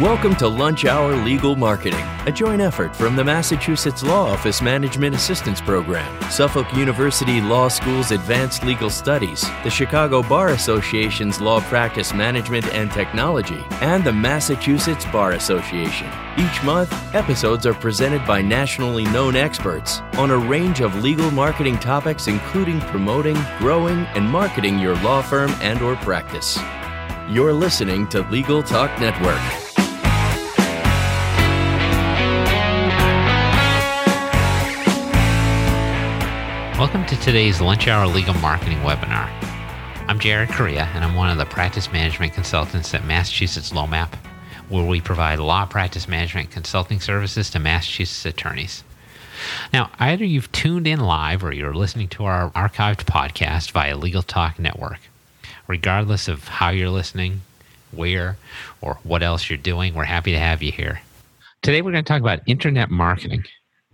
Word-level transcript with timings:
Welcome 0.00 0.36
to 0.36 0.46
Lunch 0.46 0.84
Hour 0.84 1.16
Legal 1.16 1.56
Marketing, 1.56 2.04
a 2.26 2.30
joint 2.30 2.60
effort 2.60 2.94
from 2.94 3.16
the 3.16 3.24
Massachusetts 3.24 4.02
Law 4.02 4.28
Office 4.28 4.60
Management 4.60 5.14
Assistance 5.14 5.58
Program, 5.58 6.20
Suffolk 6.30 6.70
University 6.74 7.40
Law 7.40 7.68
School's 7.68 8.10
Advanced 8.10 8.62
Legal 8.62 8.90
Studies, 8.90 9.48
the 9.64 9.70
Chicago 9.70 10.22
Bar 10.22 10.48
Association's 10.48 11.40
Law 11.40 11.62
Practice 11.62 12.12
Management 12.12 12.66
and 12.74 12.92
Technology, 12.92 13.64
and 13.80 14.04
the 14.04 14.12
Massachusetts 14.12 15.06
Bar 15.06 15.32
Association. 15.32 16.08
Each 16.36 16.62
month, 16.62 16.92
episodes 17.14 17.64
are 17.64 17.72
presented 17.72 18.26
by 18.26 18.42
nationally 18.42 19.04
known 19.04 19.34
experts 19.34 20.00
on 20.18 20.30
a 20.30 20.36
range 20.36 20.82
of 20.82 21.02
legal 21.02 21.30
marketing 21.30 21.78
topics 21.78 22.28
including 22.28 22.80
promoting, 22.82 23.38
growing, 23.56 24.00
and 24.14 24.28
marketing 24.28 24.78
your 24.78 24.96
law 24.96 25.22
firm 25.22 25.50
and 25.62 25.80
or 25.80 25.96
practice. 25.96 26.58
You're 27.30 27.54
listening 27.54 28.06
to 28.08 28.20
Legal 28.28 28.62
Talk 28.62 28.90
Network. 29.00 29.65
Welcome 36.78 37.06
to 37.06 37.18
today's 37.20 37.62
Lunch 37.62 37.88
Hour 37.88 38.06
Legal 38.06 38.34
Marketing 38.34 38.76
webinar. 38.80 39.30
I'm 40.08 40.18
Jared 40.18 40.50
Correia, 40.50 40.82
and 40.92 41.02
I'm 41.02 41.14
one 41.14 41.30
of 41.30 41.38
the 41.38 41.46
practice 41.46 41.90
management 41.90 42.34
consultants 42.34 42.92
at 42.92 43.06
Massachusetts 43.06 43.72
LOMAP, 43.72 44.14
where 44.68 44.84
we 44.84 45.00
provide 45.00 45.38
law 45.38 45.64
practice 45.64 46.06
management 46.06 46.50
consulting 46.50 47.00
services 47.00 47.48
to 47.48 47.58
Massachusetts 47.58 48.26
attorneys. 48.26 48.84
Now, 49.72 49.90
either 49.98 50.26
you've 50.26 50.52
tuned 50.52 50.86
in 50.86 51.00
live 51.00 51.42
or 51.42 51.50
you're 51.50 51.72
listening 51.72 52.08
to 52.08 52.26
our 52.26 52.50
archived 52.50 53.06
podcast 53.06 53.70
via 53.70 53.96
Legal 53.96 54.22
Talk 54.22 54.58
Network. 54.58 54.98
Regardless 55.66 56.28
of 56.28 56.46
how 56.46 56.68
you're 56.68 56.90
listening, 56.90 57.40
where, 57.90 58.36
or 58.82 58.98
what 59.02 59.22
else 59.22 59.48
you're 59.48 59.56
doing, 59.56 59.94
we're 59.94 60.04
happy 60.04 60.32
to 60.32 60.38
have 60.38 60.62
you 60.62 60.72
here. 60.72 61.00
Today, 61.62 61.80
we're 61.80 61.92
going 61.92 62.04
to 62.04 62.08
talk 62.08 62.20
about 62.20 62.40
internet 62.46 62.90
marketing, 62.90 63.44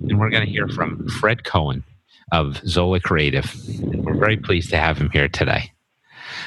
and 0.01 0.19
we're 0.19 0.31
going 0.31 0.45
to 0.45 0.51
hear 0.51 0.67
from 0.67 1.07
Fred 1.07 1.45
Cohen 1.45 1.85
of 2.33 2.61
Zola 2.67 2.99
Creative. 3.01 3.49
We're 3.81 4.17
very 4.17 4.37
pleased 4.37 4.71
to 4.71 4.79
have 4.79 4.99
him 4.99 5.11
here 5.11 5.29
today. 5.29 5.71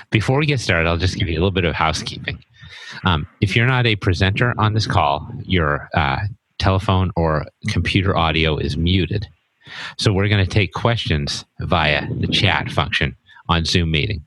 Before 0.09 0.39
we 0.39 0.45
get 0.45 0.59
started, 0.59 0.89
I'll 0.89 0.97
just 0.97 1.17
give 1.17 1.27
you 1.27 1.36
a 1.36 1.42
little 1.42 1.52
bit 1.52 1.66
of 1.66 1.75
housekeeping. 1.75 2.44
Um, 3.05 3.27
if 3.42 3.55
you're 3.55 3.67
not 3.67 3.86
a 3.86 3.95
presenter 3.95 4.53
on 4.58 4.73
this 4.73 4.88
call, 4.88 5.30
your 5.44 5.89
uh, 5.94 6.19
telephone 6.59 7.11
or 7.16 7.45
computer 7.69 8.17
audio 8.17 8.58
is 8.58 8.77
muted. 8.77 9.27
So 9.97 10.14
we're 10.14 10.27
going 10.27 10.45
to 10.45 10.52
take 10.52 10.73
questions 10.73 11.45
via 11.59 12.08
the 12.14 12.27
chat 12.27 12.70
function 12.70 13.16
on 13.49 13.66
Zoom 13.66 13.92
meeting. 13.92 14.23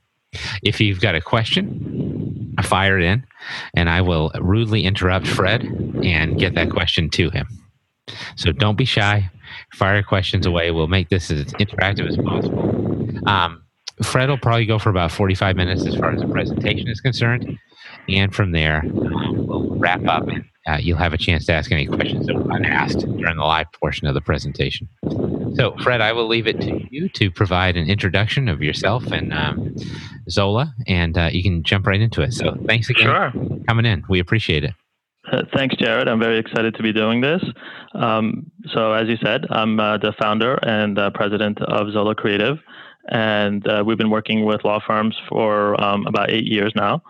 If 0.63 0.79
you've 0.79 1.01
got 1.01 1.15
a 1.15 1.21
question, 1.21 2.55
fire 2.63 2.99
it 2.99 3.05
in, 3.05 3.25
and 3.73 3.89
I 3.89 4.01
will 4.01 4.31
rudely 4.39 4.83
interrupt 4.83 5.27
Fred 5.27 5.63
and 6.03 6.37
get 6.37 6.55
that 6.55 6.69
question 6.69 7.09
to 7.11 7.29
him. 7.29 7.47
So 8.35 8.51
don't 8.51 8.77
be 8.77 8.85
shy 8.85 9.29
fire 9.73 10.03
questions 10.03 10.45
away. 10.45 10.71
We'll 10.71 10.87
make 10.87 11.09
this 11.09 11.31
as 11.31 11.45
interactive 11.53 12.07
as 12.07 12.17
possible. 12.17 13.27
Um, 13.27 13.63
Fred 14.03 14.29
will 14.29 14.37
probably 14.37 14.65
go 14.65 14.79
for 14.79 14.89
about 14.89 15.11
45 15.11 15.55
minutes 15.55 15.85
as 15.85 15.95
far 15.95 16.11
as 16.11 16.21
the 16.21 16.27
presentation 16.27 16.87
is 16.87 17.01
concerned. 17.01 17.57
And 18.07 18.33
from 18.33 18.51
there, 18.51 18.81
um, 18.85 19.45
we'll 19.45 19.75
wrap 19.75 20.05
up 20.07 20.27
and 20.27 20.45
uh, 20.67 20.77
you'll 20.77 20.97
have 20.97 21.13
a 21.13 21.17
chance 21.17 21.45
to 21.47 21.53
ask 21.53 21.71
any 21.71 21.85
questions 21.85 22.27
that 22.27 22.35
were 22.35 22.51
unasked 22.51 22.99
during 22.99 23.37
the 23.37 23.43
live 23.43 23.67
portion 23.73 24.07
of 24.07 24.13
the 24.13 24.21
presentation. 24.21 24.87
So, 25.55 25.75
Fred, 25.81 26.01
I 26.01 26.13
will 26.13 26.27
leave 26.27 26.47
it 26.47 26.61
to 26.61 26.81
you 26.91 27.09
to 27.09 27.31
provide 27.31 27.75
an 27.75 27.89
introduction 27.89 28.47
of 28.47 28.61
yourself 28.61 29.07
and 29.07 29.33
um, 29.33 29.75
Zola, 30.29 30.73
and 30.87 31.17
uh, 31.17 31.29
you 31.31 31.41
can 31.41 31.63
jump 31.63 31.87
right 31.87 31.99
into 31.99 32.21
it. 32.21 32.33
So, 32.33 32.55
thanks 32.65 32.89
again 32.89 33.07
sure. 33.07 33.31
for 33.31 33.63
coming 33.67 33.85
in. 33.85 34.03
We 34.09 34.19
appreciate 34.19 34.63
it. 34.63 34.73
Thanks, 35.53 35.75
Jared. 35.75 36.07
I'm 36.07 36.19
very 36.19 36.37
excited 36.37 36.75
to 36.75 36.83
be 36.83 36.93
doing 36.93 37.21
this. 37.21 37.43
Um, 37.93 38.49
so, 38.73 38.93
as 38.93 39.07
you 39.07 39.17
said, 39.23 39.45
I'm 39.49 39.79
uh, 39.79 39.97
the 39.97 40.13
founder 40.19 40.55
and 40.63 40.97
uh, 40.97 41.09
president 41.11 41.61
of 41.61 41.91
Zola 41.91 42.15
Creative, 42.15 42.57
and 43.09 43.67
uh, 43.67 43.83
we've 43.85 43.97
been 43.97 44.09
working 44.09 44.45
with 44.45 44.63
law 44.63 44.79
firms 44.85 45.15
for 45.27 45.81
um, 45.83 46.07
about 46.07 46.29
eight 46.29 46.45
years 46.45 46.71
now. 46.75 47.01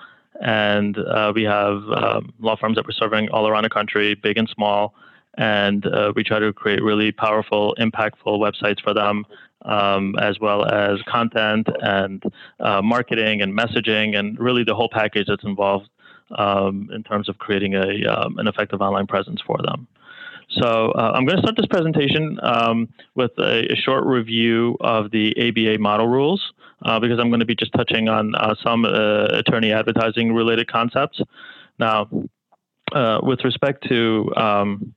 And 0.42 0.98
uh, 0.98 1.34
we 1.36 1.44
have 1.44 1.84
um, 1.90 2.34
law 2.40 2.56
firms 2.56 2.78
that 2.78 2.86
we're 2.86 2.94
serving 2.94 3.30
all 3.30 3.48
around 3.48 3.64
the 3.64 3.70
country, 3.70 4.16
big 4.16 4.38
and 4.38 4.50
small. 4.50 4.94
And 5.38 5.86
uh, 5.86 6.14
we 6.16 6.24
try 6.24 6.40
to 6.40 6.54
create 6.54 6.82
really 6.82 7.12
powerful, 7.12 7.76
impactful 7.78 8.26
websites 8.26 8.82
for 8.82 8.94
them, 8.94 9.26
um, 9.64 10.16
as 10.18 10.40
well 10.40 10.66
as 10.66 11.02
content 11.08 11.68
and 11.82 12.24
marketing 12.60 13.42
and 13.42 13.58
messaging, 13.58 14.18
and 14.18 14.40
really 14.40 14.64
the 14.64 14.76
whole 14.76 14.90
package 14.92 15.28
that's 15.28 15.44
involved 15.44 15.90
um, 16.38 16.90
in 16.94 17.04
terms 17.04 17.30
of 17.30 17.38
creating 17.38 17.76
a, 17.76 18.06
um, 18.06 18.38
an 18.38 18.48
effective 18.48 18.82
online 18.82 19.08
presence 19.08 19.42
for 19.46 19.58
them. 19.64 19.88
So 20.52 20.92
uh, 20.92 21.12
I'm 21.14 21.26
going 21.26 21.38
to 21.38 21.42
start 21.44 21.56
this 21.58 21.68
presentation 21.68 22.40
um, 22.42 22.90
with 23.16 23.32
a, 23.38 23.72
a, 23.72 23.76
short 23.76 24.06
review 24.06 24.78
of 24.82 25.12
the 25.12 25.36
ABA 25.38 25.80
model 25.80 26.08
rules 26.08 26.54
uh, 26.84 27.00
because 27.00 27.20
I'm 27.20 27.30
going 27.30 27.42
to 27.42 27.46
be 27.46 27.56
just 27.56 27.72
touching 27.74 28.10
on 28.10 28.34
uh, 28.34 28.56
some 28.64 28.84
uh, 28.84 29.26
attorney 29.26 29.72
advertising 29.72 30.34
related 30.34 30.68
concepts. 30.68 31.22
Now, 31.78 32.10
uh, 32.92 33.20
with 33.22 33.44
respect 33.44 33.88
to 33.90 34.34
um, 34.36 34.96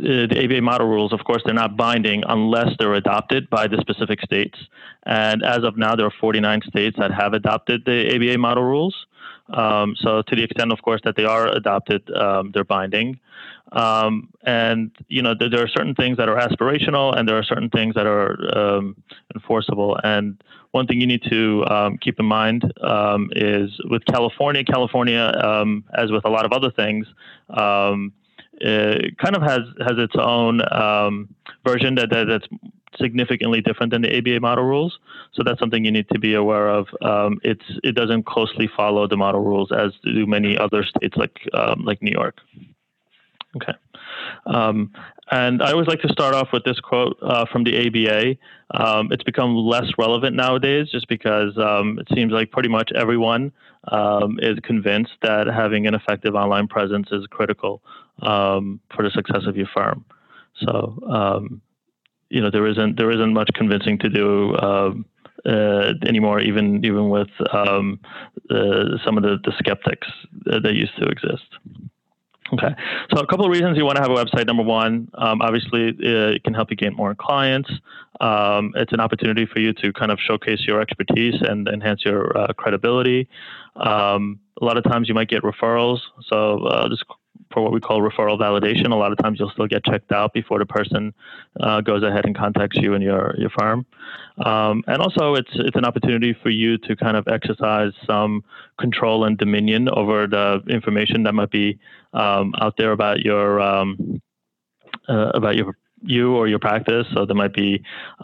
uh, 0.00 0.26
the 0.26 0.44
ABA 0.44 0.62
model 0.62 0.86
rules, 0.86 1.12
of 1.12 1.24
course, 1.24 1.42
they're 1.44 1.54
not 1.54 1.76
binding 1.76 2.22
unless 2.26 2.70
they're 2.78 2.94
adopted 2.94 3.50
by 3.50 3.66
the 3.66 3.78
specific 3.80 4.20
states. 4.22 4.58
And 5.04 5.42
as 5.42 5.64
of 5.64 5.76
now, 5.76 5.94
there 5.94 6.06
are 6.06 6.12
49 6.20 6.62
states 6.66 6.96
that 6.98 7.12
have 7.12 7.34
adopted 7.34 7.84
the 7.84 8.14
ABA 8.14 8.38
model 8.38 8.64
rules. 8.64 8.94
Um, 9.52 9.94
so 9.98 10.22
to 10.22 10.36
the 10.36 10.42
extent, 10.42 10.72
of 10.72 10.80
course, 10.82 11.00
that 11.04 11.16
they 11.16 11.24
are 11.24 11.48
adopted, 11.48 12.10
um, 12.14 12.52
they're 12.54 12.64
binding. 12.64 13.20
Um, 13.72 14.28
and 14.44 14.90
you 15.08 15.22
know, 15.22 15.34
there, 15.38 15.48
there, 15.48 15.62
are 15.62 15.68
certain 15.68 15.94
things 15.94 16.16
that 16.18 16.28
are 16.28 16.36
aspirational, 16.36 17.16
and 17.16 17.28
there 17.28 17.38
are 17.38 17.42
certain 17.42 17.70
things 17.70 17.94
that 17.94 18.06
are 18.06 18.36
um, 18.56 18.96
enforceable. 19.34 19.98
And 20.04 20.42
one 20.72 20.86
thing 20.86 21.00
you 21.00 21.06
need 21.06 21.22
to 21.30 21.64
um, 21.68 21.98
keep 21.98 22.18
in 22.20 22.26
mind 22.26 22.70
um, 22.82 23.30
is 23.34 23.70
with 23.88 24.04
California, 24.06 24.64
California, 24.64 25.76
as 25.94 26.10
with 26.10 26.24
a 26.24 26.30
lot 26.30 26.44
of 26.44 26.52
other 26.52 26.70
things, 26.70 27.06
it 28.54 29.18
kind 29.18 29.36
of 29.36 29.42
has 29.42 29.60
has 29.80 29.98
its 29.98 30.14
own 30.16 30.60
version 31.64 31.94
that, 31.96 32.10
that 32.10 32.26
that's 32.28 32.46
significantly 33.00 33.60
different 33.60 33.92
than 33.92 34.02
the 34.02 34.18
ABA 34.18 34.40
model 34.40 34.64
rules. 34.64 34.98
So 35.32 35.42
that's 35.42 35.58
something 35.58 35.84
you 35.84 35.90
need 35.90 36.08
to 36.10 36.18
be 36.18 36.34
aware 36.34 36.68
of. 36.68 36.88
Um, 37.00 37.40
it's 37.42 37.64
it 37.82 37.94
doesn't 37.94 38.26
closely 38.26 38.68
follow 38.76 39.06
the 39.06 39.16
model 39.16 39.40
rules 39.40 39.72
as 39.72 39.92
do 40.04 40.26
many 40.26 40.58
other 40.58 40.84
states 40.84 41.16
like 41.16 41.38
um, 41.54 41.84
like 41.84 42.02
New 42.02 42.12
York. 42.12 42.38
Okay. 43.56 43.72
Um, 44.46 44.92
and 45.30 45.62
I 45.62 45.72
always 45.72 45.86
like 45.86 46.00
to 46.02 46.08
start 46.08 46.34
off 46.34 46.48
with 46.52 46.64
this 46.64 46.78
quote 46.80 47.16
uh, 47.22 47.46
from 47.50 47.64
the 47.64 47.86
ABA. 47.86 48.36
Um, 48.70 49.10
it's 49.12 49.22
become 49.22 49.54
less 49.54 49.86
relevant 49.98 50.36
nowadays 50.36 50.88
just 50.90 51.08
because 51.08 51.56
um, 51.58 51.98
it 51.98 52.08
seems 52.14 52.32
like 52.32 52.50
pretty 52.50 52.68
much 52.68 52.90
everyone 52.94 53.52
um, 53.88 54.38
is 54.42 54.58
convinced 54.62 55.12
that 55.22 55.46
having 55.46 55.86
an 55.86 55.94
effective 55.94 56.34
online 56.34 56.68
presence 56.68 57.08
is 57.12 57.26
critical 57.30 57.82
for 58.20 59.02
the 59.02 59.10
success 59.10 59.42
of 59.46 59.56
your 59.56 59.68
firm. 59.74 60.04
So 60.60 61.50
you 62.32 62.40
know 62.40 62.50
there 62.50 62.66
isn't 62.66 62.96
there 62.96 63.10
isn't 63.10 63.34
much 63.34 63.50
convincing 63.54 63.98
to 63.98 64.08
do 64.08 64.54
uh, 64.54 64.92
uh, 65.44 65.92
anymore, 66.06 66.40
even 66.40 66.84
even 66.84 67.10
with 67.10 67.28
um, 67.52 68.00
uh, 68.50 68.96
some 69.04 69.16
of 69.16 69.22
the, 69.22 69.36
the 69.44 69.52
skeptics 69.58 70.08
that 70.46 70.72
used 70.74 70.96
to 70.98 71.06
exist. 71.06 71.44
Okay, 72.52 72.74
so 73.10 73.20
a 73.20 73.26
couple 73.26 73.46
of 73.46 73.50
reasons 73.50 73.78
you 73.78 73.86
want 73.86 73.96
to 73.96 74.02
have 74.02 74.10
a 74.10 74.14
website. 74.14 74.46
Number 74.46 74.62
one, 74.62 75.10
um, 75.14 75.40
obviously, 75.40 75.88
uh, 75.88 76.34
it 76.36 76.44
can 76.44 76.52
help 76.52 76.70
you 76.70 76.76
gain 76.76 76.94
more 76.94 77.14
clients. 77.14 77.70
Um, 78.20 78.72
it's 78.76 78.92
an 78.92 79.00
opportunity 79.00 79.46
for 79.46 79.58
you 79.58 79.72
to 79.74 79.92
kind 79.94 80.10
of 80.10 80.18
showcase 80.20 80.60
your 80.66 80.80
expertise 80.80 81.34
and 81.40 81.66
enhance 81.66 82.04
your 82.04 82.36
uh, 82.36 82.52
credibility. 82.52 83.26
Um, 83.76 84.38
a 84.60 84.64
lot 84.64 84.76
of 84.76 84.84
times 84.84 85.08
you 85.08 85.14
might 85.14 85.28
get 85.28 85.42
referrals. 85.42 86.00
So 86.28 86.66
uh, 86.66 86.88
just 86.90 87.04
for 87.52 87.62
what 87.62 87.72
we 87.72 87.80
call 87.80 88.00
referral 88.00 88.38
validation. 88.38 88.92
A 88.92 88.94
lot 88.94 89.12
of 89.12 89.18
times 89.18 89.38
you'll 89.38 89.50
still 89.50 89.66
get 89.66 89.84
checked 89.84 90.12
out 90.12 90.32
before 90.32 90.58
the 90.58 90.66
person 90.66 91.12
uh, 91.60 91.80
goes 91.80 92.02
ahead 92.02 92.24
and 92.24 92.36
contacts 92.36 92.76
you 92.76 92.94
and 92.94 93.02
your 93.02 93.34
your 93.38 93.50
firm. 93.50 93.86
Um, 94.44 94.82
and 94.86 95.02
also, 95.02 95.34
it's 95.34 95.50
it's 95.54 95.76
an 95.76 95.84
opportunity 95.84 96.34
for 96.42 96.50
you 96.50 96.78
to 96.78 96.96
kind 96.96 97.16
of 97.16 97.28
exercise 97.28 97.92
some 98.06 98.42
control 98.78 99.24
and 99.24 99.36
dominion 99.38 99.88
over 99.90 100.26
the 100.26 100.62
information 100.68 101.22
that 101.24 101.34
might 101.34 101.50
be 101.50 101.78
um, 102.12 102.54
out 102.60 102.76
there 102.76 102.92
about 102.92 103.20
your 103.20 103.60
um, 103.60 104.20
uh, 105.08 105.30
about 105.34 105.56
your 105.56 105.76
you 106.04 106.34
or 106.34 106.48
your 106.48 106.58
practice. 106.58 107.06
So 107.14 107.24
there 107.24 107.36
might 107.36 107.54
be 107.54 107.82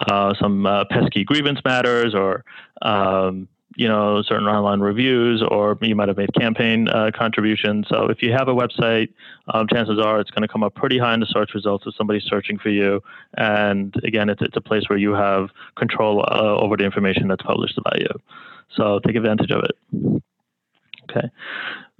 uh, 0.08 0.34
some 0.40 0.66
uh, 0.66 0.84
pesky 0.90 1.24
grievance 1.24 1.60
matters 1.64 2.14
or 2.14 2.44
um, 2.82 3.48
you 3.76 3.86
know 3.86 4.22
certain 4.22 4.46
online 4.46 4.80
reviews 4.80 5.42
or 5.46 5.76
you 5.82 5.94
might 5.94 6.08
have 6.08 6.16
made 6.16 6.32
campaign 6.34 6.88
uh, 6.88 7.10
contributions. 7.14 7.86
So 7.88 8.06
if 8.06 8.22
you 8.22 8.32
have 8.32 8.48
a 8.48 8.54
website 8.54 9.08
um, 9.52 9.66
chances 9.68 9.98
are 9.98 10.20
it's 10.20 10.30
going 10.30 10.42
to 10.42 10.48
come 10.48 10.62
up 10.62 10.74
pretty 10.74 10.98
high 10.98 11.14
in 11.14 11.20
the 11.20 11.26
search 11.26 11.54
results 11.54 11.84
if 11.86 11.94
somebody's 11.94 12.24
searching 12.24 12.58
for 12.58 12.70
you. 12.70 13.02
And 13.36 13.94
again 14.04 14.28
it's, 14.28 14.42
it's 14.42 14.56
a 14.56 14.60
place 14.60 14.84
where 14.88 14.98
you 14.98 15.12
have 15.12 15.50
control 15.76 16.24
uh, 16.28 16.56
over 16.56 16.76
the 16.76 16.84
information 16.84 17.28
that's 17.28 17.42
published 17.42 17.78
about 17.78 18.00
you. 18.00 18.08
So 18.74 19.00
take 19.00 19.16
advantage 19.16 19.50
of 19.50 19.64
it. 19.64 20.22
Okay, 21.10 21.28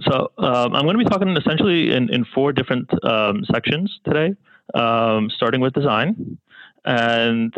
so 0.02 0.30
um, 0.36 0.74
I'm 0.74 0.82
going 0.82 0.98
to 0.98 1.04
be 1.04 1.08
talking 1.08 1.34
essentially 1.36 1.92
in, 1.92 2.12
in 2.12 2.26
four 2.26 2.52
different 2.52 2.90
um, 3.04 3.42
sections 3.50 3.98
today, 4.04 4.34
um, 4.74 5.30
starting 5.30 5.62
with 5.62 5.72
design, 5.72 6.38
and 6.84 7.54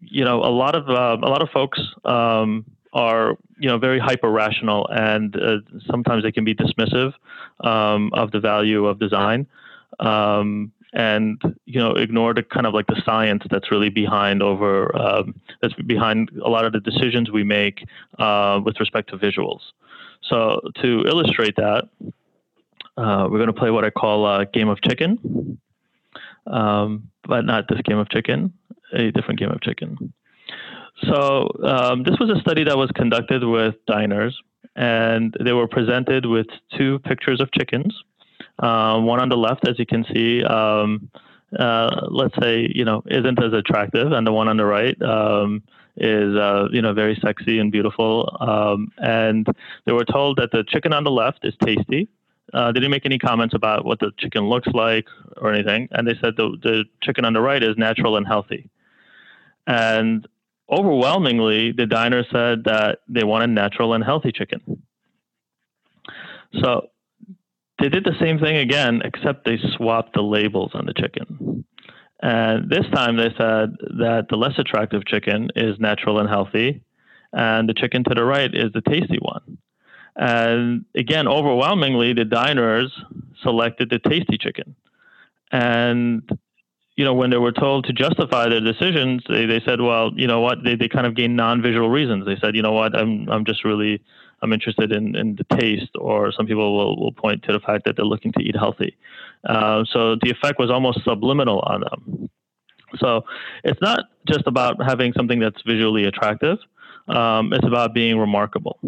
you 0.00 0.24
know 0.24 0.38
a 0.38 0.48
lot 0.48 0.74
of 0.74 0.88
uh, 0.88 1.18
a 1.22 1.28
lot 1.28 1.42
of 1.42 1.50
folks 1.50 1.78
um, 2.06 2.64
are 2.92 3.36
you 3.58 3.68
know 3.68 3.78
very 3.78 3.98
hyper 3.98 4.30
rational, 4.30 4.88
and 4.88 5.36
uh, 5.36 5.58
sometimes 5.86 6.22
they 6.22 6.32
can 6.32 6.44
be 6.44 6.54
dismissive 6.54 7.12
um, 7.60 8.10
of 8.14 8.30
the 8.30 8.40
value 8.40 8.86
of 8.86 8.98
design. 8.98 9.46
Um, 10.00 10.72
and 10.94 11.40
you 11.66 11.78
know 11.78 11.92
ignore 11.92 12.32
the 12.32 12.42
kind 12.42 12.66
of 12.66 12.72
like 12.72 12.86
the 12.86 13.00
science 13.04 13.42
that's 13.50 13.70
really 13.70 13.90
behind 13.90 14.42
over 14.42 14.96
um, 14.96 15.34
that's 15.60 15.74
behind 15.74 16.30
a 16.42 16.48
lot 16.48 16.64
of 16.64 16.72
the 16.72 16.80
decisions 16.80 17.30
we 17.30 17.44
make 17.44 17.84
uh, 18.18 18.60
with 18.64 18.80
respect 18.80 19.10
to 19.10 19.18
visuals. 19.18 19.60
So 20.22 20.60
to 20.82 21.04
illustrate 21.06 21.56
that, 21.56 21.88
uh, 22.96 23.28
we're 23.30 23.38
going 23.38 23.46
to 23.48 23.52
play 23.52 23.70
what 23.70 23.84
I 23.84 23.90
call 23.90 24.26
a 24.26 24.46
game 24.46 24.68
of 24.68 24.80
chicken, 24.82 25.58
um, 26.46 27.10
but 27.24 27.44
not 27.44 27.68
this 27.68 27.80
game 27.82 27.98
of 27.98 28.08
chicken, 28.08 28.52
a 28.92 29.10
different 29.10 29.38
game 29.38 29.50
of 29.50 29.60
chicken. 29.60 30.12
So 31.04 31.48
um, 31.64 32.02
this 32.02 32.16
was 32.18 32.30
a 32.30 32.40
study 32.40 32.64
that 32.64 32.76
was 32.76 32.90
conducted 32.94 33.44
with 33.44 33.74
diners, 33.86 34.36
and 34.74 35.36
they 35.42 35.52
were 35.52 35.68
presented 35.68 36.26
with 36.26 36.46
two 36.76 36.98
pictures 37.00 37.40
of 37.40 37.50
chickens. 37.52 37.94
Uh, 38.58 38.98
one 39.00 39.20
on 39.20 39.28
the 39.28 39.36
left, 39.36 39.66
as 39.68 39.78
you 39.78 39.86
can 39.86 40.04
see, 40.12 40.42
um, 40.42 41.10
uh, 41.58 42.06
let's 42.10 42.34
say 42.40 42.70
you 42.74 42.84
know 42.84 43.02
isn't 43.06 43.42
as 43.42 43.52
attractive, 43.52 44.12
and 44.12 44.26
the 44.26 44.32
one 44.32 44.48
on 44.48 44.56
the 44.56 44.64
right 44.64 45.00
um, 45.02 45.62
is 45.96 46.34
uh, 46.34 46.68
you 46.72 46.82
know 46.82 46.92
very 46.92 47.18
sexy 47.22 47.58
and 47.58 47.70
beautiful. 47.70 48.36
Um, 48.40 48.92
and 48.98 49.46
they 49.86 49.92
were 49.92 50.04
told 50.04 50.38
that 50.38 50.50
the 50.50 50.64
chicken 50.68 50.92
on 50.92 51.04
the 51.04 51.10
left 51.10 51.44
is 51.44 51.54
tasty. 51.64 52.08
Uh, 52.52 52.72
they 52.72 52.80
didn't 52.80 52.90
make 52.90 53.04
any 53.06 53.18
comments 53.18 53.54
about 53.54 53.84
what 53.84 54.00
the 54.00 54.10
chicken 54.18 54.48
looks 54.48 54.68
like 54.68 55.06
or 55.36 55.52
anything, 55.52 55.88
and 55.92 56.08
they 56.08 56.14
said 56.20 56.34
the 56.36 56.56
the 56.62 56.84
chicken 57.02 57.24
on 57.24 57.32
the 57.32 57.40
right 57.40 57.62
is 57.62 57.76
natural 57.76 58.16
and 58.16 58.26
healthy. 58.26 58.68
And 59.66 60.26
overwhelmingly, 60.70 61.72
the 61.72 61.86
diner 61.86 62.24
said 62.30 62.64
that 62.64 63.00
they 63.08 63.24
wanted 63.24 63.50
natural 63.50 63.94
and 63.94 64.04
healthy 64.04 64.32
chicken. 64.32 64.82
So 66.62 66.90
they 67.78 67.88
did 67.88 68.04
the 68.04 68.16
same 68.20 68.38
thing 68.38 68.56
again, 68.56 69.02
except 69.04 69.44
they 69.44 69.58
swapped 69.76 70.14
the 70.14 70.22
labels 70.22 70.72
on 70.74 70.86
the 70.86 70.94
chicken. 70.94 71.64
And 72.20 72.68
this 72.68 72.86
time 72.92 73.16
they 73.16 73.30
said 73.36 73.76
that 73.98 74.26
the 74.28 74.36
less 74.36 74.58
attractive 74.58 75.06
chicken 75.06 75.50
is 75.54 75.78
natural 75.78 76.18
and 76.18 76.28
healthy, 76.28 76.82
and 77.32 77.68
the 77.68 77.74
chicken 77.74 78.02
to 78.04 78.14
the 78.14 78.24
right 78.24 78.52
is 78.52 78.72
the 78.72 78.80
tasty 78.80 79.18
one. 79.20 79.58
And 80.16 80.84
again, 80.96 81.28
overwhelmingly, 81.28 82.12
the 82.12 82.24
diners 82.24 82.92
selected 83.42 83.88
the 83.90 84.00
tasty 84.00 84.36
chicken. 84.36 84.74
And 85.52 86.28
you 86.98 87.04
know, 87.04 87.14
when 87.14 87.30
they 87.30 87.36
were 87.36 87.52
told 87.52 87.84
to 87.84 87.92
justify 87.92 88.48
their 88.48 88.60
decisions, 88.60 89.22
they, 89.28 89.46
they 89.46 89.60
said, 89.60 89.80
well, 89.80 90.10
you 90.16 90.26
know 90.26 90.40
what, 90.40 90.64
they, 90.64 90.74
they 90.74 90.88
kind 90.88 91.06
of 91.06 91.14
gained 91.14 91.36
non-visual 91.36 91.88
reasons. 91.88 92.26
They 92.26 92.36
said, 92.40 92.56
you 92.56 92.62
know 92.62 92.72
what, 92.72 92.98
I'm 92.98 93.30
I'm 93.30 93.44
just 93.44 93.64
really 93.64 94.02
I'm 94.42 94.52
interested 94.52 94.90
in, 94.90 95.14
in 95.14 95.36
the 95.36 95.44
taste, 95.56 95.92
or 95.94 96.32
some 96.32 96.46
people 96.46 96.76
will, 96.76 96.98
will 97.00 97.12
point 97.12 97.44
to 97.44 97.52
the 97.52 97.60
fact 97.60 97.84
that 97.84 97.94
they're 97.94 98.04
looking 98.04 98.32
to 98.32 98.40
eat 98.40 98.56
healthy. 98.56 98.96
Uh, 99.48 99.84
so 99.92 100.16
the 100.16 100.30
effect 100.30 100.58
was 100.58 100.72
almost 100.72 101.04
subliminal 101.04 101.60
on 101.60 101.82
them. 101.82 102.30
So 102.96 103.24
it's 103.62 103.80
not 103.80 104.00
just 104.26 104.48
about 104.48 104.82
having 104.84 105.12
something 105.12 105.38
that's 105.38 105.62
visually 105.64 106.04
attractive, 106.04 106.58
um, 107.06 107.52
it's 107.52 107.66
about 107.66 107.94
being 107.94 108.18
remarkable. 108.18 108.80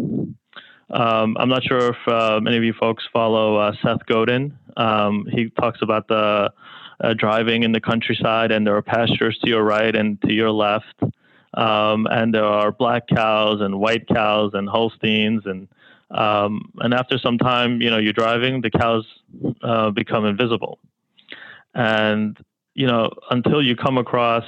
Um, 0.89 1.37
I'm 1.39 1.47
not 1.47 1.63
sure 1.63 1.91
if 1.95 2.07
uh, 2.07 2.41
many 2.41 2.57
of 2.57 2.63
you 2.65 2.73
folks 2.73 3.05
follow 3.13 3.55
uh, 3.55 3.71
Seth 3.81 4.05
Godin. 4.05 4.57
Um, 4.75 5.25
he 5.31 5.49
talks 5.51 5.79
about 5.81 6.09
the 6.09 6.51
uh, 7.03 7.13
driving 7.13 7.63
in 7.63 7.71
the 7.71 7.81
countryside, 7.81 8.51
and 8.51 8.65
there 8.65 8.75
are 8.75 8.81
pastures 8.81 9.37
to 9.39 9.49
your 9.49 9.63
right 9.63 9.95
and 9.95 10.21
to 10.21 10.33
your 10.33 10.51
left. 10.51 11.01
Um, 11.53 12.07
and 12.09 12.33
there 12.33 12.45
are 12.45 12.71
black 12.71 13.07
cows 13.07 13.59
and 13.61 13.79
white 13.79 14.07
cows 14.07 14.51
and 14.53 14.69
Holsteins. 14.69 15.45
And 15.45 15.67
um, 16.11 16.71
and 16.79 16.93
after 16.93 17.17
some 17.17 17.37
time, 17.37 17.81
you 17.81 17.89
know, 17.89 17.97
you're 17.97 18.13
driving, 18.13 18.61
the 18.61 18.69
cows 18.69 19.05
uh, 19.61 19.91
become 19.91 20.25
invisible, 20.25 20.79
and 21.73 22.37
you 22.73 22.87
know 22.87 23.09
until 23.29 23.61
you 23.61 23.75
come 23.75 23.97
across 23.97 24.45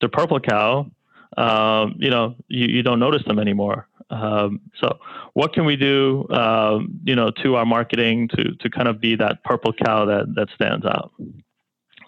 the 0.00 0.08
purple 0.08 0.40
cow, 0.40 0.90
um, 1.36 1.94
you 1.98 2.10
know, 2.10 2.34
you, 2.48 2.66
you 2.66 2.82
don't 2.82 2.98
notice 2.98 3.24
them 3.26 3.38
anymore. 3.38 3.88
Um, 4.10 4.60
so, 4.80 4.98
what 5.34 5.52
can 5.52 5.64
we 5.64 5.76
do, 5.76 6.26
um, 6.30 7.00
you 7.04 7.16
know, 7.16 7.30
to 7.42 7.56
our 7.56 7.66
marketing 7.66 8.28
to 8.28 8.54
to 8.60 8.70
kind 8.70 8.88
of 8.88 9.00
be 9.00 9.16
that 9.16 9.42
purple 9.44 9.72
cow 9.72 10.04
that 10.04 10.34
that 10.36 10.48
stands 10.54 10.86
out? 10.86 11.12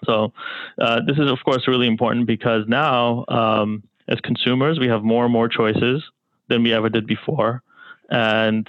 So 0.05 0.33
uh, 0.81 1.01
this 1.05 1.17
is, 1.17 1.29
of 1.29 1.39
course, 1.43 1.67
really 1.67 1.87
important 1.87 2.25
because 2.25 2.65
now, 2.67 3.25
um, 3.27 3.83
as 4.07 4.19
consumers, 4.21 4.79
we 4.79 4.87
have 4.87 5.03
more 5.03 5.25
and 5.25 5.33
more 5.33 5.47
choices 5.47 6.03
than 6.47 6.63
we 6.63 6.73
ever 6.73 6.89
did 6.89 7.05
before, 7.05 7.61
and 8.09 8.65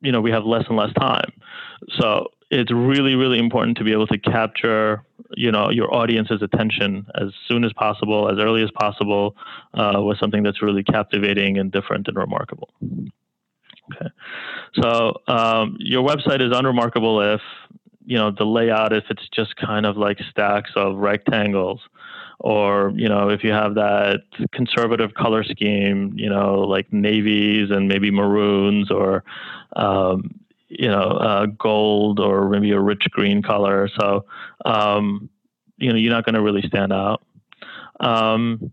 you 0.00 0.12
know 0.12 0.20
we 0.20 0.30
have 0.30 0.44
less 0.44 0.64
and 0.68 0.76
less 0.76 0.92
time. 0.94 1.32
So 1.98 2.28
it's 2.50 2.72
really, 2.72 3.14
really 3.14 3.38
important 3.38 3.76
to 3.78 3.84
be 3.84 3.92
able 3.92 4.06
to 4.06 4.18
capture, 4.18 5.04
you 5.36 5.52
know, 5.52 5.70
your 5.70 5.94
audience's 5.94 6.40
attention 6.40 7.06
as 7.14 7.28
soon 7.46 7.64
as 7.64 7.72
possible, 7.74 8.30
as 8.30 8.38
early 8.38 8.62
as 8.62 8.70
possible, 8.70 9.36
uh, 9.74 10.00
with 10.02 10.18
something 10.18 10.42
that's 10.42 10.62
really 10.62 10.82
captivating 10.82 11.58
and 11.58 11.70
different 11.70 12.08
and 12.08 12.16
remarkable. 12.16 12.70
Okay, 12.82 14.10
so 14.82 15.14
um, 15.28 15.76
your 15.78 16.06
website 16.06 16.40
is 16.40 16.56
unremarkable 16.56 17.20
if 17.22 17.40
you 18.04 18.16
know 18.16 18.30
the 18.30 18.44
layout 18.44 18.92
if 18.92 19.04
it's 19.10 19.28
just 19.28 19.54
kind 19.56 19.84
of 19.84 19.96
like 19.96 20.18
stacks 20.30 20.70
of 20.76 20.96
rectangles 20.96 21.80
or 22.40 22.92
you 22.96 23.08
know 23.08 23.28
if 23.28 23.44
you 23.44 23.52
have 23.52 23.74
that 23.74 24.22
conservative 24.52 25.12
color 25.14 25.44
scheme 25.44 26.12
you 26.16 26.28
know 26.28 26.60
like 26.60 26.90
navies 26.90 27.70
and 27.70 27.86
maybe 27.86 28.10
maroons 28.10 28.90
or 28.90 29.24
um, 29.76 30.38
you 30.68 30.88
know 30.88 31.02
uh, 31.02 31.46
gold 31.58 32.20
or 32.20 32.48
maybe 32.48 32.70
a 32.72 32.80
rich 32.80 33.04
green 33.10 33.42
color 33.42 33.88
so 33.98 34.24
um, 34.64 35.28
you 35.76 35.90
know 35.90 35.98
you're 35.98 36.12
not 36.12 36.24
going 36.24 36.34
to 36.34 36.42
really 36.42 36.62
stand 36.62 36.92
out 36.92 37.22
um, 38.00 38.72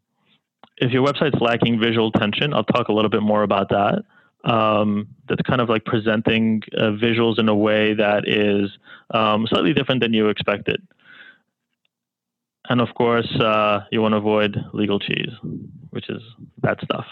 if 0.77 0.91
your 0.91 1.05
website's 1.05 1.39
lacking 1.41 1.79
visual 1.79 2.11
tension 2.11 2.53
i'll 2.53 2.63
talk 2.63 2.89
a 2.89 2.93
little 2.93 3.09
bit 3.09 3.21
more 3.21 3.43
about 3.43 3.69
that 3.69 4.03
um, 4.45 5.07
that's 5.27 5.41
kind 5.41 5.59
of 5.59 5.69
like 5.69 5.85
presenting 5.85 6.61
uh, 6.77 6.91
visuals 6.91 7.39
in 7.39 7.49
a 7.49 7.55
way 7.55 7.93
that 7.95 8.27
is 8.27 8.69
um, 9.11 9.47
slightly 9.47 9.73
different 9.73 10.01
than 10.01 10.13
you 10.13 10.29
expected. 10.29 10.81
And 12.69 12.79
of 12.79 12.93
course, 12.95 13.29
uh, 13.39 13.81
you 13.91 14.01
want 14.01 14.13
to 14.13 14.17
avoid 14.17 14.57
legal 14.73 14.99
cheese, 14.99 15.31
which 15.89 16.09
is 16.09 16.21
that 16.61 16.79
stuff. 16.83 17.05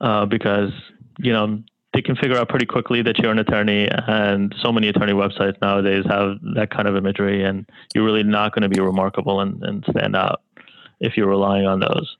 Uh, 0.00 0.26
because, 0.26 0.70
you 1.18 1.32
know, 1.32 1.62
they 1.94 2.02
can 2.02 2.16
figure 2.16 2.36
out 2.36 2.48
pretty 2.48 2.66
quickly 2.66 3.02
that 3.02 3.18
you're 3.18 3.30
an 3.30 3.38
attorney, 3.38 3.88
and 3.90 4.54
so 4.60 4.72
many 4.72 4.88
attorney 4.88 5.12
websites 5.12 5.60
nowadays 5.62 6.04
have 6.08 6.38
that 6.54 6.70
kind 6.70 6.88
of 6.88 6.96
imagery, 6.96 7.44
and 7.44 7.68
you're 7.94 8.04
really 8.04 8.24
not 8.24 8.52
going 8.52 8.62
to 8.62 8.68
be 8.68 8.80
remarkable 8.80 9.40
and, 9.40 9.62
and 9.62 9.84
stand 9.90 10.16
out 10.16 10.42
if 11.00 11.16
you're 11.16 11.28
relying 11.28 11.66
on 11.66 11.80
those 11.80 12.16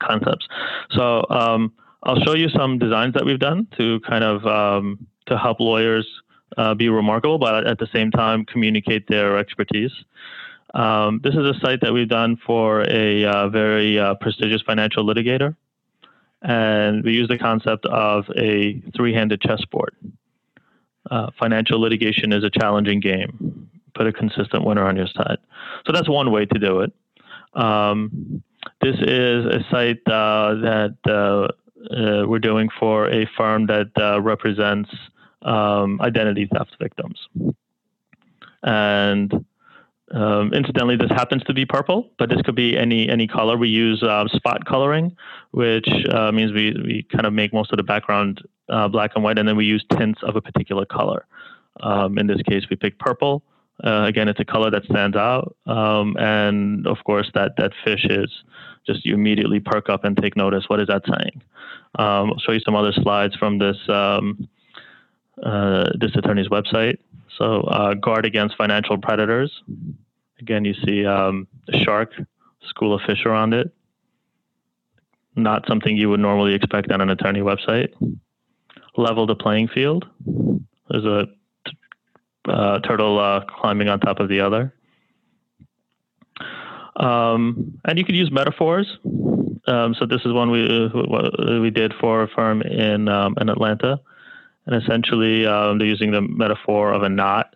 concepts. 0.00 0.48
So 0.90 1.26
um, 1.28 1.72
I'll 2.02 2.20
show 2.20 2.34
you 2.34 2.48
some 2.48 2.78
designs 2.78 3.14
that 3.14 3.24
we've 3.24 3.38
done 3.38 3.66
to 3.76 4.00
kind 4.00 4.24
of 4.24 4.46
um, 4.46 5.06
to 5.26 5.36
help 5.36 5.60
lawyers 5.60 6.06
uh, 6.56 6.74
be 6.74 6.88
remarkable, 6.88 7.38
but 7.38 7.66
at 7.66 7.78
the 7.78 7.88
same 7.92 8.10
time 8.10 8.44
communicate 8.46 9.06
their 9.08 9.36
expertise. 9.36 9.92
Um, 10.74 11.20
this 11.22 11.34
is 11.34 11.44
a 11.44 11.54
site 11.60 11.80
that 11.82 11.92
we've 11.92 12.08
done 12.08 12.36
for 12.46 12.82
a 12.88 13.24
uh, 13.24 13.48
very 13.48 13.98
uh, 13.98 14.14
prestigious 14.14 14.62
financial 14.62 15.04
litigator, 15.04 15.56
and 16.42 17.04
we 17.04 17.12
use 17.12 17.28
the 17.28 17.38
concept 17.38 17.86
of 17.86 18.26
a 18.36 18.80
three-handed 18.96 19.40
chessboard. 19.40 19.94
Uh, 21.10 21.30
financial 21.38 21.80
litigation 21.80 22.32
is 22.32 22.44
a 22.44 22.50
challenging 22.50 23.00
game. 23.00 23.68
Put 23.94 24.06
a 24.06 24.12
consistent 24.12 24.64
winner 24.64 24.86
on 24.86 24.96
your 24.96 25.08
side. 25.08 25.38
So 25.86 25.92
that's 25.92 26.08
one 26.08 26.30
way 26.30 26.46
to 26.46 26.58
do 26.58 26.80
it. 26.80 26.92
Um, 27.54 28.42
this 28.80 28.96
is 29.00 29.46
a 29.46 29.64
site 29.70 30.06
uh, 30.06 30.54
that 30.54 30.96
uh, 31.06 31.48
uh, 31.94 32.26
we're 32.26 32.38
doing 32.38 32.68
for 32.78 33.08
a 33.08 33.26
firm 33.36 33.66
that 33.66 33.90
uh, 33.96 34.20
represents 34.20 34.90
um, 35.42 36.00
identity 36.00 36.48
theft 36.52 36.76
victims. 36.80 37.18
And 38.62 39.44
um, 40.12 40.52
incidentally, 40.54 40.96
this 40.96 41.10
happens 41.10 41.42
to 41.44 41.54
be 41.54 41.66
purple, 41.66 42.10
but 42.18 42.30
this 42.30 42.40
could 42.42 42.54
be 42.54 42.78
any 42.78 43.08
any 43.08 43.26
color. 43.26 43.56
We 43.56 43.68
use 43.68 44.02
uh, 44.02 44.26
spot 44.28 44.64
coloring, 44.64 45.14
which 45.50 45.88
uh, 46.10 46.32
means 46.32 46.52
we, 46.52 46.72
we 46.84 47.06
kind 47.12 47.26
of 47.26 47.32
make 47.32 47.52
most 47.52 47.72
of 47.72 47.76
the 47.76 47.82
background 47.82 48.42
uh, 48.70 48.88
black 48.88 49.12
and 49.14 49.24
white, 49.24 49.38
and 49.38 49.46
then 49.46 49.56
we 49.56 49.66
use 49.66 49.84
tints 49.98 50.20
of 50.22 50.36
a 50.36 50.40
particular 50.40 50.86
color. 50.86 51.26
Um, 51.80 52.18
in 52.18 52.26
this 52.26 52.40
case, 52.42 52.64
we 52.70 52.76
picked 52.76 52.98
purple. 52.98 53.42
Uh, 53.84 54.04
again, 54.06 54.28
it's 54.28 54.40
a 54.40 54.44
color 54.44 54.70
that 54.70 54.84
stands 54.84 55.16
out, 55.16 55.54
um, 55.66 56.16
and 56.18 56.86
of 56.86 56.96
course, 57.04 57.30
that 57.34 57.52
that 57.58 57.72
fish 57.84 58.06
is 58.08 58.30
just 58.86 59.04
you 59.04 59.14
immediately 59.14 59.60
perk 59.60 59.90
up 59.90 60.04
and 60.04 60.16
take 60.16 60.36
notice. 60.36 60.64
What 60.68 60.80
is 60.80 60.88
that 60.88 61.02
saying? 61.06 61.42
Um, 61.98 62.30
I'll 62.32 62.38
show 62.38 62.52
you 62.52 62.60
some 62.60 62.74
other 62.74 62.92
slides 62.92 63.36
from 63.36 63.58
this 63.58 63.76
um, 63.88 64.48
uh, 65.42 65.90
this 66.00 66.12
attorney's 66.16 66.48
website. 66.48 66.96
So 67.38 67.60
uh, 67.62 67.94
guard 67.94 68.26
against 68.26 68.56
financial 68.56 68.98
predators. 68.98 69.52
Again, 70.48 70.64
you 70.64 70.72
see 70.86 71.04
um, 71.04 71.46
a 71.70 71.76
shark, 71.84 72.10
school 72.70 72.94
of 72.94 73.02
fish 73.06 73.26
around 73.26 73.52
it. 73.52 73.70
Not 75.36 75.66
something 75.68 75.94
you 75.94 76.08
would 76.08 76.20
normally 76.20 76.54
expect 76.54 76.90
on 76.90 77.02
an 77.02 77.10
attorney 77.10 77.40
website. 77.40 77.92
Level 78.96 79.26
the 79.26 79.34
playing 79.34 79.68
field. 79.68 80.06
There's 80.88 81.04
a 81.04 81.26
uh, 82.50 82.78
turtle 82.80 83.18
uh, 83.18 83.44
climbing 83.60 83.88
on 83.88 84.00
top 84.00 84.20
of 84.20 84.30
the 84.30 84.40
other. 84.40 84.72
Um, 86.96 87.78
and 87.84 87.98
you 87.98 88.06
could 88.06 88.16
use 88.16 88.30
metaphors. 88.32 88.86
Um, 89.66 89.94
so 89.98 90.06
this 90.06 90.22
is 90.24 90.32
one 90.32 90.50
we 90.50 91.60
we 91.60 91.68
did 91.68 91.92
for 92.00 92.22
a 92.22 92.28
firm 92.28 92.62
in 92.62 93.08
um, 93.08 93.34
in 93.38 93.50
Atlanta, 93.50 94.00
and 94.64 94.82
essentially 94.82 95.44
um, 95.44 95.76
they're 95.76 95.86
using 95.86 96.10
the 96.10 96.22
metaphor 96.22 96.90
of 96.90 97.02
a 97.02 97.08
knot 97.10 97.54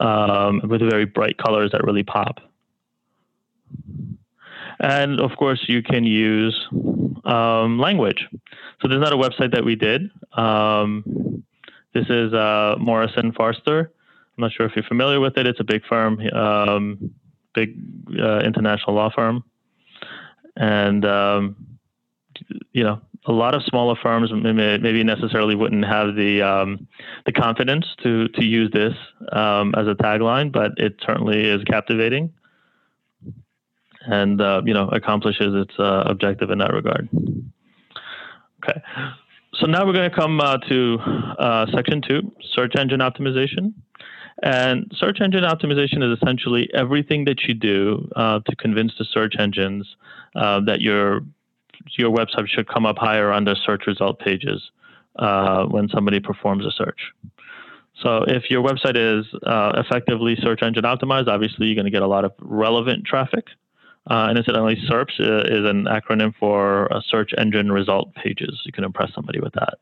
um, 0.00 0.60
with 0.68 0.80
very 0.80 1.04
bright 1.04 1.38
colors 1.38 1.72
that 1.72 1.84
really 1.84 2.02
pop. 2.02 2.40
And 4.80 5.20
of 5.20 5.36
course, 5.36 5.64
you 5.68 5.82
can 5.82 6.04
use 6.04 6.66
um, 7.24 7.78
language. 7.78 8.26
So 8.80 8.88
there's 8.88 9.00
not 9.00 9.12
a 9.12 9.16
website 9.16 9.52
that 9.52 9.64
we 9.64 9.74
did. 9.74 10.10
this 11.94 12.06
is 12.08 12.32
uh, 12.32 12.76
Morrison 12.78 13.32
Foerster. 13.32 13.92
I'm 14.38 14.42
not 14.42 14.52
sure 14.52 14.66
if 14.66 14.76
you're 14.76 14.84
familiar 14.84 15.18
with 15.18 15.36
it. 15.36 15.48
It's 15.48 15.58
a 15.58 15.64
big 15.64 15.84
firm, 15.84 16.20
um, 16.32 17.10
big 17.54 17.76
uh, 18.16 18.38
international 18.38 18.94
law 18.94 19.10
firm, 19.10 19.42
and 20.56 21.04
um, 21.04 21.56
you 22.72 22.84
know 22.84 23.00
a 23.28 23.32
lot 23.32 23.54
of 23.54 23.62
smaller 23.64 23.94
firms 23.94 24.30
maybe 24.32 25.04
necessarily 25.04 25.54
wouldn't 25.54 25.84
have 25.84 26.16
the 26.16 26.40
um, 26.42 26.88
the 27.26 27.32
confidence 27.32 27.84
to 28.02 28.28
to 28.28 28.44
use 28.44 28.70
this 28.72 28.94
um, 29.32 29.74
as 29.76 29.86
a 29.86 29.94
tagline, 29.94 30.50
but 30.50 30.72
it 30.78 30.96
certainly 31.06 31.44
is 31.44 31.62
captivating, 31.64 32.32
and 34.06 34.40
uh, 34.40 34.62
you 34.64 34.72
know 34.72 34.88
accomplishes 34.88 35.54
its 35.54 35.78
uh, 35.78 36.04
objective 36.06 36.50
in 36.50 36.58
that 36.58 36.72
regard. 36.72 37.08
Okay. 38.64 38.80
So 39.54 39.66
now 39.66 39.84
we're 39.84 39.92
going 39.92 40.10
to 40.10 40.16
come 40.16 40.40
uh, 40.40 40.56
to 40.68 40.98
uh, 41.38 41.66
section 41.74 42.00
two, 42.00 42.32
search 42.54 42.76
engine 42.76 43.00
optimization. 43.00 43.74
And 44.40 44.92
search 44.94 45.20
engine 45.20 45.42
optimization 45.42 46.00
is 46.04 46.16
essentially 46.16 46.70
everything 46.72 47.24
that 47.24 47.42
you 47.42 47.54
do 47.54 48.08
uh, 48.14 48.38
to 48.46 48.54
convince 48.54 48.92
the 48.96 49.04
search 49.04 49.34
engines 49.36 49.96
uh, 50.36 50.60
that 50.60 50.80
your 50.80 51.22
your 51.96 52.10
website 52.14 52.48
should 52.48 52.68
come 52.68 52.86
up 52.86 52.98
higher 52.98 53.30
on 53.30 53.44
the 53.44 53.56
search 53.64 53.86
result 53.86 54.18
pages 54.18 54.70
uh, 55.18 55.64
when 55.64 55.88
somebody 55.88 56.20
performs 56.20 56.66
a 56.66 56.70
search. 56.70 57.00
So 58.02 58.24
if 58.28 58.50
your 58.50 58.62
website 58.62 58.96
is 58.96 59.26
uh, 59.44 59.72
effectively 59.76 60.36
search 60.40 60.62
engine 60.62 60.84
optimized, 60.84 61.28
obviously 61.28 61.66
you're 61.66 61.74
going 61.74 61.84
to 61.84 61.90
get 61.90 62.02
a 62.02 62.06
lot 62.06 62.24
of 62.24 62.32
relevant 62.40 63.04
traffic. 63.04 63.46
Uh, 64.10 64.26
and 64.28 64.38
incidentally, 64.38 64.76
SERPs 64.88 65.20
uh, 65.20 65.40
is 65.52 65.68
an 65.68 65.84
acronym 65.84 66.32
for 66.38 66.88
search 67.08 67.32
engine 67.36 67.70
result 67.70 68.14
pages. 68.14 68.62
You 68.64 68.72
can 68.72 68.84
impress 68.84 69.12
somebody 69.14 69.40
with 69.40 69.52
that. 69.54 69.78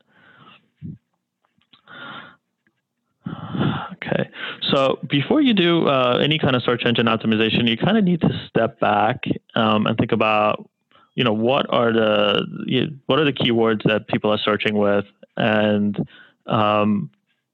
Okay, 3.93 4.29
so 4.71 4.99
before 5.09 5.41
you 5.41 5.53
do 5.53 5.87
uh, 5.87 6.19
any 6.21 6.37
kind 6.39 6.55
of 6.55 6.63
search 6.63 6.83
engine 6.85 7.07
optimization, 7.07 7.67
you 7.67 7.77
kind 7.77 7.97
of 7.97 8.03
need 8.03 8.21
to 8.21 8.29
step 8.47 8.79
back 8.79 9.23
um, 9.55 9.85
and 9.85 9.97
think 9.97 10.11
about, 10.11 10.69
you 11.17 11.23
know, 11.23 11.33
what 11.33 11.65
are 11.69 11.91
the 11.91 12.45
you 12.67 12.81
know, 12.81 12.91
what 13.07 13.17
are 13.17 13.25
the 13.25 13.33
keywords 13.33 13.81
that 13.85 14.07
people 14.07 14.31
are 14.31 14.37
searching 14.37 14.77
with, 14.77 15.05
and 15.35 15.97
um, 16.45 17.09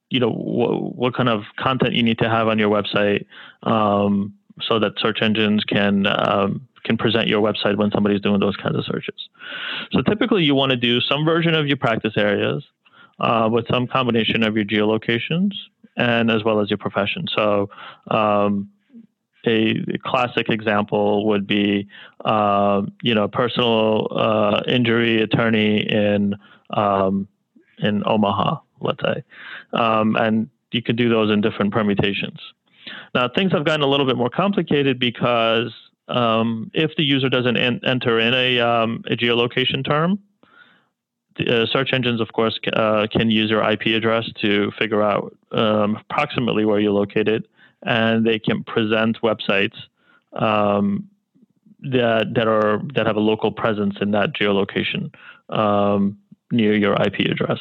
you 0.10 0.20
know, 0.20 0.30
wh- 0.30 0.98
what 1.00 1.16
kind 1.16 1.30
of 1.30 1.44
content 1.58 1.94
you 1.94 2.04
need 2.04 2.20
to 2.20 2.30
have 2.30 2.50
on 2.50 2.60
your 2.60 2.70
website 2.70 3.26
um, 3.64 4.34
so 4.62 4.80
that 4.80 4.92
search 4.98 5.22
engines 5.22 5.64
can 5.64 6.06
um, 6.08 6.68
can 6.84 6.98
present 6.98 7.30
your 7.30 7.42
website 7.42 7.78
when 7.78 7.90
somebody's 7.92 8.20
doing 8.20 8.42
those 8.42 8.58
kinds 8.58 8.76
of 8.76 8.84
searches. 8.84 9.30
So 9.94 10.02
typically, 10.02 10.44
you 10.44 10.56
want 10.56 10.72
to 10.72 10.76
do 10.76 11.00
some 11.00 11.24
version 11.24 11.56
of 11.56 11.66
your 11.66 11.78
practice 11.78 12.16
areas 12.18 12.66
uh, 13.22 13.48
with 13.50 13.66
some 13.72 13.88
combination 13.88 14.44
of 14.44 14.58
your 14.58 14.66
geolocations 14.66 15.52
and 15.96 16.30
as 16.30 16.44
well 16.44 16.60
as 16.60 16.70
your 16.70 16.80
profession. 16.80 17.28
So, 17.34 17.70
um, 18.12 18.73
a 19.46 19.84
classic 20.04 20.50
example 20.50 21.26
would 21.28 21.46
be, 21.46 21.88
uh, 22.26 22.84
you 23.02 23.14
know, 23.14 23.28
personal 23.28 24.08
uh, 24.12 24.62
injury 24.68 25.22
attorney 25.22 25.80
in 25.82 26.36
um, 26.72 27.28
in 27.80 28.04
Omaha, 28.06 28.60
let's 28.82 29.02
say, 29.04 29.24
um, 29.74 30.16
and 30.16 30.50
you 30.72 30.82
could 30.82 30.96
do 30.96 31.10
those 31.10 31.32
in 31.32 31.42
different 31.42 31.74
permutations. 31.74 32.40
Now, 33.14 33.30
things 33.30 33.52
have 33.52 33.66
gotten 33.66 33.82
a 33.82 33.88
little 33.88 34.06
bit 34.06 34.18
more 34.18 34.30
complicated 34.30 35.00
because 35.00 35.72
um, 36.08 36.72
if 36.74 36.96
the 36.98 37.04
user 37.04 37.30
doesn't 37.30 37.58
en- 37.58 37.80
enter 37.86 38.20
in 38.20 38.34
a, 38.34 38.60
um, 38.60 39.04
a 39.08 39.16
geolocation 39.16 39.86
term, 39.86 40.20
uh, 41.40 41.66
search 41.66 41.94
engines, 41.94 42.22
of 42.22 42.32
course, 42.34 42.60
uh, 42.74 43.08
can 43.12 43.32
use 43.32 43.50
your 43.50 43.68
IP 43.70 43.88
address 43.88 44.30
to 44.42 44.72
figure 44.78 45.02
out 45.02 45.36
um, 45.52 45.98
approximately 45.98 46.66
where 46.66 46.80
you're 46.80 46.92
located, 46.92 47.48
and 47.86 48.26
they 48.26 48.40
can 48.40 48.64
present 48.64 49.22
websites 49.22 49.76
um, 50.34 51.08
that 51.82 52.34
that 52.36 52.48
are 52.48 52.82
that 52.96 53.06
have 53.06 53.16
a 53.16 53.22
local 53.22 53.52
presence 53.52 53.96
in 54.02 54.12
that 54.12 54.34
geolocation 54.34 55.14
um, 55.50 56.18
near 56.52 56.76
your 56.76 56.94
IP 57.02 57.20
address. 57.32 57.60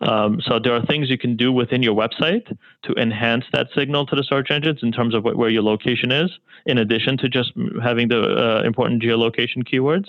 Um, 0.00 0.40
so 0.44 0.58
there 0.58 0.74
are 0.74 0.84
things 0.84 1.08
you 1.08 1.16
can 1.16 1.36
do 1.36 1.52
within 1.52 1.82
your 1.82 1.94
website 1.94 2.56
to 2.82 2.92
enhance 2.94 3.44
that 3.52 3.68
signal 3.74 4.06
to 4.06 4.16
the 4.16 4.24
search 4.24 4.50
engines 4.50 4.80
in 4.82 4.92
terms 4.92 5.14
of 5.14 5.24
where 5.24 5.48
your 5.48 5.62
location 5.62 6.10
is, 6.10 6.30
in 6.66 6.78
addition 6.78 7.16
to 7.18 7.28
just 7.28 7.52
having 7.82 8.08
the 8.08 8.20
uh, 8.20 8.62
important 8.64 9.02
geolocation 9.02 9.62
keywords. 9.64 10.08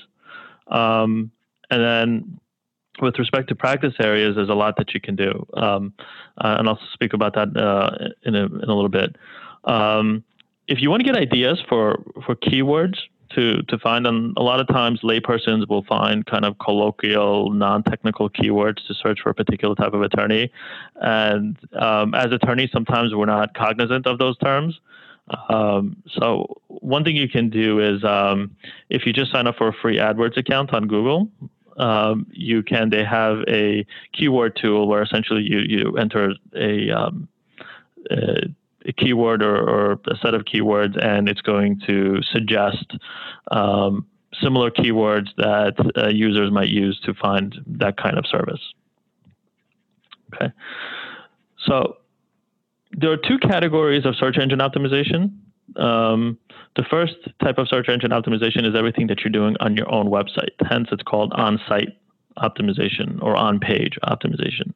Um, 0.67 1.31
and 1.69 1.81
then 1.81 2.39
with 3.01 3.19
respect 3.19 3.49
to 3.49 3.55
practice 3.55 3.93
areas, 3.99 4.35
there's 4.35 4.49
a 4.49 4.53
lot 4.53 4.77
that 4.77 4.93
you 4.93 5.01
can 5.01 5.15
do, 5.15 5.45
um, 5.53 5.93
uh, 6.37 6.55
and 6.59 6.67
I'll 6.67 6.79
speak 6.93 7.13
about 7.13 7.35
that 7.35 7.55
uh, 7.55 8.09
in, 8.23 8.35
a, 8.35 8.45
in 8.45 8.69
a 8.69 8.73
little 8.73 8.89
bit. 8.89 9.15
Um, 9.65 10.23
if 10.67 10.81
you 10.81 10.89
want 10.89 11.01
to 11.01 11.05
get 11.05 11.15
ideas 11.15 11.61
for 11.67 12.01
for 12.25 12.35
keywords 12.35 12.97
to 13.35 13.61
to 13.63 13.77
find, 13.79 14.07
and 14.07 14.35
a 14.37 14.43
lot 14.43 14.59
of 14.59 14.67
times 14.67 15.01
laypersons 15.01 15.67
will 15.67 15.83
find 15.83 16.25
kind 16.25 16.45
of 16.45 16.57
colloquial, 16.59 17.51
non-technical 17.51 18.29
keywords 18.29 18.85
to 18.87 18.93
search 18.93 19.19
for 19.21 19.29
a 19.29 19.33
particular 19.33 19.75
type 19.75 19.93
of 19.93 20.01
attorney, 20.01 20.51
and 21.01 21.57
um, 21.73 22.13
as 22.15 22.31
attorneys, 22.31 22.71
sometimes 22.71 23.13
we're 23.13 23.25
not 23.25 23.53
cognizant 23.53 24.07
of 24.07 24.17
those 24.19 24.37
terms. 24.37 24.79
Um, 25.49 25.97
so 26.19 26.61
one 26.67 27.03
thing 27.03 27.15
you 27.15 27.27
can 27.27 27.49
do 27.49 27.79
is 27.79 28.03
um, 28.03 28.55
if 28.89 29.05
you 29.05 29.13
just 29.13 29.31
sign 29.31 29.47
up 29.47 29.55
for 29.57 29.69
a 29.69 29.73
free 29.73 29.97
AdWords 29.97 30.37
account 30.37 30.71
on 30.71 30.87
Google, 30.87 31.29
um, 31.77 32.27
you 32.31 32.63
can 32.63 32.89
they 32.89 33.03
have 33.03 33.39
a 33.47 33.85
keyword 34.13 34.55
tool 34.55 34.87
where 34.87 35.01
essentially 35.01 35.41
you 35.41 35.59
you 35.59 35.97
enter 35.97 36.33
a, 36.55 36.91
um, 36.91 37.27
a, 38.11 38.43
a 38.87 38.93
keyword 38.93 39.41
or, 39.41 39.57
or, 39.57 39.91
a 40.07 40.17
set 40.21 40.33
of 40.33 40.43
keywords 40.43 41.03
and 41.03 41.27
it's 41.27 41.41
going 41.41 41.79
to 41.87 42.21
suggest 42.31 42.97
um, 43.51 44.05
similar 44.41 44.69
keywords 44.69 45.27
that 45.37 45.73
uh, 45.97 46.09
users 46.09 46.51
might 46.51 46.69
use 46.69 46.99
to 47.05 47.13
find 47.13 47.55
that 47.65 47.97
kind 47.97 48.17
of 48.17 48.25
service. 48.27 48.61
Okay, 50.33 50.51
so 51.65 51.97
there 52.91 53.11
are 53.11 53.17
two 53.17 53.37
categories 53.39 54.05
of 54.05 54.15
search 54.15 54.37
engine 54.37 54.59
optimization. 54.59 55.31
Um, 55.77 56.37
the 56.75 56.83
first 56.89 57.15
type 57.41 57.57
of 57.57 57.67
search 57.67 57.89
engine 57.89 58.11
optimization 58.11 58.65
is 58.67 58.75
everything 58.75 59.07
that 59.07 59.21
you're 59.21 59.31
doing 59.31 59.55
on 59.59 59.75
your 59.75 59.91
own 59.91 60.07
website. 60.07 60.51
Hence, 60.69 60.89
it's 60.91 61.03
called 61.03 61.31
on 61.33 61.59
site 61.67 61.89
optimization 62.37 63.21
or 63.21 63.35
on 63.35 63.59
page 63.59 63.97
optimization. 64.03 64.73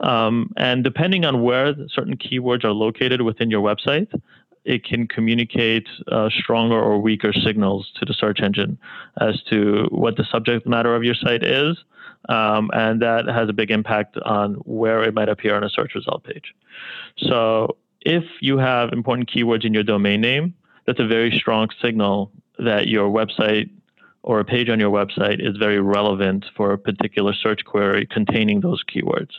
Um, 0.00 0.52
and 0.56 0.84
depending 0.84 1.24
on 1.24 1.42
where 1.42 1.74
certain 1.88 2.16
keywords 2.16 2.64
are 2.64 2.72
located 2.72 3.22
within 3.22 3.50
your 3.50 3.62
website, 3.62 4.08
it 4.64 4.84
can 4.84 5.06
communicate 5.08 5.88
uh, 6.08 6.28
stronger 6.30 6.78
or 6.78 7.00
weaker 7.00 7.32
signals 7.32 7.90
to 7.98 8.04
the 8.04 8.12
search 8.12 8.40
engine 8.40 8.78
as 9.20 9.42
to 9.50 9.88
what 9.90 10.16
the 10.16 10.24
subject 10.30 10.66
matter 10.66 10.94
of 10.94 11.02
your 11.02 11.14
site 11.14 11.42
is. 11.42 11.78
Um, 12.28 12.70
and 12.74 13.00
that 13.00 13.26
has 13.26 13.48
a 13.48 13.52
big 13.54 13.70
impact 13.70 14.18
on 14.18 14.54
where 14.66 15.02
it 15.02 15.14
might 15.14 15.30
appear 15.30 15.54
on 15.54 15.64
a 15.64 15.70
search 15.70 15.94
result 15.94 16.22
page. 16.24 16.54
So, 17.16 17.76
if 18.02 18.24
you 18.40 18.58
have 18.58 18.92
important 18.92 19.30
keywords 19.30 19.64
in 19.64 19.74
your 19.74 19.82
domain 19.82 20.20
name, 20.20 20.54
that's 20.86 21.00
a 21.00 21.06
very 21.06 21.30
strong 21.38 21.68
signal 21.82 22.30
that 22.58 22.88
your 22.88 23.10
website 23.10 23.70
or 24.22 24.40
a 24.40 24.44
page 24.44 24.68
on 24.68 24.78
your 24.78 24.90
website 24.90 25.40
is 25.40 25.56
very 25.56 25.80
relevant 25.80 26.44
for 26.56 26.72
a 26.72 26.78
particular 26.78 27.32
search 27.32 27.64
query 27.64 28.06
containing 28.06 28.60
those 28.60 28.82
keywords. 28.84 29.30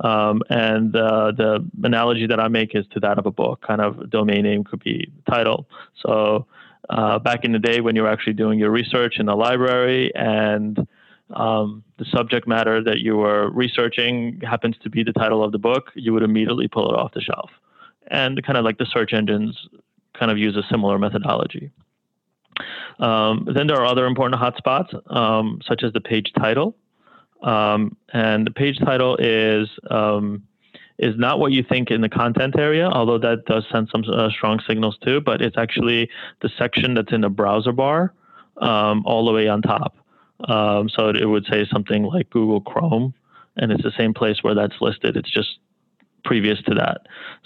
Um, 0.00 0.42
and 0.50 0.94
uh, 0.94 1.32
the 1.32 1.64
analogy 1.82 2.26
that 2.26 2.40
I 2.40 2.48
make 2.48 2.74
is 2.74 2.84
to 2.92 3.00
that 3.00 3.18
of 3.18 3.26
a 3.26 3.30
book. 3.30 3.62
Kind 3.62 3.80
of 3.80 4.10
domain 4.10 4.42
name 4.42 4.64
could 4.64 4.82
be 4.82 5.10
title. 5.28 5.68
So 6.04 6.46
uh, 6.90 7.18
back 7.18 7.44
in 7.44 7.52
the 7.52 7.58
day 7.58 7.80
when 7.80 7.96
you 7.96 8.02
were 8.02 8.08
actually 8.10 8.34
doing 8.34 8.58
your 8.58 8.70
research 8.70 9.18
in 9.18 9.26
the 9.26 9.34
library 9.34 10.12
and 10.14 10.86
um, 11.30 11.82
the 11.98 12.04
subject 12.06 12.46
matter 12.46 12.82
that 12.82 13.00
you 13.00 13.16
were 13.16 13.50
researching 13.50 14.40
happens 14.42 14.76
to 14.82 14.90
be 14.90 15.02
the 15.02 15.12
title 15.12 15.42
of 15.42 15.52
the 15.52 15.58
book, 15.58 15.90
you 15.94 16.12
would 16.12 16.22
immediately 16.22 16.68
pull 16.68 16.92
it 16.92 16.98
off 16.98 17.12
the 17.14 17.20
shelf. 17.20 17.50
And 18.08 18.42
kind 18.44 18.58
of 18.58 18.64
like 18.64 18.78
the 18.78 18.86
search 18.86 19.12
engines 19.12 19.56
kind 20.18 20.30
of 20.30 20.38
use 20.38 20.56
a 20.56 20.62
similar 20.70 20.98
methodology. 20.98 21.70
Um, 22.98 23.48
then 23.52 23.66
there 23.66 23.76
are 23.78 23.86
other 23.86 24.06
important 24.06 24.40
hotspots, 24.40 24.94
um, 25.14 25.60
such 25.66 25.82
as 25.82 25.92
the 25.92 26.00
page 26.00 26.32
title. 26.38 26.76
Um, 27.42 27.96
and 28.12 28.46
the 28.46 28.50
page 28.50 28.78
title 28.78 29.16
is 29.16 29.68
um, 29.90 30.42
is 30.98 31.16
not 31.18 31.40
what 31.40 31.52
you 31.52 31.62
think 31.62 31.90
in 31.90 32.00
the 32.00 32.08
content 32.08 32.58
area, 32.58 32.88
although 32.88 33.18
that 33.18 33.44
does 33.46 33.64
send 33.70 33.88
some 33.90 34.04
uh, 34.10 34.30
strong 34.30 34.60
signals 34.66 34.96
too. 35.04 35.20
But 35.20 35.42
it's 35.42 35.58
actually 35.58 36.08
the 36.40 36.50
section 36.56 36.94
that's 36.94 37.12
in 37.12 37.20
the 37.20 37.28
browser 37.28 37.72
bar 37.72 38.14
um, 38.58 39.02
all 39.04 39.24
the 39.26 39.32
way 39.32 39.48
on 39.48 39.60
top. 39.60 39.96
Um, 40.48 40.88
so 40.88 41.08
it 41.08 41.26
would 41.26 41.46
say 41.46 41.66
something 41.70 42.04
like 42.04 42.30
Google 42.30 42.60
Chrome, 42.60 43.14
and 43.56 43.72
it's 43.72 43.82
the 43.82 43.92
same 43.96 44.14
place 44.14 44.42
where 44.42 44.54
that's 44.54 44.80
listed. 44.80 45.16
It's 45.16 45.30
just 45.30 45.58
previous 46.24 46.60
to 46.62 46.74
that. 46.74 47.02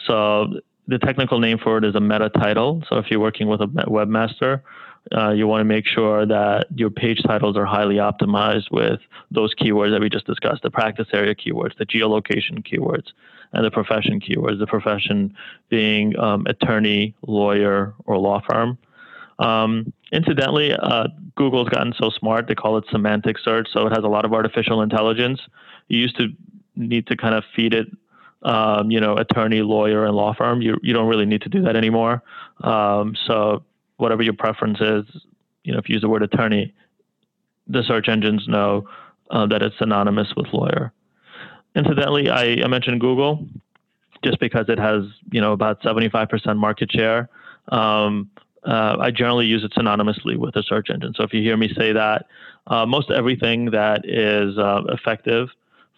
So 0.06 0.60
the 0.86 0.98
technical 0.98 1.38
name 1.38 1.58
for 1.58 1.78
it 1.78 1.84
is 1.84 1.94
a 1.94 2.00
meta 2.00 2.30
title. 2.30 2.82
So 2.88 2.96
if 2.96 3.10
you're 3.10 3.20
working 3.20 3.48
with 3.48 3.60
a 3.60 3.66
webmaster, 3.66 4.62
uh, 5.16 5.30
you 5.30 5.46
want 5.46 5.60
to 5.60 5.64
make 5.64 5.86
sure 5.86 6.26
that 6.26 6.66
your 6.74 6.90
page 6.90 7.22
titles 7.22 7.56
are 7.56 7.64
highly 7.64 7.96
optimized 7.96 8.70
with 8.70 9.00
those 9.30 9.54
keywords 9.54 9.92
that 9.92 10.00
we 10.00 10.08
just 10.08 10.26
discussed 10.26 10.62
the 10.62 10.70
practice 10.70 11.08
area 11.12 11.34
keywords, 11.34 11.76
the 11.78 11.86
geolocation 11.86 12.64
keywords, 12.66 13.06
and 13.52 13.64
the 13.64 13.70
profession 13.70 14.20
keywords. 14.20 14.58
The 14.58 14.66
profession 14.66 15.34
being 15.70 16.18
um, 16.18 16.46
attorney, 16.46 17.14
lawyer, 17.26 17.94
or 18.04 18.18
law 18.18 18.42
firm. 18.48 18.78
Um, 19.38 19.92
incidentally, 20.12 20.72
uh, 20.72 21.08
Google's 21.36 21.68
gotten 21.68 21.94
so 21.98 22.10
smart, 22.10 22.48
they 22.48 22.54
call 22.54 22.76
it 22.76 22.84
semantic 22.90 23.38
search, 23.38 23.68
so 23.72 23.86
it 23.86 23.90
has 23.90 24.04
a 24.04 24.08
lot 24.08 24.24
of 24.24 24.32
artificial 24.32 24.82
intelligence. 24.82 25.40
You 25.86 25.98
used 26.00 26.18
to 26.18 26.28
need 26.76 27.06
to 27.06 27.16
kind 27.16 27.34
of 27.34 27.44
feed 27.54 27.72
it 27.72 27.88
um, 28.42 28.90
you 28.90 29.00
know, 29.00 29.16
attorney, 29.16 29.62
lawyer, 29.62 30.04
and 30.04 30.14
law 30.14 30.32
firm. 30.32 30.62
You 30.62 30.78
you 30.82 30.92
don't 30.92 31.08
really 31.08 31.26
need 31.26 31.42
to 31.42 31.48
do 31.48 31.62
that 31.62 31.76
anymore. 31.76 32.22
Um, 32.60 33.16
so 33.26 33.64
whatever 33.98 34.22
your 34.22 34.32
preference 34.32 34.80
is, 34.80 35.04
you 35.64 35.72
know, 35.72 35.78
if 35.78 35.88
you 35.88 35.94
use 35.94 36.02
the 36.02 36.08
word 36.08 36.22
attorney, 36.22 36.72
the 37.66 37.82
search 37.82 38.08
engines 38.08 38.48
know 38.48 38.88
uh, 39.30 39.46
that 39.46 39.62
it's 39.62 39.76
synonymous 39.78 40.32
with 40.36 40.46
lawyer. 40.52 40.92
Incidentally, 41.76 42.30
I, 42.30 42.64
I, 42.64 42.66
mentioned 42.66 43.00
Google 43.00 43.46
just 44.24 44.40
because 44.40 44.66
it 44.68 44.78
has, 44.78 45.02
you 45.30 45.40
know, 45.40 45.52
about 45.52 45.82
75% 45.82 46.56
market 46.56 46.90
share. 46.90 47.28
Um, 47.68 48.30
uh, 48.64 48.96
I 48.98 49.10
generally 49.10 49.46
use 49.46 49.62
it 49.62 49.72
synonymously 49.72 50.36
with 50.36 50.56
a 50.56 50.62
search 50.62 50.90
engine. 50.90 51.12
So 51.14 51.22
if 51.22 51.34
you 51.34 51.42
hear 51.42 51.56
me 51.56 51.72
say 51.76 51.92
that, 51.92 52.26
uh, 52.66 52.86
most 52.86 53.10
everything 53.10 53.66
that 53.72 54.04
is 54.04 54.58
uh, 54.58 54.82
effective 54.88 55.48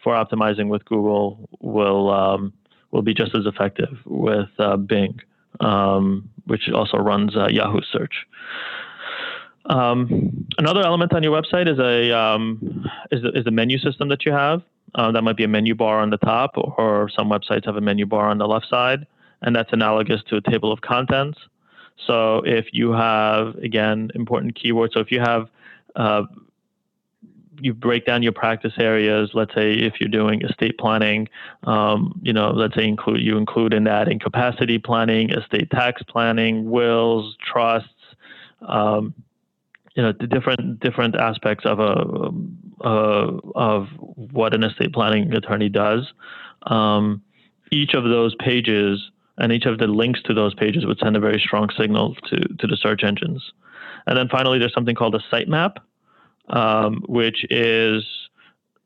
for 0.02 0.14
optimizing 0.14 0.68
with 0.68 0.84
Google 0.84 1.48
will 1.60 2.10
um, 2.10 2.52
will 2.90 3.02
be 3.02 3.14
just 3.14 3.34
as 3.34 3.46
effective 3.46 3.98
with 4.04 4.48
uh, 4.58 4.76
Bing 4.76 5.20
um, 5.58 6.28
which 6.46 6.68
also 6.70 6.98
runs 6.98 7.36
uh, 7.36 7.48
Yahoo 7.48 7.80
Search. 7.92 8.26
Um, 9.66 10.46
another 10.58 10.80
element 10.80 11.12
on 11.12 11.22
your 11.22 11.40
website 11.40 11.68
is 11.68 11.78
a 11.78 12.16
um, 12.16 12.86
is, 13.10 13.22
is 13.34 13.44
the 13.44 13.50
menu 13.50 13.78
system 13.78 14.08
that 14.08 14.24
you 14.24 14.32
have. 14.32 14.62
Uh, 14.94 15.12
that 15.12 15.22
might 15.22 15.36
be 15.36 15.44
a 15.44 15.48
menu 15.48 15.74
bar 15.74 16.00
on 16.00 16.10
the 16.10 16.16
top, 16.16 16.52
or 16.56 17.08
some 17.16 17.30
websites 17.30 17.64
have 17.64 17.76
a 17.76 17.80
menu 17.80 18.06
bar 18.06 18.28
on 18.28 18.38
the 18.38 18.46
left 18.46 18.66
side, 18.68 19.06
and 19.42 19.54
that's 19.54 19.72
analogous 19.72 20.22
to 20.28 20.36
a 20.36 20.40
table 20.40 20.72
of 20.72 20.80
contents. 20.80 21.38
So 22.06 22.38
if 22.44 22.66
you 22.72 22.92
have 22.92 23.54
again 23.56 24.10
important 24.14 24.58
keywords, 24.60 24.94
so 24.94 25.00
if 25.00 25.12
you 25.12 25.20
have 25.20 25.48
uh, 25.94 26.22
you 27.60 27.74
break 27.74 28.06
down 28.06 28.22
your 28.22 28.32
practice 28.32 28.72
areas. 28.78 29.30
Let's 29.34 29.54
say 29.54 29.72
if 29.72 30.00
you're 30.00 30.08
doing 30.08 30.42
estate 30.42 30.78
planning, 30.78 31.28
um, 31.64 32.18
you 32.22 32.32
know, 32.32 32.50
let's 32.50 32.74
say 32.74 32.86
include 32.86 33.20
you 33.20 33.36
include 33.36 33.72
in 33.72 33.84
that 33.84 34.08
incapacity 34.08 34.78
planning, 34.78 35.30
estate 35.30 35.70
tax 35.70 36.02
planning, 36.02 36.70
wills, 36.70 37.36
trusts, 37.40 37.88
um, 38.66 39.14
you 39.94 40.02
know, 40.02 40.12
the 40.12 40.26
different 40.26 40.80
different 40.80 41.16
aspects 41.16 41.64
of 41.66 41.80
a 41.80 42.30
uh, 42.86 43.38
of 43.54 43.88
what 43.98 44.54
an 44.54 44.64
estate 44.64 44.92
planning 44.92 45.32
attorney 45.32 45.68
does. 45.68 46.12
Um, 46.62 47.22
each 47.70 47.94
of 47.94 48.04
those 48.04 48.34
pages 48.36 49.10
and 49.38 49.52
each 49.52 49.66
of 49.66 49.78
the 49.78 49.86
links 49.86 50.20
to 50.24 50.34
those 50.34 50.54
pages 50.54 50.86
would 50.86 50.98
send 50.98 51.16
a 51.16 51.20
very 51.20 51.40
strong 51.40 51.68
signal 51.76 52.14
to 52.30 52.36
to 52.36 52.66
the 52.66 52.76
search 52.76 53.04
engines. 53.04 53.52
And 54.06 54.16
then 54.16 54.28
finally, 54.28 54.58
there's 54.58 54.72
something 54.72 54.94
called 54.94 55.14
a 55.14 55.20
sitemap 55.32 55.76
um, 56.50 57.02
which 57.06 57.44
is 57.50 58.04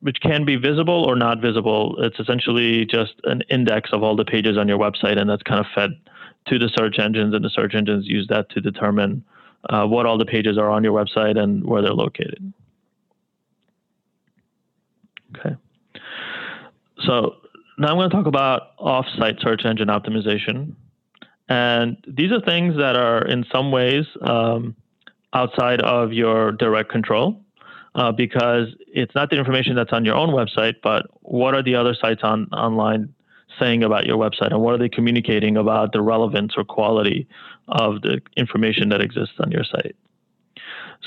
which 0.00 0.20
can 0.20 0.44
be 0.44 0.56
visible 0.56 1.04
or 1.04 1.16
not 1.16 1.40
visible. 1.40 1.96
It's 1.98 2.20
essentially 2.20 2.84
just 2.84 3.14
an 3.24 3.42
index 3.48 3.90
of 3.90 4.02
all 4.02 4.16
the 4.16 4.24
pages 4.24 4.58
on 4.58 4.68
your 4.68 4.78
website, 4.78 5.18
and 5.18 5.28
that's 5.30 5.42
kind 5.42 5.60
of 5.60 5.66
fed 5.74 5.92
to 6.46 6.58
the 6.58 6.68
search 6.76 6.98
engines, 6.98 7.34
and 7.34 7.42
the 7.42 7.48
search 7.48 7.74
engines 7.74 8.06
use 8.06 8.26
that 8.28 8.50
to 8.50 8.60
determine 8.60 9.24
uh, 9.70 9.86
what 9.86 10.04
all 10.04 10.18
the 10.18 10.26
pages 10.26 10.58
are 10.58 10.68
on 10.68 10.84
your 10.84 10.92
website 10.92 11.38
and 11.38 11.64
where 11.64 11.80
they're 11.80 11.94
located. 11.94 12.52
Okay. 15.34 15.56
So 17.06 17.36
now 17.78 17.88
I'm 17.88 17.96
going 17.96 18.10
to 18.10 18.14
talk 18.14 18.26
about 18.26 18.72
off-site 18.78 19.40
search 19.40 19.64
engine 19.64 19.88
optimization. 19.88 20.74
And 21.48 21.96
these 22.06 22.30
are 22.30 22.40
things 22.40 22.76
that 22.76 22.94
are 22.96 23.26
in 23.26 23.44
some 23.50 23.70
ways 23.70 24.04
um, 24.20 24.76
outside 25.32 25.80
of 25.80 26.12
your 26.12 26.52
direct 26.52 26.90
control 26.90 27.40
uh, 27.94 28.12
because 28.12 28.68
it's 28.88 29.14
not 29.14 29.30
the 29.30 29.36
information 29.36 29.76
that's 29.76 29.92
on 29.92 30.04
your 30.04 30.16
own 30.16 30.30
website, 30.30 30.74
but 30.82 31.06
what 31.22 31.54
are 31.54 31.62
the 31.62 31.74
other 31.74 31.94
sites 31.94 32.20
on 32.22 32.46
online 32.52 33.14
saying 33.58 33.84
about 33.84 34.04
your 34.06 34.18
website, 34.18 34.50
and 34.50 34.60
what 34.60 34.74
are 34.74 34.78
they 34.78 34.88
communicating 34.88 35.56
about 35.56 35.92
the 35.92 36.02
relevance 36.02 36.54
or 36.56 36.64
quality 36.64 37.28
of 37.68 38.02
the 38.02 38.20
information 38.36 38.88
that 38.88 39.00
exists 39.00 39.34
on 39.38 39.50
your 39.50 39.64
site. 39.64 39.96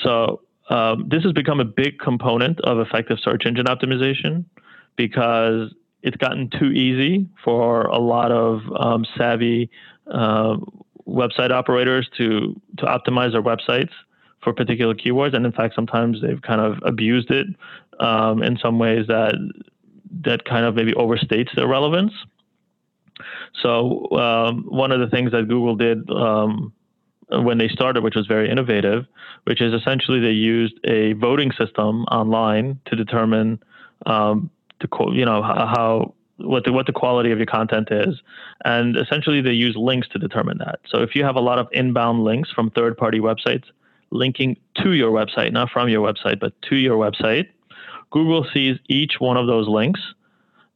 So 0.03 0.41
um, 0.69 1.07
this 1.09 1.23
has 1.23 1.33
become 1.33 1.59
a 1.59 1.65
big 1.65 1.99
component 1.99 2.59
of 2.61 2.79
effective 2.79 3.17
search 3.21 3.45
engine 3.45 3.65
optimization 3.65 4.45
because 4.95 5.73
it's 6.03 6.17
gotten 6.17 6.49
too 6.49 6.71
easy 6.71 7.27
for 7.43 7.83
a 7.83 7.99
lot 7.99 8.31
of 8.31 8.61
um, 8.79 9.05
savvy 9.17 9.69
uh, 10.11 10.57
website 11.07 11.51
operators 11.51 12.09
to 12.17 12.59
to 12.77 12.85
optimize 12.85 13.31
their 13.31 13.41
websites 13.41 13.91
for 14.47 14.53
particular 14.53 14.95
keywords, 14.95 15.33
and 15.33 15.45
in 15.45 15.51
fact, 15.51 15.75
sometimes 15.75 16.21
they've 16.21 16.41
kind 16.41 16.61
of 16.61 16.77
abused 16.83 17.29
it 17.31 17.47
um, 17.99 18.41
in 18.41 18.57
some 18.57 18.79
ways 18.79 19.05
that 19.07 19.35
that 20.23 20.45
kind 20.45 20.65
of 20.65 20.73
maybe 20.73 20.93
overstates 20.93 21.53
their 21.53 21.67
relevance. 21.67 22.13
So 23.61 24.09
um, 24.11 24.63
one 24.69 24.93
of 24.93 25.01
the 25.01 25.07
things 25.07 25.33
that 25.33 25.49
Google 25.49 25.75
did 25.75 26.09
um, 26.09 26.71
when 27.29 27.57
they 27.57 27.67
started, 27.67 28.05
which 28.05 28.15
was 28.15 28.25
very 28.25 28.49
innovative, 28.49 29.05
which 29.43 29.61
is 29.61 29.73
essentially 29.73 30.21
they 30.21 30.31
used 30.31 30.75
a 30.85 31.11
voting 31.13 31.51
system 31.51 32.03
online 32.03 32.79
to 32.85 32.95
determine 32.95 33.61
um, 34.05 34.49
the 34.79 34.87
you 35.11 35.25
know 35.25 35.41
how 35.43 36.13
what 36.37 36.63
the 36.63 36.71
what 36.71 36.85
the 36.85 36.93
quality 36.93 37.31
of 37.31 37.37
your 37.37 37.47
content 37.47 37.89
is, 37.91 38.15
and 38.63 38.95
essentially 38.95 39.41
they 39.41 39.51
use 39.51 39.75
links 39.75 40.07
to 40.13 40.19
determine 40.19 40.57
that. 40.59 40.79
So 40.87 41.01
if 41.01 41.15
you 41.15 41.25
have 41.25 41.35
a 41.35 41.41
lot 41.41 41.59
of 41.59 41.67
inbound 41.73 42.23
links 42.23 42.49
from 42.49 42.69
third-party 42.69 43.19
websites 43.19 43.65
linking 44.11 44.57
to 44.75 44.93
your 44.93 45.11
website, 45.11 45.51
not 45.51 45.69
from 45.69 45.89
your 45.89 46.05
website, 46.05 46.39
but 46.39 46.53
to 46.63 46.75
your 46.75 46.97
website, 46.97 47.47
Google 48.11 48.45
sees 48.53 48.77
each 48.87 49.19
one 49.19 49.37
of 49.37 49.47
those 49.47 49.67
links 49.67 49.99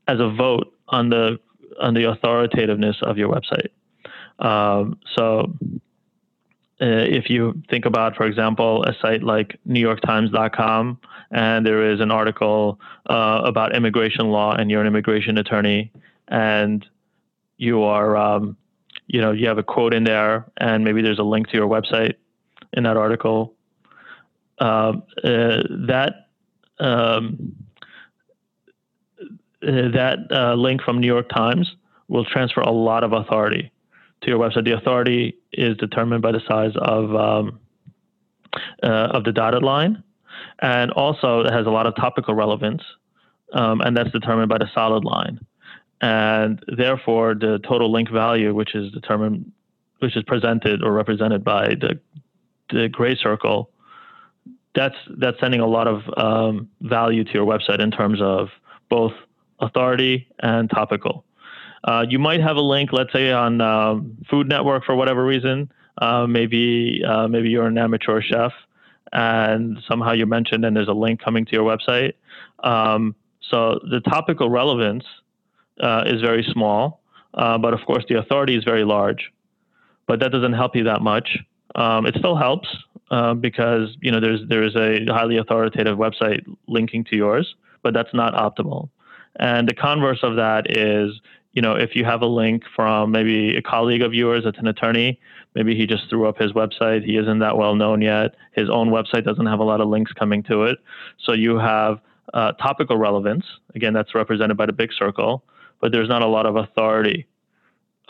as 0.08 0.20
a 0.20 0.30
vote 0.30 0.74
on 0.90 1.10
the 1.10 1.40
on 1.80 1.94
the 1.94 2.04
authoritativeness 2.04 3.02
of 3.02 3.18
your 3.18 3.30
website. 3.30 3.70
Um, 4.46 5.00
so, 5.16 5.54
uh, 6.82 6.86
if 6.86 7.30
you 7.30 7.62
think 7.70 7.86
about, 7.86 8.16
for 8.16 8.26
example, 8.26 8.84
a 8.84 8.94
site 9.02 9.24
like 9.24 9.58
NewYorkTimes.com, 9.68 11.00
and 11.32 11.66
there 11.66 11.92
is 11.92 12.00
an 12.02 12.12
article 12.12 12.80
uh, 13.10 13.42
about 13.46 13.76
immigration 13.76 14.30
law, 14.32 14.54
and 14.54 14.70
you're 14.70 14.82
an 14.82 14.88
immigration 14.88 15.38
attorney, 15.38 15.92
and 16.28 16.86
you 17.58 17.84
are, 17.84 18.18
um, 18.18 18.58
you 19.08 19.22
know, 19.22 19.32
you 19.32 19.48
have 19.48 19.58
a 19.58 19.64
quote 19.64 19.94
in 19.94 20.04
there, 20.04 20.46
and 20.58 20.84
maybe 20.84 21.02
there's 21.02 21.20
a 21.20 21.24
link 21.24 21.48
to 21.50 21.58
your 21.58 21.68
website 21.68 22.16
in 22.74 22.84
that 22.84 22.98
article. 22.98 23.56
Uh, 24.60 24.94
uh, 25.24 25.64
that 25.88 26.28
um, 26.80 27.56
that 29.62 30.20
uh, 30.32 30.54
link 30.56 30.82
from 30.82 31.00
New 31.00 31.08
York 31.08 31.30
Times 31.30 31.76
will 32.08 32.26
transfer 32.26 32.62
a 32.62 32.72
lot 32.72 33.04
of 33.04 33.14
authority 33.14 33.72
to 34.22 34.30
your 34.30 34.40
website. 34.40 34.66
The 34.66 34.78
authority 34.78 35.38
is 35.54 35.78
determined 35.78 36.22
by 36.22 36.32
the 36.32 36.42
size 36.48 36.74
of 36.76 37.16
um, 37.16 37.60
uh, 38.84 38.88
of 38.88 39.24
the 39.24 39.32
dotted 39.32 39.64
line, 39.64 40.04
and 40.60 40.92
also 40.92 41.42
it 41.42 41.52
has 41.52 41.66
a 41.66 41.72
lot 41.72 41.88
of 41.88 41.96
topical 41.96 42.36
relevance, 42.36 42.84
um, 43.54 43.82
and 43.82 43.96
that's 43.96 44.12
determined 44.12 44.50
by 44.50 44.58
the 44.58 44.70
solid 44.74 45.04
line. 45.04 45.40
And 46.02 46.64
therefore, 46.68 47.36
the 47.36 47.60
total 47.68 47.92
link 47.92 48.10
value, 48.12 48.54
which 48.54 48.74
is 48.76 48.92
determined, 48.92 49.52
which 50.00 50.16
is 50.16 50.24
presented 50.24 50.84
or 50.84 50.92
represented 50.92 51.44
by 51.44 51.70
the 51.70 52.00
the 52.72 52.90
gray 52.90 53.16
circle 53.16 53.70
that's 54.74 54.96
that's 55.18 55.40
sending 55.40 55.60
a 55.60 55.68
lot 55.68 55.88
of 55.88 56.02
um, 56.18 56.70
value 56.82 57.24
to 57.24 57.34
your 57.34 57.46
website 57.46 57.80
in 57.80 57.92
terms 57.92 58.20
of 58.22 58.50
both 58.90 59.14
authority 59.60 60.28
and 60.40 60.70
topical. 60.70 61.26
Uh, 61.84 62.06
you 62.08 62.20
might 62.20 62.42
have 62.42 62.58
a 62.58 62.62
link, 62.62 62.94
let's 62.94 63.12
say 63.12 63.32
on 63.32 63.60
um, 63.60 64.18
Food 64.30 64.48
Network 64.48 64.86
for 64.86 64.96
whatever 64.96 65.26
reason. 65.26 65.72
Uh, 65.98 66.26
maybe 66.28 67.02
uh, 67.08 67.28
maybe 67.28 67.50
you're 67.50 67.68
an 67.68 67.78
amateur 67.78 68.22
chef, 68.22 68.54
and 69.12 69.78
somehow 69.88 70.14
you're 70.14 70.28
mentioned, 70.28 70.64
and 70.64 70.76
there's 70.76 70.88
a 70.88 70.94
link 70.94 71.22
coming 71.22 71.46
to 71.46 71.52
your 71.52 71.66
website. 71.66 72.14
Um, 72.64 73.16
so 73.42 73.80
the 73.90 74.00
topical 74.00 74.50
relevance 74.50 75.04
uh, 75.82 76.04
is 76.06 76.22
very 76.22 76.48
small, 76.52 77.02
uh, 77.34 77.58
but 77.58 77.74
of 77.74 77.82
course 77.86 78.06
the 78.08 78.18
authority 78.18 78.56
is 78.56 78.64
very 78.64 78.86
large. 78.86 79.32
But 80.08 80.20
that 80.22 80.32
doesn't 80.32 80.54
help 80.54 80.76
you 80.76 80.86
that 80.86 81.02
much. 81.02 81.38
Um, 81.76 82.06
it 82.06 82.16
still 82.18 82.36
helps 82.36 82.68
uh, 83.12 83.34
because 83.34 83.96
you 84.02 84.12
know 84.12 84.20
there's 84.20 84.42
there 84.48 84.64
is 84.64 84.76
a 84.76 85.06
highly 85.12 85.38
authoritative 85.38 85.98
website 85.98 86.46
linking 86.68 87.04
to 87.06 87.16
yours, 87.16 87.56
but 87.84 87.94
that's 87.94 88.14
not 88.14 88.34
optimal. 88.34 88.90
And 89.38 89.68
the 89.68 89.74
converse 89.74 90.20
of 90.24 90.36
that 90.36 90.76
is, 90.76 91.20
you 91.54 91.62
know, 91.62 91.76
if 91.76 91.96
you 91.96 92.04
have 92.04 92.22
a 92.22 92.26
link 92.26 92.64
from 92.76 93.12
maybe 93.12 93.56
a 93.56 93.62
colleague 93.62 94.02
of 94.02 94.14
yours 94.14 94.44
that's 94.44 94.58
an 94.60 94.68
attorney, 94.68 95.20
maybe 95.56 95.76
he 95.76 95.86
just 95.86 96.10
threw 96.10 96.28
up 96.28 96.38
his 96.38 96.52
website, 96.52 97.04
he 97.06 97.18
isn't 97.18 97.40
that 97.40 97.58
well 97.58 97.76
known 97.76 98.02
yet, 98.02 98.36
his 98.54 98.70
own 98.70 98.90
website 98.90 99.24
doesn't 99.24 99.46
have 99.46 99.60
a 99.60 99.64
lot 99.64 99.80
of 99.80 99.88
links 99.88 100.12
coming 100.12 100.44
to 100.44 100.64
it. 100.64 100.80
So 101.20 101.32
you 101.32 101.58
have 101.58 102.00
uh, 102.34 102.52
topical 102.54 102.98
relevance. 102.98 103.46
Again, 103.74 103.94
that's 103.94 104.14
represented 104.14 104.58
by 104.58 104.66
the 104.66 104.74
big 104.74 104.92
circle, 104.94 105.44
but 105.80 105.92
there's 105.92 106.10
not 106.10 106.22
a 106.22 106.28
lot 106.28 106.46
of 106.46 106.56
authority 106.58 107.26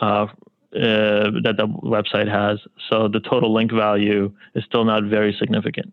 uh, 0.00 0.26
uh, 0.74 1.30
that 1.42 1.56
the 1.58 1.66
website 1.66 2.28
has. 2.28 2.58
So 2.88 3.08
the 3.08 3.20
total 3.20 3.52
link 3.52 3.72
value 3.72 4.32
is 4.54 4.64
still 4.64 4.84
not 4.84 5.04
very 5.04 5.34
significant. 5.38 5.92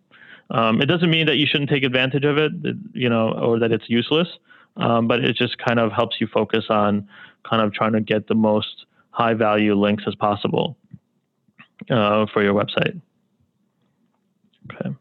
Um, 0.51 0.81
it 0.81 0.87
doesn't 0.87 1.09
mean 1.09 1.27
that 1.27 1.37
you 1.37 1.45
shouldn't 1.45 1.69
take 1.69 1.83
advantage 1.83 2.25
of 2.25 2.37
it, 2.37 2.51
you 2.93 3.09
know, 3.09 3.31
or 3.33 3.59
that 3.59 3.71
it's 3.71 3.89
useless, 3.89 4.27
um, 4.77 5.07
but 5.07 5.23
it 5.23 5.35
just 5.35 5.57
kind 5.57 5.79
of 5.79 5.91
helps 5.91 6.19
you 6.19 6.27
focus 6.27 6.65
on 6.69 7.07
kind 7.47 7.61
of 7.61 7.73
trying 7.73 7.93
to 7.93 8.01
get 8.01 8.27
the 8.27 8.35
most 8.35 8.85
high 9.11 9.33
value 9.33 9.75
links 9.75 10.03
as 10.07 10.15
possible 10.15 10.77
uh, 11.89 12.25
for 12.33 12.43
your 12.43 12.53
website. 12.53 12.99
Okay. 14.71 14.95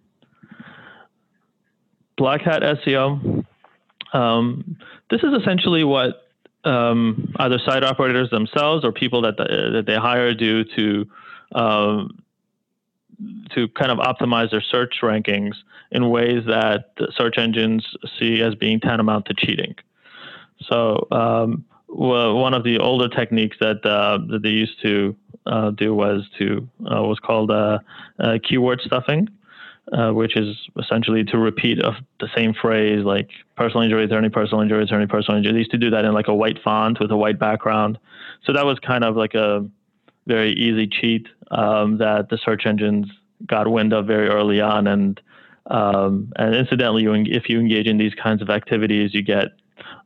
Black 2.17 2.43
Hat 2.43 2.63
SEO. 2.63 3.45
Um, 4.13 4.77
this 5.11 5.23
is 5.23 5.31
essentially 5.41 5.85
what 5.85 6.28
um, 6.69 7.33
either 7.37 7.59
site 7.59 7.85
operators 7.85 8.31
themselves 8.31 8.85
or 8.85 8.93
people 8.93 9.23
that 9.23 9.37
the, 9.37 9.71
that 9.73 9.87
they 9.87 9.97
hire 9.97 10.35
do 10.35 10.65
to 10.77 11.09
um, 11.53 12.23
to 13.55 13.69
kind 13.69 13.91
of 13.91 13.99
optimize 13.99 14.51
their 14.51 14.61
search 14.61 14.97
rankings 15.03 15.55
in 15.91 16.11
ways 16.11 16.45
that 16.47 16.91
search 17.17 17.39
engines 17.39 17.85
see 18.19 18.43
as 18.43 18.55
being 18.55 18.79
tantamount 18.79 19.27
to 19.27 19.35
cheating. 19.35 19.75
So 20.61 21.09
um, 21.11 21.65
well, 21.89 22.37
one 22.37 22.55
of 22.55 22.65
the 22.65 22.79
older 22.79 23.09
techniques 23.09 23.57
that 23.61 23.85
uh, 23.85 24.19
that 24.29 24.43
they 24.43 24.51
used 24.51 24.81
to 24.83 25.17
uh, 25.47 25.71
do 25.71 25.95
was 25.95 26.29
to 26.39 26.69
uh, 26.81 27.03
was 27.03 27.19
called 27.19 27.51
uh, 27.51 27.79
uh, 28.19 28.39
keyword 28.47 28.81
stuffing 28.83 29.29
uh, 29.93 30.11
which 30.11 30.37
is 30.37 30.57
essentially 30.79 31.25
to 31.25 31.39
repeat 31.39 31.79
the 31.79 32.29
same 32.37 32.53
phrase 32.55 33.05
like 33.05 33.31
personal 33.57 33.83
injury 33.83 34.05
attorney, 34.05 34.29
personal 34.29 34.61
injury 34.61 34.83
attorney, 34.83 35.07
personal 35.07 35.39
injury. 35.39 35.53
They 35.53 35.59
used 35.59 35.71
to 35.71 35.79
do 35.79 35.91
that 35.91 36.05
in 36.05 36.13
like 36.13 36.29
a 36.29 36.35
white 36.35 36.59
font 36.63 37.01
with 37.01 37.11
a 37.11 37.17
white 37.17 37.39
background. 37.39 37.99
So 38.45 38.53
that 38.53 38.67
was 38.67 38.79
kind 38.79 39.05
of 39.05 39.17
like 39.17 39.35
a 39.35 39.67
very 40.27 40.53
easy 40.53 40.87
cheat 40.87 41.27
um, 41.51 41.99
that 41.99 42.29
the 42.29 42.39
search 42.39 42.67
engines 42.67 43.07
got 43.47 43.67
wind 43.69 43.93
of 43.93 44.07
very 44.07 44.29
early 44.29 44.61
on. 44.61 44.87
And 44.87 45.21
um, 45.69 46.33
and 46.37 46.55
incidentally, 46.55 47.03
you, 47.03 47.13
if 47.27 47.49
you 47.49 47.61
engage 47.61 47.87
in 47.87 47.99
these 47.99 48.15
kinds 48.15 48.41
of 48.41 48.49
activities, 48.51 49.15
you 49.15 49.23
get 49.23 49.49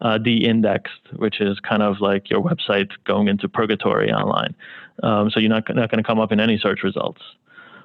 uh, 0.01 0.19
de-indexed, 0.19 1.15
which 1.17 1.41
is 1.41 1.61
kind 1.61 1.83
of 1.83 2.01
like 2.01 2.31
your 2.31 2.43
website 2.43 2.91
going 3.05 3.29
into 3.29 3.49
purgatory 3.49 4.13
online. 4.13 4.55
Um, 5.03 5.31
so 5.31 5.41
you're 5.41 5.49
not, 5.51 5.65
not 5.75 5.91
going 5.91 6.03
to 6.03 6.07
come 6.07 6.19
up 6.19 6.33
in 6.33 6.41
any 6.41 6.59
search 6.59 6.83
results. 6.83 7.23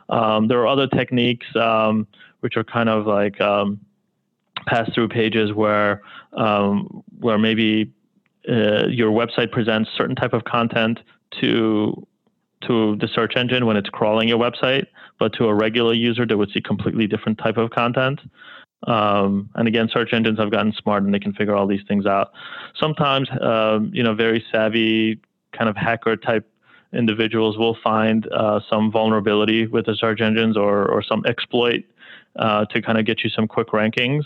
Um, 0.10 0.48
there 0.48 0.60
are 0.60 0.68
other 0.68 0.88
techniques 0.88 1.48
um, 1.56 2.08
which 2.42 2.58
are 2.58 2.64
kind 2.64 2.90
of 2.90 3.06
like 3.06 3.40
um, 3.42 3.80
pass 4.66 4.90
through 4.94 5.10
pages 5.10 5.54
where 5.54 6.02
um, 6.34 7.04
where 7.20 7.38
maybe 7.38 7.92
uh, 8.50 8.88
your 8.88 9.12
website 9.12 9.52
presents 9.52 9.90
certain 9.98 10.16
type 10.16 10.34
of 10.34 10.44
content 10.44 11.00
to 11.42 12.08
to 12.62 12.96
the 12.98 13.08
search 13.08 13.36
engine 13.36 13.66
when 13.66 13.78
it's 13.78 13.90
crawling 13.90 14.28
your 14.28 14.40
website, 14.40 14.88
but 15.20 15.32
to 15.34 15.46
a 15.46 15.54
regular 15.54 15.94
user 15.94 16.26
they 16.26 16.36
would 16.36 16.50
see 16.52 16.62
completely 16.62 17.08
different 17.08 17.38
type 17.38 17.58
of 17.58 17.70
content. 17.72 18.20
Um, 18.84 19.50
and 19.56 19.68
again, 19.68 19.90
search 19.92 20.14
engines 20.14 20.40
have 20.40 20.52
gotten 20.52 20.72
smart 20.74 21.04
and 21.04 21.14
they 21.14 21.20
can 21.20 21.34
figure 21.34 21.56
all 21.56 21.68
these 21.68 21.82
things 21.88 22.06
out. 22.06 22.32
Sometimes, 22.80 23.28
um, 23.42 23.92
you 23.94 24.04
know, 24.04 24.14
very 24.14 24.46
savvy 24.52 25.20
kind 25.52 25.70
of 25.70 25.76
hacker 25.76 26.16
type 26.16 26.48
individuals 26.94 27.58
will 27.58 27.78
find 27.84 28.28
uh, 28.32 28.60
some 28.70 28.92
vulnerability 28.92 29.68
with 29.68 29.86
the 29.86 29.96
search 29.96 30.22
engines 30.22 30.58
or, 30.58 30.88
or 30.88 31.04
some 31.04 31.24
exploit 31.26 31.84
uh, 32.38 32.66
to 32.66 32.82
kind 32.82 32.98
of 32.98 33.06
get 33.06 33.24
you 33.24 33.30
some 33.30 33.48
quick 33.48 33.68
rankings. 33.70 34.24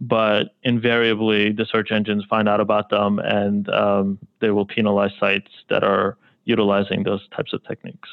But 0.00 0.54
invariably, 0.64 1.52
the 1.52 1.64
search 1.64 1.92
engines 1.92 2.24
find 2.28 2.48
out 2.48 2.60
about 2.60 2.90
them 2.90 3.18
and 3.20 3.68
um, 3.70 4.18
they 4.40 4.50
will 4.50 4.66
penalize 4.66 5.12
sites 5.20 5.50
that 5.70 5.84
are 5.84 6.16
utilizing 6.44 7.04
those 7.04 7.26
types 7.28 7.52
of 7.52 7.64
techniques. 7.64 8.08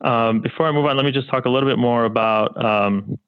Um, 0.00 0.40
before 0.40 0.66
I 0.66 0.72
move 0.72 0.86
on, 0.86 0.96
let 0.96 1.04
me 1.04 1.12
just 1.12 1.28
talk 1.28 1.44
a 1.44 1.50
little 1.50 1.68
bit 1.68 1.78
more 1.78 2.04
about 2.04 2.64
um, 2.64 3.18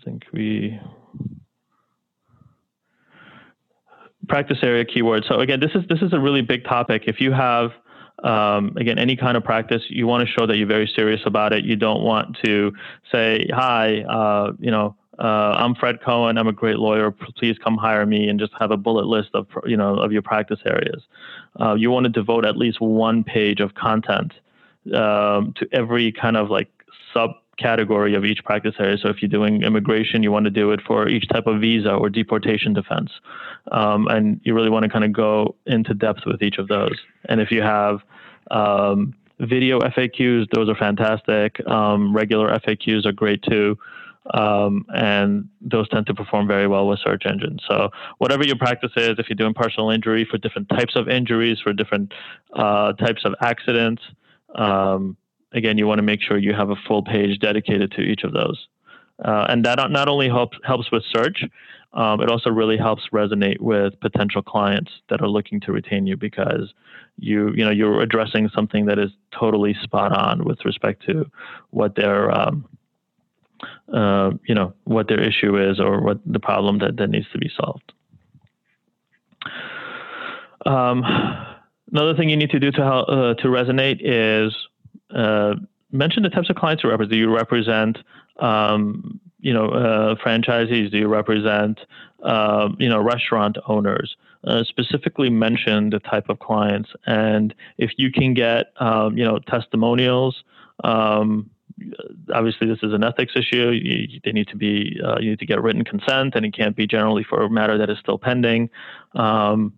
I 0.00 0.04
think 0.04 0.24
we 0.32 0.78
practice 4.28 4.58
area 4.62 4.84
keywords. 4.84 5.28
So 5.28 5.40
again, 5.40 5.60
this 5.60 5.72
is 5.74 5.84
this 5.88 6.00
is 6.02 6.12
a 6.12 6.20
really 6.20 6.42
big 6.42 6.64
topic. 6.64 7.04
If 7.06 7.20
you 7.20 7.32
have 7.32 7.70
um, 8.22 8.76
again 8.76 8.98
any 8.98 9.16
kind 9.16 9.36
of 9.36 9.44
practice, 9.44 9.82
you 9.88 10.06
want 10.06 10.26
to 10.26 10.32
show 10.32 10.46
that 10.46 10.56
you're 10.56 10.66
very 10.66 10.90
serious 10.94 11.20
about 11.26 11.52
it. 11.52 11.64
You 11.64 11.76
don't 11.76 12.02
want 12.02 12.36
to 12.44 12.72
say, 13.12 13.46
"Hi, 13.52 14.02
uh, 14.02 14.52
you 14.58 14.70
know, 14.70 14.96
uh, 15.18 15.54
I'm 15.56 15.74
Fred 15.74 16.02
Cohen. 16.02 16.38
I'm 16.38 16.48
a 16.48 16.52
great 16.52 16.78
lawyer. 16.78 17.10
Please 17.10 17.56
come 17.62 17.76
hire 17.76 18.06
me," 18.06 18.28
and 18.28 18.38
just 18.38 18.52
have 18.58 18.70
a 18.70 18.76
bullet 18.76 19.06
list 19.06 19.30
of 19.34 19.46
you 19.66 19.76
know 19.76 19.96
of 19.96 20.12
your 20.12 20.22
practice 20.22 20.60
areas. 20.66 21.02
Uh, 21.60 21.74
you 21.74 21.90
want 21.90 22.04
to 22.04 22.10
devote 22.10 22.44
at 22.44 22.56
least 22.56 22.80
one 22.80 23.24
page 23.24 23.60
of 23.60 23.74
content 23.74 24.32
um, 24.94 25.54
to 25.56 25.68
every 25.72 26.12
kind 26.12 26.36
of 26.36 26.50
like 26.50 26.70
sub 27.12 27.30
category 27.58 28.14
of 28.14 28.24
each 28.24 28.44
practice 28.44 28.74
area. 28.78 28.98
So 28.98 29.08
if 29.08 29.22
you're 29.22 29.28
doing 29.28 29.62
immigration, 29.62 30.22
you 30.22 30.30
want 30.30 30.44
to 30.44 30.50
do 30.50 30.72
it 30.72 30.80
for 30.86 31.08
each 31.08 31.28
type 31.28 31.46
of 31.46 31.60
visa 31.60 31.90
or 31.90 32.08
deportation 32.10 32.72
defense. 32.72 33.10
Um, 33.72 34.06
and 34.08 34.40
you 34.44 34.54
really 34.54 34.70
want 34.70 34.84
to 34.84 34.88
kind 34.88 35.04
of 35.04 35.12
go 35.12 35.56
into 35.66 35.94
depth 35.94 36.20
with 36.26 36.42
each 36.42 36.58
of 36.58 36.68
those. 36.68 36.96
And 37.28 37.40
if 37.40 37.50
you 37.50 37.62
have 37.62 38.00
um, 38.50 39.14
video 39.40 39.80
FAQs, 39.80 40.46
those 40.52 40.68
are 40.68 40.74
fantastic. 40.74 41.66
Um, 41.66 42.14
regular 42.14 42.48
FAQs 42.58 43.06
are 43.06 43.12
great 43.12 43.42
too. 43.42 43.78
Um, 44.34 44.84
and 44.88 45.48
those 45.60 45.88
tend 45.88 46.06
to 46.06 46.14
perform 46.14 46.48
very 46.48 46.66
well 46.66 46.88
with 46.88 46.98
search 46.98 47.26
engines. 47.26 47.60
So 47.68 47.90
whatever 48.18 48.44
your 48.44 48.56
practice 48.56 48.90
is, 48.96 49.18
if 49.18 49.28
you're 49.28 49.36
doing 49.36 49.54
personal 49.54 49.90
injury 49.90 50.26
for 50.28 50.36
different 50.36 50.68
types 50.68 50.96
of 50.96 51.08
injuries, 51.08 51.58
for 51.62 51.72
different 51.72 52.12
uh, 52.52 52.92
types 52.94 53.24
of 53.24 53.34
accidents, 53.40 54.02
um, 54.56 55.16
again, 55.52 55.78
you 55.78 55.86
want 55.86 55.98
to 55.98 56.02
make 56.02 56.20
sure 56.20 56.38
you 56.38 56.52
have 56.54 56.70
a 56.70 56.76
full 56.86 57.02
page 57.02 57.38
dedicated 57.38 57.92
to 57.92 58.00
each 58.00 58.24
of 58.24 58.32
those. 58.32 58.66
Uh, 59.24 59.46
and 59.48 59.64
that 59.64 59.90
not 59.90 60.08
only 60.08 60.28
helps 60.28 60.58
helps 60.62 60.90
with 60.90 61.02
search, 61.10 61.42
um, 61.94 62.20
it 62.20 62.30
also 62.30 62.50
really 62.50 62.76
helps 62.76 63.04
resonate 63.12 63.58
with 63.60 63.98
potential 64.00 64.42
clients 64.42 64.92
that 65.08 65.22
are 65.22 65.28
looking 65.28 65.58
to 65.60 65.72
retain 65.72 66.06
you 66.06 66.16
because 66.16 66.74
you 67.16 67.50
you 67.54 67.64
know 67.64 67.70
you're 67.70 68.02
addressing 68.02 68.50
something 68.54 68.84
that 68.86 68.98
is 68.98 69.10
totally 69.32 69.74
spot 69.82 70.12
on 70.12 70.44
with 70.44 70.62
respect 70.66 71.02
to 71.06 71.30
what 71.70 71.94
their 71.94 72.30
um, 72.30 72.66
uh, 73.92 74.32
you 74.46 74.54
know 74.54 74.74
what 74.84 75.08
their 75.08 75.20
issue 75.20 75.56
is 75.58 75.80
or 75.80 76.02
what 76.02 76.20
the 76.26 76.40
problem 76.40 76.78
that, 76.80 76.98
that 76.98 77.08
needs 77.08 77.26
to 77.32 77.38
be 77.38 77.50
solved. 77.56 77.94
Um, 80.66 81.02
another 81.90 82.14
thing 82.14 82.28
you 82.28 82.36
need 82.36 82.50
to 82.50 82.58
do 82.58 82.70
to 82.72 82.82
help, 82.82 83.08
uh, 83.08 83.34
to 83.34 83.48
resonate 83.48 84.00
is 84.02 84.52
mention 85.92 86.22
the 86.22 86.30
types 86.30 86.50
of 86.50 86.56
clients 86.56 86.82
you 86.82 86.90
represent. 86.90 87.12
Do 87.12 87.18
you 87.18 87.34
represent, 87.34 87.98
um, 88.38 89.20
you 89.40 89.52
know, 89.52 89.68
uh, 89.68 90.14
franchisees? 90.16 90.90
Do 90.90 90.98
you 90.98 91.08
represent, 91.08 91.80
uh, 92.22 92.68
you 92.78 92.88
know, 92.88 93.00
restaurant 93.00 93.56
owners? 93.68 94.16
Uh, 94.44 94.62
specifically 94.62 95.28
mention 95.28 95.90
the 95.90 95.98
type 95.98 96.28
of 96.28 96.38
clients, 96.38 96.90
and 97.06 97.52
if 97.78 97.90
you 97.96 98.12
can 98.12 98.32
get, 98.32 98.72
um, 98.76 99.18
you 99.18 99.24
know, 99.24 99.40
testimonials. 99.40 100.44
Um, 100.84 101.50
obviously, 102.32 102.68
this 102.68 102.78
is 102.82 102.92
an 102.92 103.02
ethics 103.02 103.32
issue. 103.34 103.70
You, 103.70 104.20
they 104.24 104.30
need 104.30 104.46
to 104.48 104.56
be, 104.56 105.00
uh, 105.04 105.18
you 105.18 105.30
need 105.30 105.40
to 105.40 105.46
get 105.46 105.60
written 105.60 105.82
consent, 105.82 106.34
and 106.36 106.46
it 106.46 106.54
can't 106.54 106.76
be 106.76 106.86
generally 106.86 107.24
for 107.24 107.42
a 107.42 107.50
matter 107.50 107.76
that 107.78 107.90
is 107.90 107.98
still 107.98 108.18
pending. 108.18 108.70
Um, 109.14 109.72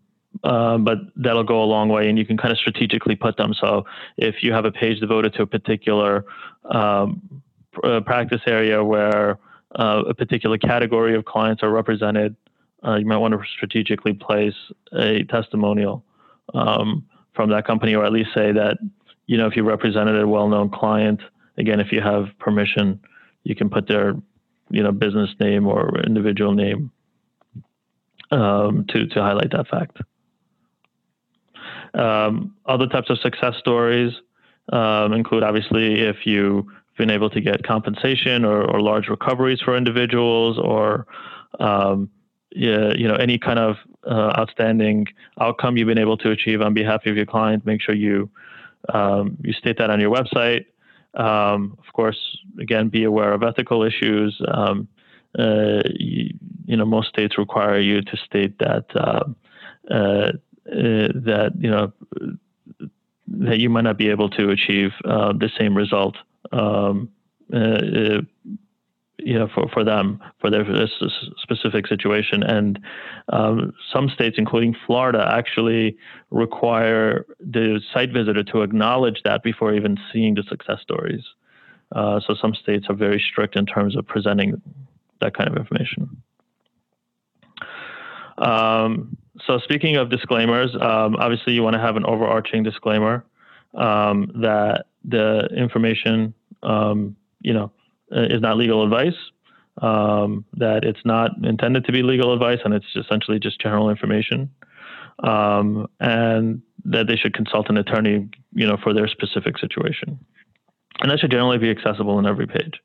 uh, 0.45 0.79
but 0.79 0.99
that'll 1.17 1.45
go 1.45 1.63
a 1.63 1.65
long 1.65 1.89
way, 1.89 2.09
and 2.09 2.19
you 2.19 2.25
can 2.25 2.37
kind 2.37 2.53
of 2.53 2.59
strategically 2.59 3.17
put 3.17 3.37
them. 3.37 3.55
So 3.55 3.85
if 4.17 4.43
you 4.43 4.53
have 4.53 4.65
a 4.65 4.73
page 4.73 5.01
devoted 5.01 5.35
to 5.35 5.43
a 5.43 5.47
particular 5.47 6.25
um, 6.67 7.43
uh, 7.83 8.01
practice 8.01 8.43
area 8.47 8.83
where 8.85 9.39
uh, 9.77 10.03
a 10.09 10.15
particular 10.15 10.59
category 10.59 11.15
of 11.15 11.25
clients 11.25 11.63
are 11.63 11.71
represented, 11.71 12.37
uh, 12.87 12.97
you 12.97 13.07
might 13.07 13.17
want 13.17 13.35
to 13.35 13.41
strategically 13.57 14.13
place 14.13 14.55
a 14.93 15.25
testimonial 15.25 16.05
um, 16.55 17.05
from 17.35 17.51
that 17.51 17.67
company, 17.67 17.95
or 17.95 18.05
at 18.05 18.13
least 18.13 18.31
say 18.35 18.53
that 18.53 18.79
you 19.27 19.37
know 19.37 19.47
if 19.47 19.57
you 19.57 19.65
represented 19.65 20.21
a 20.21 20.27
well-known 20.27 20.71
client, 20.71 21.21
again, 21.57 21.81
if 21.81 21.91
you 21.91 22.01
have 22.01 22.27
permission, 22.39 23.01
you 23.43 23.57
can 23.57 23.69
put 23.69 23.89
their 23.89 24.15
you 24.71 24.83
know 24.83 24.93
business 24.93 25.31
name 25.41 25.67
or 25.67 25.99
individual 26.01 26.53
name 26.53 26.91
um, 28.31 28.87
to 28.91 29.07
to 29.07 29.21
highlight 29.21 29.51
that 29.51 29.67
fact. 29.69 29.99
Um, 31.99 32.55
other 32.67 32.87
types 32.87 33.11
of 33.11 33.19
success 33.19 33.55
stories 33.59 34.13
um, 34.73 35.13
include 35.13 35.43
obviously 35.43 36.01
if 36.01 36.25
you've 36.25 36.67
been 36.97 37.11
able 37.11 37.31
to 37.31 37.41
get 37.41 37.65
compensation 37.65 38.45
or, 38.45 38.63
or 38.63 38.81
large 38.81 39.09
recoveries 39.09 39.61
for 39.61 39.77
individuals 39.77 40.59
or 40.59 41.07
um, 41.59 42.11
yeah, 42.55 42.93
you 42.95 43.07
know 43.07 43.15
any 43.15 43.39
kind 43.39 43.59
of 43.59 43.77
uh, 44.07 44.33
outstanding 44.39 45.07
outcome 45.41 45.77
you've 45.77 45.89
been 45.89 45.99
able 45.99 46.17
to 46.17 46.31
achieve 46.31 46.63
on 46.63 46.73
behalf 46.73 47.05
of 47.07 47.17
your 47.17 47.27
client. 47.27 47.67
Make 47.67 47.83
sure 47.83 47.95
you 47.95 48.31
um, 48.93 49.37
you 49.43 49.53
state 49.53 49.79
that 49.79 49.91
on 49.91 50.01
your 50.01 50.15
website. 50.15 50.67
Um, 51.15 51.77
of 51.85 51.93
course, 51.93 52.19
again, 52.61 52.89
be 52.89 53.05
aware 53.05 53.33
of 53.33 53.43
ethical 53.43 53.83
issues. 53.83 54.41
Um, 54.49 54.89
uh, 55.39 55.83
you, 55.95 56.35
you, 56.65 56.77
know, 56.77 56.85
most 56.85 57.09
states 57.09 57.37
require 57.39 57.79
you 57.81 58.03
to 58.03 58.17
state 58.17 58.59
that 58.59 58.87
uh, 59.91 60.33
uh, 60.71 60.79
uh, 60.79 61.09
that 61.15 61.53
you 61.59 61.71
know 61.71 61.93
that 63.29 63.59
you 63.59 63.69
might 63.69 63.83
not 63.83 63.99
be 63.99 64.09
able 64.09 64.31
to 64.31 64.51
achieve 64.51 64.91
uh, 65.05 65.33
the 65.33 65.51
same 65.59 65.77
result. 65.77 66.17
Um, 66.53 67.11
uh, 67.53 68.21
you 69.21 69.37
know, 69.37 69.49
for, 69.53 69.69
for 69.69 69.83
them, 69.83 70.23
for 70.41 70.49
their 70.49 70.65
specific 71.43 71.87
situation. 71.89 72.43
And 72.45 72.79
um, 73.33 73.73
some 73.93 74.09
states, 74.09 74.37
including 74.39 74.77
Florida, 74.87 75.29
actually 75.31 75.97
require 76.31 77.27
the 77.41 77.81
site 77.93 78.13
visitor 78.13 78.45
to 78.45 78.63
acknowledge 78.63 79.23
that 79.25 79.43
before 79.43 79.75
even 79.75 79.99
seeing 80.13 80.35
the 80.35 80.45
success 80.45 80.81
stories. 80.83 81.25
Uh, 81.91 82.21
so 82.27 82.35
some 82.41 82.55
states 82.55 82.87
are 82.89 82.95
very 82.95 83.21
strict 83.21 83.57
in 83.57 83.67
terms 83.67 83.97
of 83.97 84.07
presenting 84.07 84.61
that 85.21 85.35
kind 85.35 85.51
of 85.51 85.57
information. 85.57 86.23
Um, 88.39 89.17
so 89.47 89.59
speaking 89.59 89.97
of 89.97 90.11
disclaimers, 90.11 90.75
um, 90.75 91.17
obviously 91.17 91.53
you 91.53 91.63
want 91.63 91.75
to 91.75 91.81
have 91.81 91.97
an 91.97 92.05
overarching 92.05 92.63
disclaimer 92.63 93.25
um, 93.75 94.31
that 94.43 94.87
the 95.05 95.49
information, 95.57 96.35
um, 96.63 97.17
you 97.41 97.53
know, 97.53 97.71
is 98.11 98.41
not 98.41 98.57
legal 98.57 98.83
advice, 98.83 99.17
um, 99.83 100.45
that 100.55 100.85
it's 100.85 101.05
not 101.05 101.31
intended 101.45 101.85
to 101.85 101.93
be 101.93 102.03
legal 102.03 102.33
advice, 102.33 102.59
and 102.65 102.75
it's 102.75 102.97
essentially 102.97 103.39
just 103.39 103.61
general 103.61 103.91
information, 103.91 104.51
um, 105.23 105.87
and 106.01 106.63
that 106.85 107.07
they 107.07 107.17
should 107.17 107.35
consult 107.35 107.69
an 107.69 107.77
attorney, 107.77 108.29
you 108.55 108.67
know, 108.67 108.77
for 108.83 108.93
their 108.93 109.09
specific 109.09 109.59
situation, 109.59 110.19
and 111.01 111.11
that 111.11 111.21
should 111.21 111.31
generally 111.31 111.59
be 111.59 111.71
accessible 111.71 112.17
on 112.17 112.27
every 112.27 112.47
page. 112.47 112.81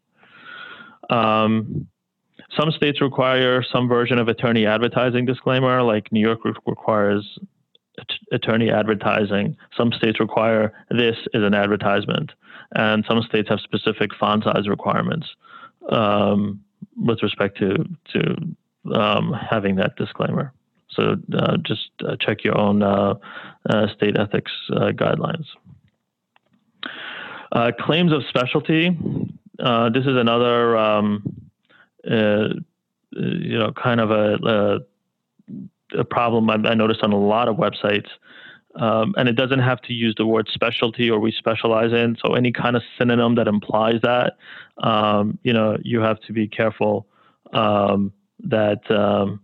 Um, 1.10 1.88
some 2.58 2.72
states 2.72 3.02
require 3.02 3.64
some 3.64 3.88
version 3.88 4.20
of 4.20 4.28
attorney 4.28 4.66
advertising 4.66 5.26
disclaimer, 5.26 5.82
like 5.82 6.12
New 6.12 6.20
York 6.20 6.40
requires 6.66 7.40
attorney 8.32 8.70
advertising. 8.70 9.56
Some 9.78 9.92
states 9.92 10.20
require 10.20 10.74
this 10.90 11.16
is 11.34 11.44
an 11.44 11.54
advertisement, 11.54 12.32
and 12.76 13.06
some 13.08 13.22
states 13.24 13.50
have 13.50 13.60
specific 13.60 14.12
font 14.20 14.44
size 14.44 14.68
requirements 14.68 15.28
um, 15.90 16.62
with 16.98 17.22
respect 17.24 17.58
to 17.60 17.86
to 18.14 18.56
um, 18.94 19.34
having 19.34 19.76
that 19.76 19.96
disclaimer. 19.96 20.54
So 20.92 21.16
uh, 21.36 21.58
just 21.58 21.90
uh, 22.06 22.16
check 22.20 22.44
your 22.44 22.58
own 22.58 22.84
uh, 22.84 23.16
uh 23.70 23.88
state 23.96 24.18
ethics 24.18 24.52
uh, 24.72 24.92
guidelines. 24.92 25.46
Uh, 27.52 27.72
claims 27.80 28.12
of 28.12 28.24
specialty. 28.30 28.90
this 29.58 30.06
is 30.06 30.18
another 30.18 30.76
um, 30.78 31.24
you 32.04 33.60
know, 33.60 33.72
kind 33.72 34.00
of 34.00 34.12
a, 34.12 34.36
a, 35.96 36.00
a 36.00 36.04
problem 36.04 36.50
I, 36.50 36.56
I, 36.56 36.74
noticed 36.74 37.02
on 37.04 37.12
a 37.12 37.20
lot 37.20 37.48
of 37.48 37.58
websites. 37.58 38.08
Um, 38.76 39.14
and 39.18 39.30
it 39.30 39.34
doesn't 39.34 39.60
have 39.60 39.82
to 39.84 39.94
use 39.94 40.16
the 40.18 40.26
word 40.26 40.50
specialty 40.52 41.10
or 41.10 41.20
we 41.20 41.32
specialize 41.32 41.94
in. 41.94 42.18
So 42.26 42.34
any 42.34 42.52
kind 42.52 42.76
of 42.76 42.82
synonym 42.98 43.36
that 43.36 43.48
implies 43.48 44.02
that, 44.02 44.38
um, 44.80 45.38
you 45.44 45.54
know, 45.54 45.78
you 45.84 46.00
have 46.02 46.20
to 46.22 46.34
be 46.34 46.48
careful 46.48 47.06
um, 47.54 48.12
that 48.40 48.90
um, 48.90 49.42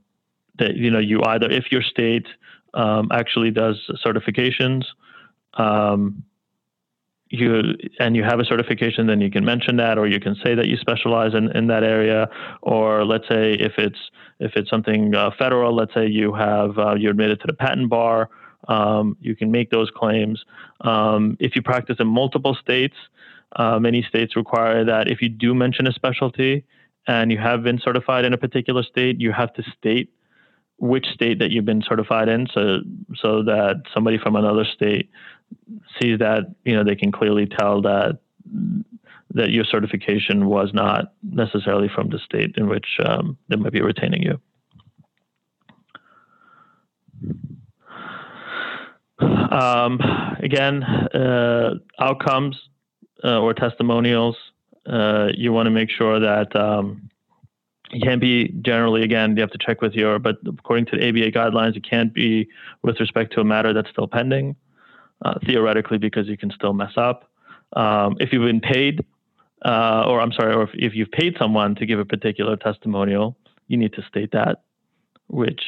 that 0.57 0.75
you 0.75 0.89
know 0.89 0.99
you 0.99 1.21
either 1.23 1.49
if 1.49 1.71
your 1.71 1.81
state 1.81 2.27
um, 2.73 3.09
actually 3.11 3.51
does 3.51 3.77
certifications, 4.05 4.85
um, 5.53 6.23
you 7.29 7.75
and 7.99 8.15
you 8.15 8.23
have 8.23 8.39
a 8.39 8.45
certification, 8.45 9.07
then 9.07 9.21
you 9.21 9.29
can 9.29 9.45
mention 9.45 9.77
that, 9.77 9.97
or 9.97 10.07
you 10.07 10.19
can 10.19 10.35
say 10.43 10.55
that 10.55 10.67
you 10.67 10.77
specialize 10.77 11.33
in, 11.35 11.55
in 11.55 11.67
that 11.67 11.83
area. 11.83 12.27
Or 12.61 13.05
let's 13.05 13.27
say 13.27 13.53
if 13.53 13.73
it's 13.77 13.99
if 14.39 14.53
it's 14.55 14.69
something 14.69 15.13
uh, 15.13 15.31
federal, 15.37 15.75
let's 15.75 15.93
say 15.93 16.07
you 16.07 16.33
have 16.33 16.77
uh, 16.77 16.95
you're 16.95 17.11
admitted 17.11 17.39
to 17.41 17.47
the 17.47 17.53
patent 17.53 17.89
bar, 17.89 18.29
um, 18.67 19.15
you 19.21 19.35
can 19.35 19.51
make 19.51 19.69
those 19.69 19.91
claims. 19.95 20.43
Um, 20.81 21.37
if 21.39 21.55
you 21.55 21.61
practice 21.61 21.97
in 21.99 22.07
multiple 22.07 22.57
states, 22.59 22.95
uh, 23.55 23.79
many 23.79 24.01
states 24.01 24.35
require 24.35 24.83
that 24.85 25.07
if 25.07 25.21
you 25.21 25.29
do 25.29 25.53
mention 25.53 25.87
a 25.87 25.93
specialty 25.93 26.65
and 27.07 27.31
you 27.31 27.37
have 27.37 27.63
been 27.63 27.79
certified 27.79 28.25
in 28.25 28.33
a 28.33 28.37
particular 28.37 28.83
state, 28.83 29.19
you 29.19 29.31
have 29.31 29.53
to 29.53 29.63
state 29.77 30.11
which 30.77 31.05
state 31.13 31.39
that 31.39 31.51
you've 31.51 31.65
been 31.65 31.83
certified 31.87 32.29
in, 32.29 32.47
so 32.53 32.79
so 33.21 33.43
that 33.43 33.83
somebody 33.93 34.17
from 34.17 34.35
another 34.35 34.65
state 34.65 35.09
sees 36.01 36.19
that, 36.19 36.43
you 36.65 36.75
know, 36.75 36.83
they 36.83 36.95
can 36.95 37.11
clearly 37.11 37.45
tell 37.45 37.81
that 37.81 38.19
that 39.31 39.51
your 39.51 39.63
certification 39.63 40.47
was 40.47 40.71
not 40.73 41.13
necessarily 41.21 41.87
from 41.87 42.09
the 42.09 42.19
state 42.19 42.55
in 42.57 42.67
which 42.67 42.87
um, 43.05 43.37
they 43.47 43.55
might 43.55 43.71
be 43.71 43.81
retaining 43.81 44.23
you. 44.23 44.39
Um, 49.19 49.99
again, 50.41 50.83
uh, 50.83 51.75
outcomes 51.99 52.59
uh, 53.23 53.39
or 53.39 53.53
testimonials, 53.53 54.35
uh, 54.87 55.27
you 55.35 55.51
want 55.51 55.67
to 55.67 55.71
make 55.71 55.89
sure 55.91 56.19
that 56.19 56.55
um, 56.55 57.09
you 57.91 58.01
can't 58.01 58.21
be 58.21 58.49
generally, 58.61 59.03
again, 59.03 59.35
you 59.35 59.41
have 59.41 59.51
to 59.51 59.57
check 59.57 59.81
with 59.81 59.93
your, 59.93 60.17
but 60.17 60.37
according 60.47 60.85
to 60.87 60.97
the 60.97 61.07
ABA 61.07 61.31
guidelines, 61.31 61.75
it 61.75 61.87
can't 61.87 62.13
be 62.13 62.47
with 62.81 62.99
respect 62.99 63.33
to 63.33 63.41
a 63.41 63.43
matter 63.43 63.73
that's 63.73 63.89
still 63.89 64.07
pending 64.07 64.55
uh, 65.23 65.35
theoretically 65.45 65.97
because 65.97 66.27
you 66.27 66.37
can 66.37 66.51
still 66.51 66.73
mess 66.73 66.93
up. 66.97 67.29
Um, 67.73 68.17
if 68.19 68.31
you've 68.31 68.45
been 68.45 68.61
paid, 68.61 69.05
uh, 69.63 70.05
or 70.07 70.21
I'm 70.21 70.31
sorry, 70.31 70.53
or 70.53 70.63
if, 70.63 70.69
if, 70.73 70.95
you've 70.95 71.11
paid 71.11 71.35
someone 71.37 71.75
to 71.75 71.85
give 71.85 71.99
a 71.99 72.05
particular 72.05 72.55
testimonial, 72.55 73.37
you 73.67 73.77
need 73.77 73.93
to 73.93 74.01
state 74.03 74.31
that, 74.31 74.63
which 75.27 75.61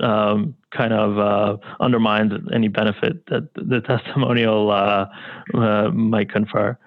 um, 0.00 0.54
kind 0.70 0.92
of 0.92 1.18
uh, 1.18 1.56
undermines 1.80 2.32
any 2.52 2.68
benefit 2.68 3.26
that 3.26 3.48
the 3.54 3.80
testimonial 3.80 4.70
uh, 4.70 5.06
uh, 5.54 5.90
might 5.90 6.30
confer. 6.30 6.78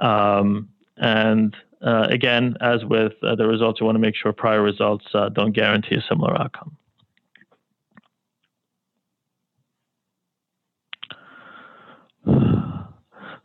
Um, 0.00 0.68
and 0.96 1.56
uh, 1.82 2.08
again, 2.10 2.56
as 2.60 2.84
with 2.84 3.12
the 3.22 3.46
results, 3.46 3.80
you 3.80 3.86
want 3.86 3.96
to 3.96 4.00
make 4.00 4.14
sure 4.14 4.32
prior 4.32 4.62
results 4.62 5.06
don't 5.32 5.52
guarantee 5.52 5.94
a 5.94 6.02
similar 6.08 6.38
outcome. 6.38 6.76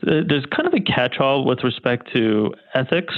There's 0.05 0.45
kind 0.45 0.67
of 0.67 0.73
a 0.73 0.79
catch-all 0.79 1.45
with 1.45 1.63
respect 1.63 2.11
to 2.13 2.53
ethics, 2.73 3.15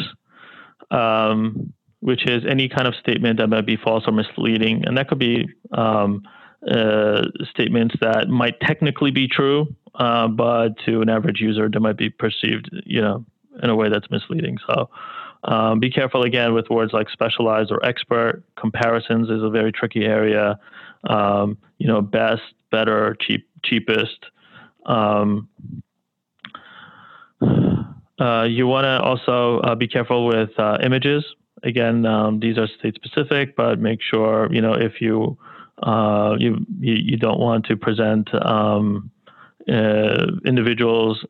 um, 0.91 1.73
which 1.99 2.25
is 2.29 2.43
any 2.49 2.69
kind 2.69 2.87
of 2.87 2.95
statement 2.95 3.39
that 3.39 3.47
might 3.47 3.65
be 3.65 3.77
false 3.77 4.03
or 4.07 4.13
misleading, 4.13 4.85
and 4.85 4.97
that 4.97 5.07
could 5.07 5.19
be 5.19 5.47
um, 5.71 6.23
uh, 6.69 7.23
statements 7.49 7.95
that 8.01 8.29
might 8.29 8.59
technically 8.61 9.11
be 9.11 9.27
true, 9.27 9.67
uh, 9.95 10.27
but 10.27 10.69
to 10.85 11.01
an 11.01 11.09
average 11.09 11.39
user, 11.39 11.69
they 11.69 11.79
might 11.79 11.97
be 11.97 12.09
perceived, 12.09 12.69
you 12.85 13.01
know, 13.01 13.25
in 13.61 13.69
a 13.69 13.75
way 13.75 13.89
that's 13.89 14.09
misleading. 14.09 14.57
So. 14.67 14.89
Um, 15.43 15.79
be 15.79 15.91
careful 15.91 16.23
again 16.23 16.53
with 16.53 16.69
words 16.69 16.93
like 16.93 17.09
specialized 17.09 17.71
or 17.71 17.85
expert. 17.85 18.43
Comparisons 18.57 19.29
is 19.29 19.43
a 19.43 19.49
very 19.49 19.71
tricky 19.71 20.03
area. 20.03 20.59
Um, 21.07 21.57
you 21.77 21.87
know, 21.87 22.01
best, 22.01 22.41
better, 22.71 23.15
cheap, 23.21 23.47
cheapest. 23.63 24.25
Um, 24.85 25.47
you 28.43 28.67
want 28.67 28.85
to 28.85 28.99
also 29.01 29.59
uh, 29.59 29.75
be 29.75 29.87
careful 29.87 30.25
with 30.27 30.49
uh, 30.59 30.77
images. 30.81 31.23
Again, 31.63 32.05
um, 32.05 32.39
these 32.39 32.57
are 32.57 32.67
state 32.67 32.95
specific, 32.95 33.55
but 33.55 33.79
make 33.79 34.01
sure 34.01 34.51
you 34.51 34.61
know 34.61 34.73
if 34.73 35.01
you 35.01 35.37
Uh, 35.83 36.35
you, 36.39 36.65
you, 36.79 37.17
don't 37.17 37.39
want 37.39 37.63
to 37.63 37.77
present 37.77 38.27
um, 38.43 39.11
uh, 39.69 40.25
individuals 40.43 41.23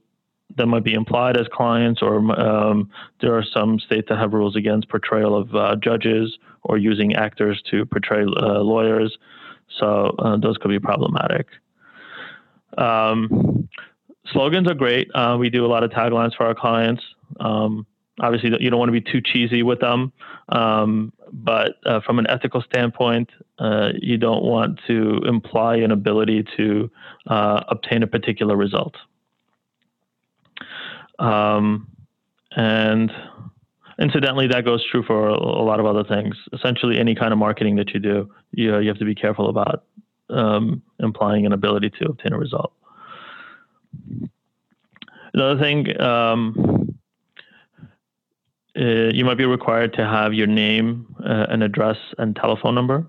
that 0.56 0.68
might 0.68 0.86
be 0.86 0.94
implied 0.94 1.36
as 1.36 1.48
clients, 1.52 2.02
or 2.02 2.16
um, 2.40 2.90
there 3.20 3.36
are 3.36 3.44
some 3.44 3.78
states 3.78 4.08
that 4.08 4.18
have 4.18 4.32
rules 4.32 4.56
against 4.56 4.88
portrayal 4.88 5.36
of 5.36 5.54
uh, 5.54 5.76
judges 5.76 6.38
or 6.64 6.78
using 6.78 7.14
actors 7.16 7.62
to 7.70 7.86
portray 7.86 8.24
uh, 8.24 8.60
lawyers. 8.64 9.18
So 9.80 10.16
uh, 10.20 10.38
those 10.38 10.58
could 10.58 10.72
be 10.72 10.80
problematic. 10.80 11.48
Um, 12.78 13.57
slogans 14.32 14.70
are 14.70 14.74
great. 14.74 15.10
Uh, 15.14 15.38
we 15.40 15.50
do 15.50 15.66
a 15.66 15.68
lot 15.68 15.84
of 15.84 15.92
taglines 15.92 16.36
for 16.36 16.46
our 16.46 16.56
clients. 16.56 17.04
Um, 17.40 17.86
obviously, 18.20 18.52
you 18.60 18.70
don't 18.70 18.80
want 18.80 18.90
to 18.90 19.00
be 19.00 19.02
too 19.02 19.22
cheesy 19.22 19.64
with 19.64 19.80
them, 19.80 20.12
um, 20.50 21.14
but 21.32 21.76
uh, 21.86 22.02
from 22.02 22.20
an 22.20 22.28
ethical 22.30 22.62
standpoint, 22.62 23.30
uh, 23.60 23.90
you 24.00 24.18
don't 24.18 24.44
want 24.44 24.80
to 24.88 25.20
imply 25.26 25.78
an 25.78 25.92
ability 25.92 26.46
to 26.58 26.90
uh, 27.28 27.64
obtain 27.68 28.04
a 28.04 28.08
particular 28.08 28.56
result. 28.56 28.96
Um, 31.20 31.88
and 32.56 33.12
incidentally, 34.00 34.48
that 34.48 34.66
goes 34.66 34.84
true 34.90 35.04
for 35.04 35.28
a 35.30 35.64
lot 35.64 35.80
of 35.80 35.86
other 35.86 36.04
things. 36.04 36.36
Essentially, 36.54 37.00
any 37.00 37.16
kind 37.16 37.34
of 37.34 37.40
marketing 37.40 37.76
that 37.78 37.94
you 37.94 38.00
do, 38.00 38.32
you, 38.52 38.78
you 38.80 38.88
have 38.88 39.00
to 39.00 39.06
be 39.06 39.16
careful 39.16 39.50
about 39.50 39.84
um, 40.30 40.82
implying 41.00 41.46
an 41.46 41.54
ability 41.54 41.92
to 42.00 42.06
obtain 42.06 42.34
a 42.34 42.38
result. 42.38 42.74
Another 45.34 45.60
thing, 45.60 46.00
um, 46.02 46.98
uh, 48.78 49.10
you 49.14 49.26
might 49.26 49.38
be 49.38 49.46
required 49.46 49.94
to 49.94 50.06
have 50.06 50.34
your 50.34 50.48
name, 50.48 51.16
uh, 51.24 51.48
an 51.50 51.62
address, 51.62 51.98
and 52.18 52.36
telephone 52.36 52.76
number. 52.76 53.06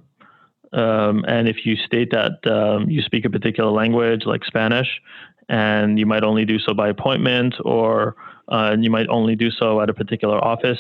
Um, 0.73 1.25
and 1.27 1.49
if 1.49 1.65
you 1.65 1.77
state 1.77 2.11
that 2.11 2.47
um, 2.47 2.91
you 2.91 3.01
speak 3.03 3.25
a 3.25 3.31
particular 3.31 3.71
language, 3.71 4.27
like 4.27 4.45
Spanish, 4.45 5.01
and 5.49 5.99
you 5.99 6.05
might 6.05 6.25
only 6.25 6.45
do 6.45 6.59
so 6.59 6.75
by 6.75 6.89
appointment, 6.89 7.55
or 7.65 8.17
uh, 8.49 8.77
you 8.79 8.91
might 8.91 9.09
only 9.09 9.35
do 9.35 9.51
so 9.51 9.81
at 9.81 9.89
a 9.89 9.95
particular 9.95 10.43
office, 10.45 10.79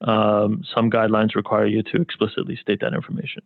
um, 0.00 0.64
some 0.74 0.90
guidelines 0.90 1.34
require 1.34 1.66
you 1.66 1.82
to 1.84 2.00
explicitly 2.00 2.56
state 2.56 2.80
that 2.80 2.94
information. 2.94 3.42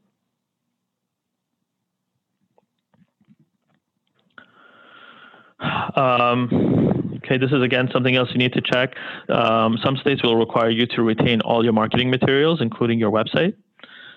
Um, 5.60 7.18
okay, 7.24 7.38
this 7.38 7.50
is 7.50 7.62
again 7.62 7.88
something 7.92 8.14
else 8.14 8.28
you 8.32 8.38
need 8.38 8.52
to 8.52 8.60
check. 8.60 8.94
Um, 9.28 9.78
some 9.82 9.96
states 9.96 10.22
will 10.22 10.36
require 10.36 10.70
you 10.70 10.86
to 10.88 11.02
retain 11.02 11.40
all 11.40 11.64
your 11.64 11.72
marketing 11.72 12.10
materials, 12.10 12.60
including 12.60 12.98
your 12.98 13.10
website. 13.10 13.54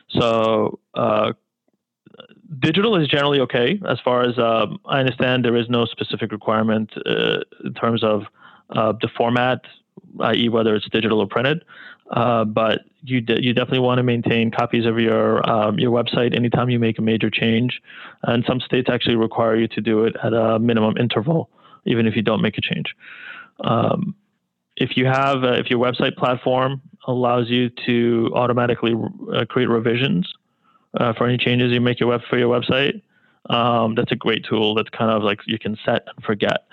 So, 0.10 0.80
uh, 0.95 1.34
digital 2.60 2.95
is 2.95 3.08
generally 3.08 3.39
okay. 3.41 3.80
As 3.88 3.99
far 4.04 4.23
as 4.23 4.38
um, 4.38 4.80
I 4.86 4.99
understand, 4.99 5.45
there 5.45 5.56
is 5.56 5.69
no 5.69 5.86
specific 5.86 6.32
requirement 6.32 6.91
uh, 7.06 7.39
in 7.63 7.73
terms 7.73 8.04
of 8.04 8.23
uh, 8.71 8.93
the 8.99 9.10
format, 9.15 9.62
i.e., 10.21 10.49
whether 10.49 10.75
it's 10.75 10.89
digital 10.89 11.19
or 11.19 11.28
printed. 11.28 11.63
Uh, 12.10 12.43
but 12.43 12.82
you 13.04 13.22
de- 13.22 13.43
you 13.43 13.54
definitely 13.54 13.80
want 13.80 14.00
to 14.00 14.04
maintain 14.04 14.50
copies 14.50 14.86
of 14.86 15.00
your 15.00 15.48
um, 15.50 15.78
your 15.78 15.91
website 15.91 16.36
anytime 16.36 16.69
you 16.69 16.80
make 16.80 16.98
a 16.98 17.02
major 17.02 17.30
change, 17.30 17.82
and 18.24 18.43
some 18.48 18.60
states 18.60 18.89
actually 18.91 19.15
require 19.15 19.56
you 19.56 19.67
to 19.67 19.82
do 19.82 20.06
it 20.06 20.15
at 20.24 20.34
a 20.34 20.58
minimum 20.60 20.98
interval, 20.98 21.50
even 21.86 22.08
if 22.08 22.15
you 22.15 22.22
don't 22.22 22.41
make 22.41 22.58
a 22.58 22.62
change. 22.62 22.95
Um, 23.63 24.15
if 24.76 24.98
you 24.98 25.06
have 25.06 25.43
uh, 25.43 25.54
if 25.54 25.69
your 25.69 25.80
website 25.80 26.15
platform 26.17 26.82
allows 27.08 27.50
you 27.50 27.69
to 27.86 28.32
automatically 28.34 28.95
uh, 29.34 29.45
create 29.45 29.69
revisions 29.69 30.34
uh, 31.00 31.13
for 31.13 31.28
any 31.28 31.38
changes 31.38 31.72
you 31.72 31.82
make 31.82 32.00
your 32.00 32.10
web 32.10 32.22
for 32.28 32.39
your 32.39 32.50
website, 32.50 33.02
um, 33.50 33.93
that's 33.93 34.12
a 34.12 34.15
great 34.15 34.45
tool. 34.50 34.74
That's 34.74 34.89
kind 34.89 35.12
of 35.12 35.22
like 35.22 35.41
you 35.45 35.60
can 35.60 35.78
set 35.86 36.08
and 36.08 36.26
forget, 36.26 36.65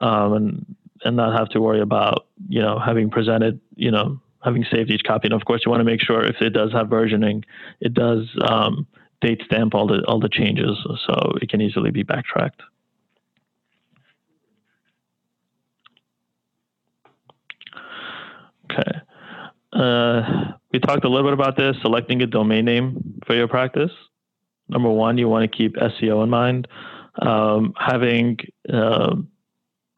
um, 0.00 0.34
and 0.34 0.76
and 1.04 1.16
not 1.16 1.36
have 1.36 1.48
to 1.50 1.60
worry 1.60 1.80
about 1.80 2.26
you 2.48 2.62
know 2.62 2.78
having 2.78 3.10
presented 3.10 3.60
you 3.74 3.90
know 3.90 4.20
having 4.44 4.64
saved 4.70 4.90
each 4.90 5.02
copy. 5.04 5.26
And 5.26 5.34
of 5.34 5.44
course, 5.44 5.62
you 5.64 5.70
want 5.70 5.80
to 5.80 5.84
make 5.84 6.00
sure 6.00 6.22
if 6.22 6.36
it 6.40 6.50
does 6.50 6.72
have 6.72 6.88
versioning, 6.88 7.42
it 7.80 7.94
does 7.94 8.28
um, 8.46 8.86
date 9.20 9.42
stamp 9.46 9.74
all 9.74 9.86
the 9.86 10.04
all 10.06 10.20
the 10.20 10.28
changes, 10.28 10.76
so 11.06 11.32
it 11.40 11.48
can 11.48 11.60
easily 11.60 11.90
be 11.90 12.02
backtracked. 12.02 12.62
Okay. 18.70 19.00
Uh, 19.72 20.52
we 20.72 20.78
talked 20.78 21.04
a 21.04 21.08
little 21.08 21.26
bit 21.26 21.32
about 21.32 21.56
this, 21.56 21.76
selecting 21.82 22.22
a 22.22 22.26
domain 22.26 22.64
name 22.64 23.20
for 23.26 23.34
your 23.34 23.48
practice. 23.48 23.90
Number 24.68 24.90
one, 24.90 25.18
you 25.18 25.28
want 25.28 25.50
to 25.50 25.56
keep 25.56 25.74
SEO 25.74 26.22
in 26.22 26.30
mind. 26.30 26.68
Um, 27.20 27.74
having 27.76 28.38
uh, 28.72 29.16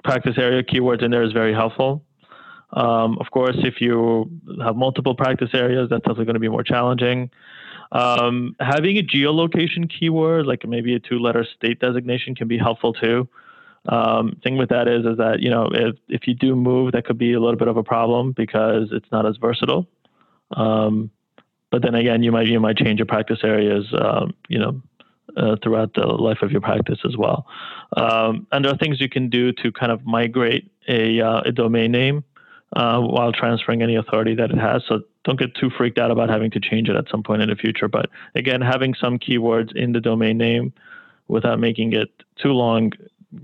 practice 0.05 0.37
area 0.39 0.63
keywords 0.63 1.03
in 1.03 1.11
there 1.11 1.23
is 1.23 1.33
very 1.33 1.53
helpful. 1.53 2.06
Um, 2.73 3.19
of 3.19 3.31
course, 3.31 3.57
if 3.59 3.81
you 3.81 4.31
have 4.63 4.77
multiple 4.77 5.15
practice 5.15 5.51
areas, 5.55 5.89
that's 5.91 6.03
definitely 6.03 6.25
going 6.27 6.35
to 6.35 6.41
be 6.41 6.49
more 6.49 6.65
challenging. 6.65 7.31
Um, 7.93 8.57
having 8.59 8.99
a 8.99 9.03
geolocation 9.03 9.89
keyword, 9.89 10.47
like 10.47 10.67
maybe 10.67 10.95
a 10.95 11.01
two-letter 11.01 11.47
state 11.57 11.79
designation, 11.81 12.35
can 12.35 12.49
be 12.49 12.59
helpful 12.59 12.93
too. 12.93 13.29
Um, 13.89 14.41
thing 14.43 14.57
with 14.57 14.71
that 14.71 14.89
is, 14.89 15.07
is 15.07 15.17
that 15.19 15.41
you 15.41 15.49
know 15.49 15.71
if 15.73 15.95
if 16.09 16.27
you 16.27 16.35
do 16.35 16.57
move, 16.57 16.93
that 16.93 17.05
could 17.05 17.19
be 17.19 17.35
a 17.35 17.41
little 17.41 17.57
bit 17.57 17.69
of 17.69 17.77
a 17.77 17.85
problem 17.85 18.33
because 18.33 18.89
it's 18.91 19.07
not 19.13 19.27
as 19.27 19.37
versatile. 19.37 19.87
Um, 20.51 21.11
but 21.71 21.83
then 21.83 21.95
again, 21.95 22.25
you 22.25 22.33
might 22.33 22.49
you 22.49 22.59
might 22.59 22.77
change 22.77 22.99
your 22.99 23.07
practice 23.07 23.41
areas, 23.45 23.87
um, 23.97 24.35
you 24.49 24.59
know, 24.59 24.83
uh, 25.37 25.57
throughout 25.63 25.95
the 25.95 26.07
life 26.07 26.43
of 26.43 26.51
your 26.51 26.61
practice 26.61 26.99
as 27.05 27.17
well. 27.17 27.47
Um, 27.97 28.47
and 28.51 28.65
there 28.65 28.73
are 28.73 28.79
things 28.79 29.01
you 29.01 29.09
can 29.09 29.29
do 29.29 29.53
to 29.53 29.71
kind 29.73 29.93
of 29.93 30.05
migrate 30.05 30.71
a, 30.89 31.21
uh, 31.21 31.41
a 31.45 31.53
domain 31.53 31.93
name 31.93 32.25
uh, 32.75 33.01
while 33.01 33.33
transferring 33.33 33.83
any 33.83 33.97
authority 33.97 34.35
that 34.35 34.51
it 34.51 34.59
has. 34.59 34.83
So 34.89 35.03
don't 35.25 35.39
get 35.39 35.55
too 35.55 35.71
freaked 35.71 35.99
out 35.99 36.11
about 36.11 36.29
having 36.29 36.51
to 36.53 36.61
change 36.61 36.89
it 36.89 36.97
at 36.97 37.09
some 37.11 37.23
point 37.23 37.43
in 37.43 37.49
the 37.49 37.57
future. 37.57 37.89
But 37.89 38.11
again, 38.35 38.61
having 38.61 38.95
some 38.95 39.19
keywords 39.19 39.75
in 39.75 39.93
the 39.93 40.01
domain 40.01 40.39
name 40.39 40.73
without 41.29 41.59
making 41.59 41.93
it 41.93 42.11
too 42.37 42.53
long 42.53 42.93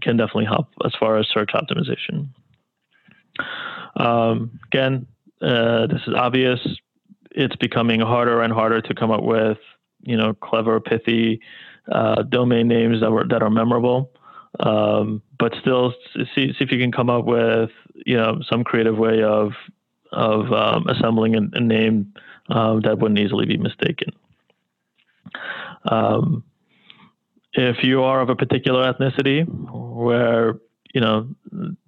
can 0.01 0.17
definitely 0.17 0.45
help 0.45 0.69
as 0.85 0.95
far 0.99 1.17
as 1.19 1.27
search 1.29 1.51
optimization. 1.55 2.29
Um, 3.97 4.59
again, 4.73 5.07
uh, 5.41 5.87
this 5.87 6.01
is 6.07 6.15
obvious. 6.15 6.61
It's 7.33 7.57
becoming 7.57 8.01
harder 8.01 8.43
and 8.43 8.53
harder 8.53 8.81
to 8.81 8.95
come 8.95 9.11
up 9.11 9.23
with, 9.23 9.59
you 10.03 10.17
know, 10.17 10.35
clever, 10.35 10.81
pithy 10.81 11.41
uh, 11.91 12.23
domain 12.23 12.69
names 12.69 13.01
that 13.01 13.11
were 13.11 13.27
that 13.27 13.43
are 13.43 13.51
memorable. 13.51 14.13
Um, 14.61 15.23
but 15.39 15.55
still, 15.61 15.95
see, 16.15 16.53
see 16.53 16.57
if 16.61 16.71
you 16.71 16.79
can 16.79 16.93
come 16.93 17.11
up 17.11 17.25
with 17.25 17.71
you 18.07 18.17
know 18.17 18.41
some 18.51 18.65
creative 18.65 18.97
way 18.97 19.23
of 19.23 19.53
of 20.13 20.53
um, 20.53 20.87
assembling 20.89 21.35
a, 21.35 21.41
a 21.55 21.61
name 21.61 22.13
um, 22.49 22.81
that 22.83 22.99
wouldn't 22.99 23.21
easily 23.21 23.47
be 23.47 23.57
mistaken. 23.57 24.13
Um, 25.85 26.45
if 27.55 27.83
you 27.83 28.03
are 28.03 28.21
of 28.21 28.29
a 28.29 28.37
particular 28.37 28.93
ethnicity 28.93 29.47
where 29.49 30.55
you 30.95 31.01
know 31.01 31.29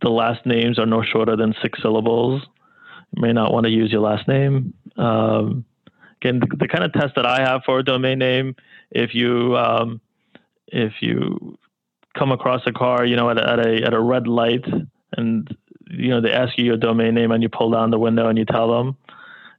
the 0.00 0.10
last 0.10 0.44
names 0.46 0.78
are 0.78 0.86
no 0.86 1.02
shorter 1.02 1.36
than 1.36 1.54
six 1.62 1.80
syllables, 1.82 2.42
you 3.14 3.22
may 3.22 3.32
not 3.32 3.52
want 3.52 3.64
to 3.64 3.70
use 3.70 3.92
your 3.92 4.00
last 4.00 4.26
name. 4.28 4.74
Um, 4.96 5.64
again, 6.20 6.40
the, 6.40 6.56
the, 6.56 6.68
kind 6.68 6.84
of 6.84 6.92
test 6.92 7.14
that 7.16 7.26
I 7.26 7.40
have 7.40 7.62
for 7.64 7.78
a 7.78 7.84
domain 7.84 8.18
name, 8.18 8.56
if 8.90 9.14
you 9.14 9.56
um, 9.56 10.00
if 10.68 10.94
you 11.00 11.58
come 12.16 12.32
across 12.32 12.62
a 12.66 12.72
car, 12.72 13.04
you 13.04 13.16
know, 13.16 13.30
at 13.30 13.38
a, 13.38 13.50
at 13.50 13.66
a, 13.66 13.86
at 13.86 13.94
a 13.94 14.00
red 14.00 14.26
light 14.26 14.64
and, 15.16 15.56
you 15.90 16.10
know, 16.10 16.20
they 16.20 16.32
ask 16.32 16.56
you 16.58 16.64
your 16.64 16.76
domain 16.76 17.14
name 17.14 17.30
and 17.30 17.42
you 17.42 17.48
pull 17.48 17.70
down 17.70 17.90
the 17.90 17.98
window 17.98 18.28
and 18.28 18.38
you 18.38 18.44
tell 18.44 18.72
them, 18.72 18.96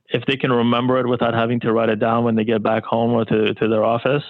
if 0.10 0.26
they 0.26 0.38
can 0.38 0.52
remember 0.52 1.00
it 1.00 1.08
without 1.08 1.34
having 1.34 1.60
to 1.62 1.74
write 1.74 1.90
it 1.90 2.00
down 2.00 2.24
when 2.24 2.36
they 2.36 2.44
get 2.44 2.62
back 2.62 2.84
home 2.84 3.14
or 3.14 3.26
to, 3.26 3.54
to 3.56 3.68
their 3.68 3.84
office, 3.84 4.24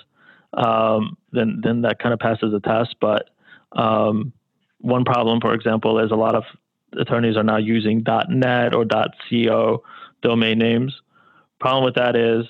um, 0.53 1.17
then, 1.31 1.59
then 1.63 1.81
that 1.81 1.99
kind 1.99 2.13
of 2.13 2.19
passes 2.19 2.51
the 2.51 2.61
test. 2.61 2.95
But 3.01 3.29
um, 3.73 4.31
one 4.79 5.03
problem, 5.03 5.41
for 5.41 5.53
example, 5.53 5.99
is 5.99 6.11
a 6.11 6.15
lot 6.15 6.35
of 6.35 6.43
attorneys 6.97 7.35
are 7.35 7.43
now 7.43 7.57
using 7.57 8.03
.net 8.29 8.73
or 8.73 8.85
.co 8.85 9.83
domain 10.21 10.59
names. 10.59 11.01
Problem 11.59 11.83
with 11.83 11.95
that 11.95 12.15
is 12.15 12.45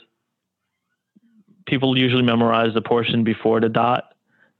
people 1.65 1.97
usually 1.97 2.23
memorize 2.23 2.73
the 2.73 2.81
portion 2.81 3.23
before 3.23 3.59
the 3.59 3.69
dot 3.69 4.15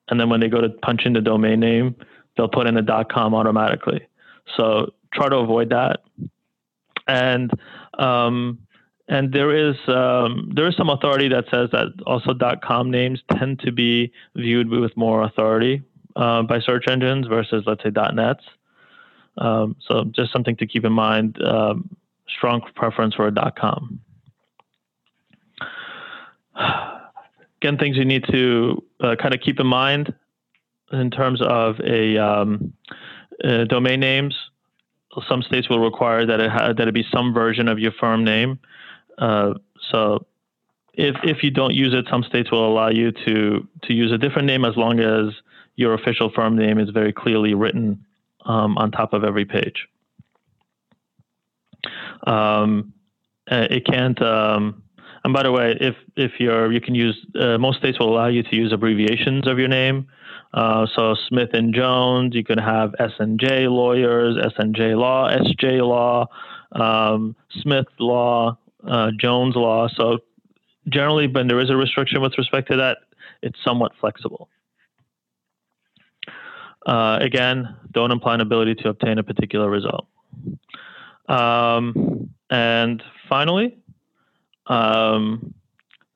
and 0.08 0.20
then 0.20 0.30
when 0.30 0.40
they 0.40 0.48
go 0.48 0.62
to 0.62 0.70
punch 0.70 1.06
in 1.06 1.14
the 1.14 1.22
domain 1.22 1.60
name, 1.60 1.96
they'll 2.38 2.48
put 2.48 2.68
in 2.68 2.78
a 2.78 3.06
.com 3.06 3.34
automatically. 3.34 4.08
So 4.56 4.94
try 5.14 5.30
to 5.30 5.38
avoid 5.38 5.70
that. 5.70 6.02
And 7.08 7.52
um, 8.00 8.60
and 9.08 9.32
there 9.32 9.56
is 9.56 9.76
um, 9.88 10.52
there 10.56 10.68
is 10.68 10.76
some 10.76 10.90
authority 10.90 11.28
that 11.30 11.46
says 11.52 11.70
that 11.72 11.88
also 12.06 12.34
.com 12.64 12.90
names 12.90 13.22
tend 13.38 13.60
to 13.60 13.72
be 13.72 14.12
viewed 14.36 14.70
with 14.70 14.96
more 14.98 15.24
authority 15.24 15.84
uh, 16.16 16.42
by 16.44 16.60
search 16.60 16.86
engines 16.88 17.28
versus 17.28 17.64
let's 17.68 17.84
say 17.84 17.92
.nets. 18.14 18.44
Um, 19.38 19.76
so 19.88 20.06
just 20.06 20.32
something 20.32 20.56
to 20.58 20.66
keep 20.66 20.86
in 20.86 20.94
mind. 20.94 21.42
Um, 21.44 21.96
strong 22.28 22.62
preference 22.76 23.14
for 23.14 23.28
a 23.28 23.52
.com. 23.52 24.00
again, 27.62 27.78
things 27.78 27.98
you 27.98 28.06
need 28.06 28.24
to 28.32 28.84
uh, 29.02 29.16
kind 29.22 29.34
of 29.34 29.42
keep 29.42 29.60
in 29.60 29.68
mind 29.68 30.14
in 30.92 31.12
terms 31.12 31.42
of 31.42 31.80
a 31.82 32.18
um, 32.18 32.74
uh, 33.44 33.66
domain 33.66 34.00
names. 34.00 34.36
Some 35.30 35.42
states 35.44 35.70
will 35.70 35.80
require 35.80 36.26
that 36.26 36.40
it 36.40 36.52
ha- 36.52 36.74
that 36.74 36.88
it 36.88 36.94
be 36.94 37.06
some 37.12 37.34
version 37.34 37.68
of 37.68 37.80
your 37.80 37.92
firm 37.94 38.24
name. 38.24 38.60
Uh, 39.18 39.54
so 39.92 40.26
if 40.94 41.16
if 41.24 41.44
you 41.44 41.52
don't 41.52 41.74
use 41.74 41.94
it, 41.94 42.06
some 42.10 42.24
states 42.24 42.52
will 42.52 42.68
allow 42.68 42.90
you 42.90 43.12
to 43.12 43.68
to 43.84 43.94
use 43.94 44.12
a 44.12 44.18
different 44.18 44.48
name 44.48 44.66
as 44.66 44.76
long 44.76 45.00
as 45.00 45.34
your 45.76 45.94
official 45.94 46.30
firm 46.30 46.58
name 46.58 46.80
is 46.80 46.90
very 46.90 47.14
clearly 47.14 47.54
written 47.54 48.06
um, 48.46 48.78
on 48.78 48.92
top 48.92 49.14
of 49.14 49.24
every 49.24 49.46
page. 49.46 49.88
Um, 52.26 52.94
uh, 53.50 53.68
it 53.70 53.86
can't. 53.86 54.20
Um, 54.22 54.84
and 55.24 55.34
by 55.34 55.44
the 55.44 55.52
way, 55.52 55.78
if 55.80 55.96
if 56.16 56.40
you're 56.40 56.72
you 56.72 56.82
can 56.82 56.96
use 56.96 57.18
uh, 57.40 57.58
most 57.58 57.80
states 57.80 58.00
will 58.00 58.14
allow 58.14 58.28
you 58.28 58.44
to 58.44 58.56
use 58.56 58.72
abbreviations 58.72 59.48
of 59.48 59.60
your 59.60 59.68
name. 59.68 60.08
Uh, 60.56 60.88
so 60.96 61.16
Smith 61.28 61.50
and 61.52 61.74
Jones, 61.74 62.34
you 62.34 62.44
can 62.44 62.58
have 62.58 62.96
S 62.98 63.12
and 63.20 63.38
J 63.38 63.68
lawyers, 63.68 64.38
S 64.42 64.54
and 64.58 64.74
J 64.74 64.96
law, 64.96 65.30
SJ 65.30 65.86
law, 65.86 66.28
um, 66.72 67.36
Smith 67.62 67.88
law, 68.00 68.58
uh, 68.88 69.12
Jones 69.20 69.56
law. 69.58 69.90
So 69.90 70.20
generally, 70.88 71.28
when 71.28 71.50
there 71.50 71.60
is 71.60 71.70
a 71.70 71.76
restriction 71.76 72.22
with 72.22 72.38
respect 72.38 72.72
to 72.72 72.78
that, 72.78 73.00
it's 73.42 73.60
somewhat 73.66 73.92
flexible. 74.00 74.48
Uh, 76.86 77.18
again, 77.20 77.76
don't 77.92 78.12
imply 78.12 78.36
an 78.36 78.42
ability 78.42 78.76
to 78.76 78.90
obtain 78.90 79.18
a 79.18 79.24
particular 79.24 79.70
result. 79.70 80.08
Um, 81.28 82.30
and 82.50 83.04
finally, 83.28 83.78
um, 84.68 85.54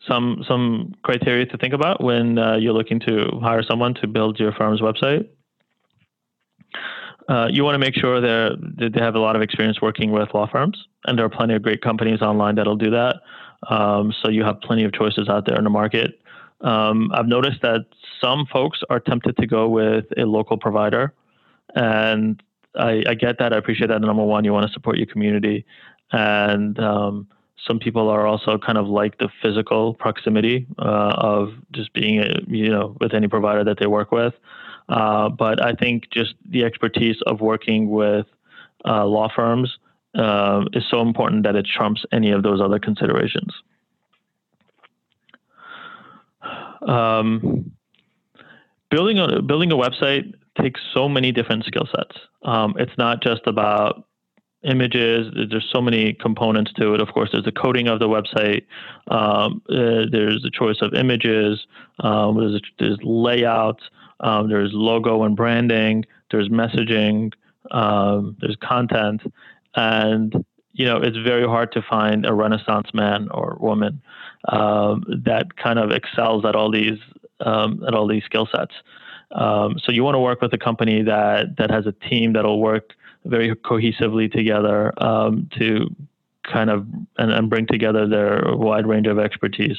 some 0.08 0.44
some 0.48 0.94
criteria 1.04 1.46
to 1.46 1.58
think 1.58 1.74
about 1.74 2.04
when 2.04 2.38
uh, 2.38 2.56
you're 2.56 2.74
looking 2.74 3.00
to 3.02 3.40
hire 3.42 3.64
someone 3.64 3.94
to 3.96 4.08
build 4.08 4.40
your 4.40 4.52
firm's 4.54 4.82
website. 4.82 5.28
Uh, 7.28 7.48
you 7.52 7.64
want 7.64 7.76
to 7.76 7.80
make 7.80 7.94
sure 7.94 8.20
that 8.20 8.90
they 8.94 9.00
have 9.00 9.14
a 9.14 9.20
lot 9.20 9.36
of 9.36 9.42
experience 9.42 9.82
working 9.82 10.12
with 10.12 10.34
law 10.34 10.48
firms, 10.48 10.88
and 11.06 11.18
there 11.18 11.26
are 11.26 11.30
plenty 11.30 11.54
of 11.54 11.62
great 11.62 11.82
companies 11.82 12.22
online 12.22 12.56
that'll 12.56 12.76
do 12.76 12.90
that. 12.90 13.18
Um, 13.70 14.14
so 14.24 14.30
you 14.30 14.44
have 14.44 14.60
plenty 14.62 14.84
of 14.84 14.94
choices 14.94 15.30
out 15.30 15.46
there 15.46 15.58
in 15.58 15.64
the 15.64 15.70
market. 15.70 16.20
Um, 16.62 17.12
I've 17.14 17.28
noticed 17.28 17.62
that 17.62 17.82
some 18.20 18.48
folks 18.52 18.82
are 18.90 19.00
tempted 19.00 19.38
to 19.38 19.46
go 19.46 19.70
with 19.70 20.06
a 20.18 20.26
local 20.26 20.58
provider, 20.58 21.14
and 21.76 22.42
I, 22.76 23.04
I 23.08 23.14
get 23.14 23.38
that. 23.40 23.54
I 23.54 23.58
appreciate 23.58 23.88
that. 23.88 24.02
Number 24.02 24.24
one, 24.24 24.44
you 24.44 24.52
want 24.52 24.66
to 24.66 24.74
support 24.74 24.98
your 24.98 25.06
community, 25.06 25.66
and 26.12 26.80
um, 26.80 27.28
some 27.68 27.80
people 27.80 28.10
are 28.10 28.26
also 28.26 28.58
kind 28.58 28.78
of 28.78 28.88
like 28.88 29.18
the 29.18 29.30
physical 29.42 29.94
proximity 29.94 30.66
uh, 30.80 31.14
of 31.18 31.54
just 31.72 31.94
being, 31.94 32.20
a, 32.20 32.40
you 32.48 32.70
know, 32.70 32.96
with 33.00 33.14
any 33.14 33.28
provider 33.28 33.64
that 33.64 33.80
they 33.80 33.88
work 33.88 34.12
with. 34.12 34.34
Uh, 34.88 35.30
but 35.30 35.64
I 35.64 35.74
think 35.74 36.10
just 36.10 36.36
the 36.50 36.64
expertise 36.64 37.18
of 37.28 37.42
working 37.42 37.90
with 37.90 38.26
uh, 38.86 39.06
law 39.06 39.30
firms 39.34 39.78
uh, 40.16 40.66
is 40.74 40.84
so 40.90 41.02
important 41.02 41.44
that 41.44 41.56
it 41.56 41.66
trumps 41.66 42.06
any 42.12 42.32
of 42.32 42.44
those 42.44 42.60
other 42.62 42.80
considerations. 42.80 43.54
Um, 46.82 47.72
building 48.90 49.20
a 49.20 49.42
building 49.42 49.72
a 49.72 49.76
website 49.76 50.34
takes 50.60 50.82
so 50.94 51.08
many 51.08 51.32
different 51.32 51.66
skill 51.66 51.88
sets. 51.96 52.18
Um, 52.44 52.74
it's 52.80 52.98
not 52.98 53.22
just 53.22 53.42
about 53.46 54.06
images. 54.64 55.34
There's 55.50 55.70
so 55.72 55.82
many 55.82 56.14
components 56.14 56.72
to 56.78 56.94
it. 56.94 57.02
Of 57.02 57.10
course, 57.10 57.30
there's 57.32 57.46
the 57.46 57.52
coding 57.52 57.88
of 57.88 58.00
the 58.00 58.08
website. 58.08 58.66
Um, 59.08 59.62
uh, 59.70 60.06
there's 60.12 60.42
the 60.44 60.52
choice 60.52 60.78
of 60.82 60.94
images. 60.94 61.66
Um, 62.00 62.38
there's, 62.38 62.62
there's 62.78 62.98
layout. 63.04 63.80
Um, 64.20 64.50
there's 64.50 64.72
logo 64.74 65.24
and 65.24 65.36
branding. 65.36 66.06
There's 66.32 66.50
messaging. 66.50 67.34
Um, 67.72 68.36
there's 68.42 68.58
content, 68.58 69.22
and 69.76 70.34
you 70.74 70.86
know 70.86 70.98
it's 70.98 71.18
very 71.18 71.46
hard 71.46 71.72
to 71.74 71.82
find 71.82 72.26
a 72.26 72.34
Renaissance 72.34 72.94
man 72.94 73.30
or 73.30 73.58
woman 73.60 74.02
um, 74.48 75.04
that 75.26 75.56
kind 75.56 75.78
of 75.78 75.92
excels 75.92 76.46
at 76.46 76.56
all 76.56 76.72
these 76.72 77.00
um, 77.42 77.84
at 77.88 77.94
all 77.94 78.08
these 78.08 78.24
skill 78.24 78.48
sets. 78.52 78.74
so 79.32 79.92
you 79.92 80.04
want 80.04 80.16
to 80.16 80.20
work 80.20 80.42
with 80.42 80.54
a 80.54 80.58
company 80.58 81.04
that 81.04 81.58
that 81.58 81.70
has 81.70 81.86
a 81.86 81.92
team 81.92 82.34
that'll 82.34 82.60
work 82.60 82.94
very 83.26 83.54
cohesively 83.56 84.32
together 84.32 84.94
um, 85.04 85.50
to 85.58 85.88
kind 86.44 86.70
of 86.70 86.88
and, 87.18 87.32
and, 87.32 87.50
bring 87.50 87.68
together 87.68 88.08
their 88.08 88.42
wide 88.56 88.88
range 88.88 89.08
of 89.08 89.20
expertise 89.20 89.78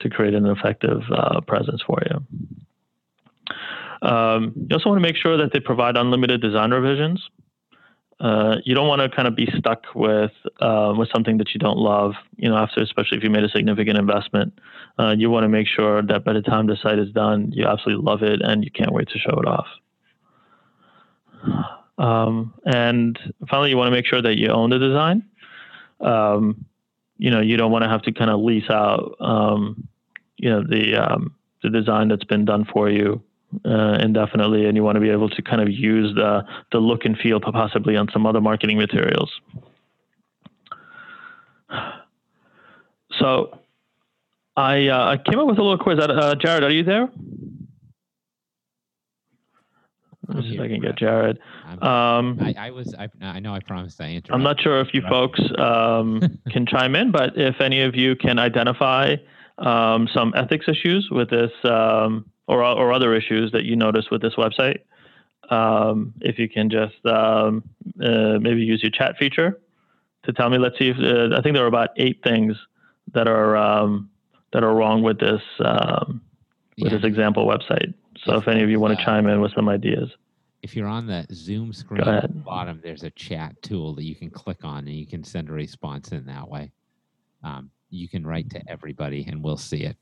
to 0.00 0.10
create 0.10 0.34
an 0.34 0.46
effective 0.46 1.00
uh, 1.14 1.40
presence 1.40 1.82
for 1.86 1.98
you. 2.10 3.56
Um, 4.06 4.52
you 4.56 4.74
also 4.74 4.88
want 4.88 5.02
to 5.02 5.08
make 5.08 5.16
sure 5.16 5.36
that 5.36 5.52
they 5.52 5.60
provide 5.60 5.96
unlimited 5.96 6.40
design 6.40 6.70
revisions. 6.70 7.22
Uh, 8.18 8.56
you 8.64 8.74
don't 8.74 8.86
want 8.86 9.00
to 9.00 9.08
kind 9.14 9.26
of 9.26 9.34
be 9.34 9.48
stuck 9.56 9.84
with 9.94 10.32
uh, 10.60 10.92
with 10.96 11.08
something 11.10 11.38
that 11.38 11.54
you 11.54 11.58
don't 11.58 11.78
love. 11.78 12.12
You 12.36 12.50
know, 12.50 12.56
after 12.56 12.82
especially 12.82 13.16
if 13.16 13.24
you 13.24 13.30
made 13.30 13.44
a 13.44 13.48
significant 13.48 13.96
investment, 13.96 14.58
uh, 14.98 15.14
you 15.16 15.30
want 15.30 15.44
to 15.44 15.48
make 15.48 15.66
sure 15.66 16.02
that 16.02 16.24
by 16.24 16.34
the 16.34 16.42
time 16.42 16.66
the 16.66 16.76
site 16.82 16.98
is 16.98 17.10
done, 17.12 17.50
you 17.52 17.66
absolutely 17.66 18.04
love 18.04 18.22
it 18.22 18.42
and 18.42 18.62
you 18.62 18.70
can't 18.70 18.92
wait 18.92 19.08
to 19.08 19.18
show 19.18 19.40
it 19.40 19.46
off. 19.46 19.66
Um, 22.00 22.54
and 22.64 23.18
finally, 23.48 23.68
you 23.68 23.76
want 23.76 23.88
to 23.88 23.92
make 23.92 24.06
sure 24.06 24.22
that 24.22 24.38
you 24.38 24.48
own 24.48 24.70
the 24.70 24.78
design. 24.78 25.22
Um, 26.00 26.64
you 27.18 27.30
know, 27.30 27.40
you 27.40 27.58
don't 27.58 27.70
want 27.70 27.84
to 27.84 27.90
have 27.90 28.00
to 28.02 28.12
kind 28.12 28.30
of 28.30 28.40
lease 28.40 28.70
out, 28.70 29.16
um, 29.20 29.86
you 30.38 30.48
know, 30.48 30.64
the 30.66 30.96
um, 30.96 31.34
the 31.62 31.68
design 31.68 32.08
that's 32.08 32.24
been 32.24 32.46
done 32.46 32.64
for 32.72 32.88
you 32.88 33.22
uh, 33.66 33.98
indefinitely, 34.00 34.64
and 34.64 34.76
you 34.76 34.82
want 34.82 34.96
to 34.96 35.00
be 35.00 35.10
able 35.10 35.28
to 35.28 35.42
kind 35.42 35.60
of 35.60 35.68
use 35.68 36.14
the 36.14 36.42
the 36.72 36.78
look 36.78 37.04
and 37.04 37.18
feel 37.18 37.38
possibly 37.38 37.96
on 37.96 38.08
some 38.14 38.24
other 38.24 38.40
marketing 38.40 38.78
materials. 38.78 39.30
So, 43.18 43.58
I 44.56 44.88
uh, 44.88 45.10
I 45.10 45.16
came 45.18 45.38
up 45.38 45.46
with 45.46 45.58
a 45.58 45.62
little 45.62 45.76
quiz. 45.76 45.98
Uh, 45.98 46.34
Jared, 46.36 46.64
are 46.64 46.70
you 46.70 46.82
there? 46.82 47.10
Let 50.30 50.44
me 50.44 50.50
see 50.50 50.54
if 50.56 50.60
I 50.60 50.68
can 50.68 50.80
get 50.80 50.96
Jared. 50.96 51.38
Um, 51.82 52.38
I, 52.40 52.54
I, 52.56 52.70
was. 52.70 52.94
I, 52.94 53.08
I, 53.20 53.40
know. 53.40 53.52
I 53.52 53.58
promised 53.60 54.00
I 54.00 54.10
interrupted. 54.10 54.32
I'm 54.32 54.42
not 54.42 54.60
sure 54.60 54.80
if 54.80 54.94
you 54.94 55.02
folks 55.08 55.40
um, 55.58 56.38
can 56.50 56.66
chime 56.66 56.94
in, 56.94 57.10
but 57.10 57.36
if 57.36 57.60
any 57.60 57.80
of 57.80 57.96
you 57.96 58.14
can 58.14 58.38
identify 58.38 59.16
um, 59.58 60.08
some 60.14 60.32
ethics 60.36 60.66
issues 60.68 61.08
with 61.10 61.30
this, 61.30 61.50
um, 61.64 62.26
or 62.46 62.62
or 62.62 62.92
other 62.92 63.14
issues 63.14 63.50
that 63.52 63.64
you 63.64 63.74
notice 63.74 64.06
with 64.10 64.22
this 64.22 64.34
website, 64.34 64.78
um, 65.50 66.14
if 66.20 66.38
you 66.38 66.48
can 66.48 66.70
just 66.70 67.04
um, 67.06 67.64
uh, 68.00 68.38
maybe 68.40 68.62
use 68.62 68.82
your 68.82 68.92
chat 68.92 69.16
feature 69.18 69.58
to 70.24 70.32
tell 70.32 70.48
me. 70.48 70.58
Let's 70.58 70.78
see 70.78 70.90
if 70.90 70.96
uh, 70.98 71.36
I 71.36 71.42
think 71.42 71.56
there 71.56 71.64
are 71.64 71.68
about 71.68 71.90
eight 71.96 72.20
things 72.22 72.56
that 73.14 73.26
are 73.26 73.54
that 74.52 74.62
are 74.62 74.74
wrong 74.74 75.02
with 75.02 75.18
this 75.18 75.42
with 75.58 76.92
yeah. 76.92 76.98
this 76.98 77.04
example 77.04 77.46
website. 77.46 77.94
So 78.24 78.36
if 78.36 78.48
any 78.48 78.62
of 78.62 78.70
you 78.70 78.80
want 78.80 78.98
to 78.98 79.04
chime 79.04 79.26
in 79.26 79.40
with 79.40 79.52
some 79.54 79.68
ideas. 79.68 80.10
If 80.62 80.76
you're 80.76 80.88
on 80.88 81.06
the 81.06 81.26
Zoom 81.32 81.72
screen 81.72 82.06
at 82.06 82.22
the 82.22 82.28
bottom, 82.28 82.80
there's 82.82 83.02
a 83.02 83.10
chat 83.10 83.60
tool 83.62 83.94
that 83.94 84.04
you 84.04 84.14
can 84.14 84.28
click 84.28 84.62
on 84.62 84.80
and 84.80 84.90
you 84.90 85.06
can 85.06 85.24
send 85.24 85.48
a 85.48 85.52
response 85.52 86.12
in 86.12 86.26
that 86.26 86.48
way. 86.48 86.70
Um, 87.42 87.70
you 87.88 88.08
can 88.08 88.26
write 88.26 88.50
to 88.50 88.62
everybody 88.68 89.24
and 89.26 89.42
we'll 89.42 89.56
see 89.56 89.84
it. 89.84 89.96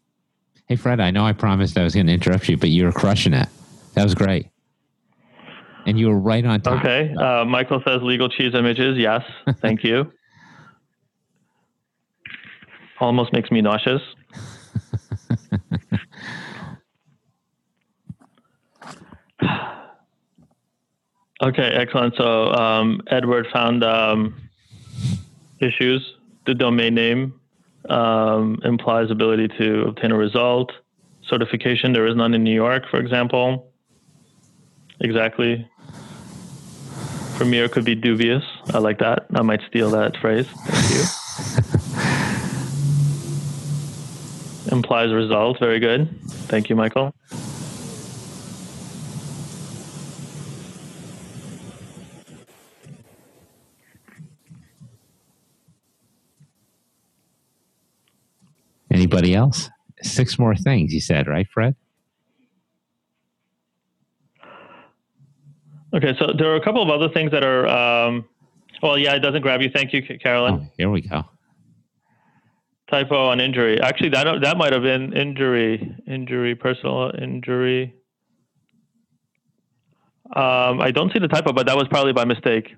Hey, 0.66 0.74
Fred, 0.76 1.00
I 1.00 1.12
know 1.12 1.24
I 1.24 1.32
promised 1.32 1.78
I 1.78 1.84
was 1.84 1.94
going 1.94 2.08
to 2.08 2.12
interrupt 2.12 2.48
you, 2.48 2.56
but 2.56 2.70
you 2.70 2.84
were 2.84 2.92
crushing 2.92 3.34
it. 3.34 3.48
That 3.94 4.02
was 4.04 4.14
great. 4.14 4.48
And 5.86 5.98
you 5.98 6.08
were 6.08 6.18
right 6.18 6.44
on 6.44 6.60
time. 6.60 6.78
Okay. 6.80 7.14
Uh, 7.14 7.44
Michael 7.44 7.80
says 7.86 8.02
legal 8.02 8.28
cheese 8.28 8.54
images. 8.54 8.98
Yes. 8.98 9.22
Thank 9.62 9.84
you. 9.84 10.12
Almost 13.00 13.32
makes 13.32 13.50
me 13.50 13.62
nauseous. 13.62 14.02
Okay, 21.40 21.70
excellent. 21.74 22.14
So 22.16 22.52
um, 22.52 23.00
Edward 23.08 23.46
found 23.52 23.84
um, 23.84 24.34
issues. 25.60 26.14
The 26.46 26.54
domain 26.54 26.94
name 26.94 27.38
um, 27.88 28.60
implies 28.64 29.10
ability 29.10 29.48
to 29.58 29.82
obtain 29.82 30.10
a 30.12 30.16
result. 30.16 30.72
Certification, 31.28 31.92
there 31.92 32.06
is 32.06 32.16
none 32.16 32.34
in 32.34 32.42
New 32.42 32.54
York, 32.54 32.84
for 32.90 32.98
example. 32.98 33.70
Exactly. 35.00 35.68
Premier 37.36 37.68
could 37.68 37.84
be 37.84 37.94
dubious. 37.94 38.42
I 38.72 38.78
like 38.78 38.98
that. 38.98 39.26
I 39.34 39.42
might 39.42 39.60
steal 39.68 39.90
that 39.90 40.16
phrase. 40.16 40.48
Thank 40.66 40.90
you. 40.90 41.04
implies 44.72 45.12
result. 45.12 45.58
Very 45.58 45.78
good. 45.78 46.08
Thank 46.48 46.68
you, 46.68 46.76
Michael. 46.76 47.14
Anybody 59.10 59.34
else? 59.34 59.70
six 60.02 60.38
more 60.38 60.54
things. 60.54 60.92
You 60.92 61.00
said 61.00 61.26
right, 61.26 61.48
Fred? 61.52 61.74
Okay, 65.94 66.14
so 66.18 66.32
there 66.36 66.52
are 66.52 66.56
a 66.56 66.62
couple 66.64 66.82
of 66.82 66.90
other 66.90 67.12
things 67.12 67.30
that 67.32 67.42
are. 67.42 67.66
Um, 67.66 68.26
well, 68.82 68.96
yeah, 68.98 69.14
it 69.14 69.20
doesn't 69.20 69.40
grab 69.42 69.60
you. 69.62 69.70
Thank 69.74 69.92
you, 69.92 70.02
Carolyn. 70.22 70.54
Oh, 70.54 70.72
here 70.76 70.90
we 70.90 71.00
go. 71.00 71.24
Typo 72.90 73.28
on 73.30 73.40
injury. 73.40 73.80
Actually, 73.80 74.10
that 74.10 74.26
that 74.42 74.56
might 74.58 74.72
have 74.72 74.82
been 74.82 75.12
injury, 75.14 75.96
injury, 76.06 76.54
personal 76.54 77.10
injury. 77.20 77.94
Um, 80.36 80.80
I 80.82 80.90
don't 80.92 81.10
see 81.12 81.18
the 81.18 81.28
typo, 81.28 81.52
but 81.54 81.66
that 81.66 81.76
was 81.76 81.88
probably 81.88 82.12
by 82.12 82.24
mistake. 82.26 82.76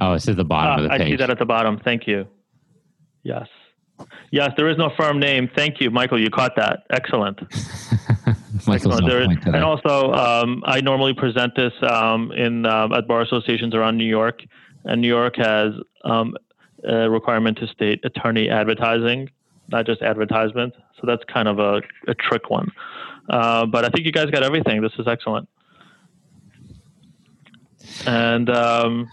Oh, 0.00 0.14
it's 0.14 0.26
at 0.26 0.36
the 0.36 0.44
bottom 0.44 0.72
Ah, 0.72 0.76
of 0.78 0.82
the 0.84 0.92
I 0.94 0.98
page. 0.98 1.06
I 1.06 1.10
see 1.10 1.16
that 1.16 1.30
at 1.30 1.38
the 1.38 1.44
bottom. 1.44 1.78
Thank 1.84 2.08
you. 2.08 2.26
Yes. 3.22 3.46
Yes, 4.30 4.52
there 4.56 4.68
is 4.68 4.76
no 4.76 4.90
firm 4.96 5.20
name. 5.20 5.48
Thank 5.54 5.80
you, 5.80 5.90
Michael. 5.90 6.20
You 6.20 6.30
caught 6.30 6.56
that. 6.56 6.84
Excellent. 6.90 7.40
Michael's 8.66 8.68
Excellent. 8.68 9.02
on 9.04 9.08
There- 9.08 9.26
point 9.26 9.42
today. 9.42 9.56
and 9.58 9.64
also, 9.64 10.12
um, 10.12 10.62
I 10.66 10.80
normally 10.80 11.14
present 11.14 11.54
this 11.54 11.72
um, 11.88 12.32
in 12.32 12.66
um, 12.66 12.92
at 12.92 13.06
bar 13.06 13.20
associations 13.20 13.74
around 13.74 13.96
New 13.96 14.04
York, 14.06 14.40
and 14.84 15.00
New 15.00 15.08
York 15.08 15.36
has 15.36 15.72
um, 16.04 16.36
a 16.82 17.08
requirement 17.08 17.58
to 17.58 17.66
state 17.68 18.00
attorney 18.04 18.48
advertising, 18.50 19.30
not 19.68 19.86
just 19.86 20.02
advertisement. 20.02 20.74
So 21.00 21.06
that's 21.06 21.22
kind 21.32 21.48
of 21.48 21.58
a, 21.58 21.80
a 22.08 22.14
trick 22.14 22.50
one. 22.50 22.70
Uh, 23.28 23.66
but 23.66 23.84
I 23.84 23.88
think 23.88 24.04
you 24.06 24.12
guys 24.12 24.30
got 24.30 24.42
everything. 24.42 24.82
This 24.82 24.92
is 24.98 25.06
excellent. 25.06 25.48
And 28.06 28.48
um, 28.50 29.08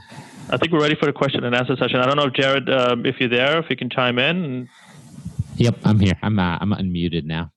I 0.52 0.58
think 0.58 0.74
we're 0.74 0.82
ready 0.82 0.96
for 0.96 1.06
the 1.06 1.14
question 1.14 1.44
and 1.44 1.56
answer 1.56 1.76
session. 1.78 1.98
I 1.98 2.06
don't 2.06 2.18
know 2.18 2.26
if 2.26 2.34
Jared, 2.34 2.70
um, 2.70 3.06
if 3.06 3.20
you're 3.20 3.30
there, 3.30 3.58
if 3.60 3.70
you 3.70 3.78
can 3.78 3.90
chime 3.90 4.20
in. 4.20 4.68
Yep, 5.56 5.80
I'm 5.86 6.00
here. 6.00 6.18
I'm 6.22 6.38
uh, 6.40 6.58
I'm 6.60 6.72
unmuted 6.72 7.24
now. 7.24 7.52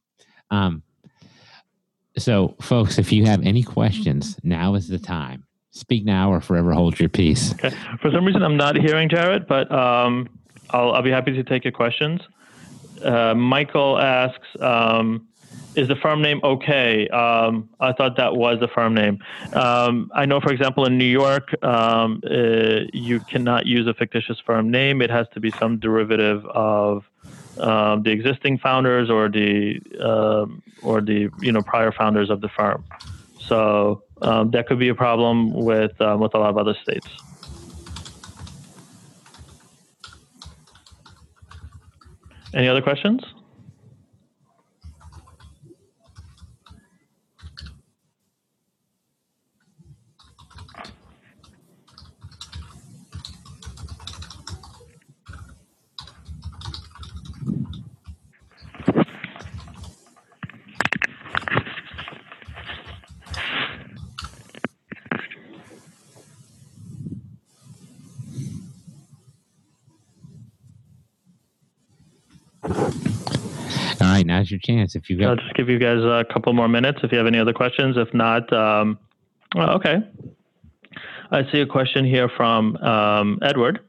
Um, 0.51 0.83
so, 2.17 2.55
folks, 2.61 2.99
if 2.99 3.13
you 3.13 3.27
have 3.27 3.43
any 3.45 3.63
questions, 3.63 4.39
now 4.45 4.75
is 4.75 4.89
the 4.89 4.99
time. 4.99 5.45
Speak 5.73 6.05
now 6.05 6.31
or 6.31 6.41
forever 6.41 6.73
hold 6.73 7.01
your 7.01 7.09
peace. 7.09 7.53
Okay. 7.55 7.71
For 8.01 8.13
some 8.13 8.25
reason, 8.25 8.43
I'm 8.45 8.57
not 8.57 8.77
hearing 8.77 9.09
Jared, 9.09 9.49
but 9.49 9.71
um, 9.73 10.29
I'll, 10.71 10.93
I'll 10.93 11.03
be 11.03 11.11
happy 11.11 11.33
to 11.33 11.43
take 11.43 11.65
your 11.65 11.73
questions. 11.73 12.21
Uh, 13.03 13.35
Michael 13.35 13.99
asks, 13.99 14.47
um, 14.61 15.27
is 15.77 15.89
the 15.89 15.97
firm 15.97 16.23
name 16.23 16.41
okay? 16.43 17.09
Um, 17.09 17.69
I 17.81 17.93
thought 17.93 18.17
that 18.17 18.37
was 18.37 18.61
the 18.61 18.69
firm 18.69 18.95
name. 18.95 19.19
Um, 19.53 20.11
I 20.15 20.25
know, 20.27 20.41
for 20.41 20.53
example, 20.53 20.87
in 20.87 20.99
New 20.99 21.05
York, 21.05 21.51
um, 21.65 22.23
uh, 22.25 22.87
you 22.93 23.21
cannot 23.21 23.67
use 23.67 23.87
a 23.87 23.95
fictitious 23.95 24.39
firm 24.41 24.71
name. 24.71 25.03
It 25.03 25.11
has 25.11 25.27
to 25.35 25.41
be 25.41 25.51
some 25.59 25.79
derivative 25.79 26.45
of 26.47 27.05
um, 27.59 28.03
the 28.03 28.11
existing 28.11 28.59
founders 28.59 29.11
or 29.11 29.29
the 29.29 29.81
um, 30.01 30.63
or 30.83 31.01
the 31.01 31.31
you 31.41 31.53
know 31.53 31.63
prior 31.63 31.93
founders 31.93 32.31
of 32.31 32.41
the 32.41 32.49
firm. 32.49 32.85
So 33.41 34.03
um, 34.23 34.51
that 34.53 34.67
could 34.67 34.79
be 34.79 34.89
a 34.89 34.95
problem 34.95 35.53
with 35.53 35.93
with 35.99 36.35
a 36.35 36.39
lot 36.39 36.51
of 36.51 36.59
other 36.59 36.75
states. 36.83 37.09
Any 42.55 42.69
other 42.69 42.83
questions? 42.83 43.25
All 74.05 74.11
right, 74.11 74.27
now's 74.45 74.51
your 74.51 74.61
chance. 74.61 74.95
If 74.95 75.11
you 75.11 75.27
I'll 75.27 75.37
just 75.37 75.55
give 75.55 75.69
you 75.69 75.79
guys 75.79 75.99
a 75.99 76.25
couple 76.33 76.53
more 76.53 76.69
minutes 76.69 77.01
if 77.03 77.13
you 77.13 77.19
have 77.19 77.27
any 77.27 77.39
other 77.39 77.53
questions. 77.53 77.97
If 77.97 78.13
not, 78.13 78.53
um, 78.53 78.99
oh, 79.57 79.75
okay. 79.77 79.99
I 81.31 81.51
see 81.51 81.61
a 81.61 81.67
question 81.67 82.05
here 82.05 82.29
from 82.29 82.77
um, 82.77 83.39
Edward. 83.43 83.81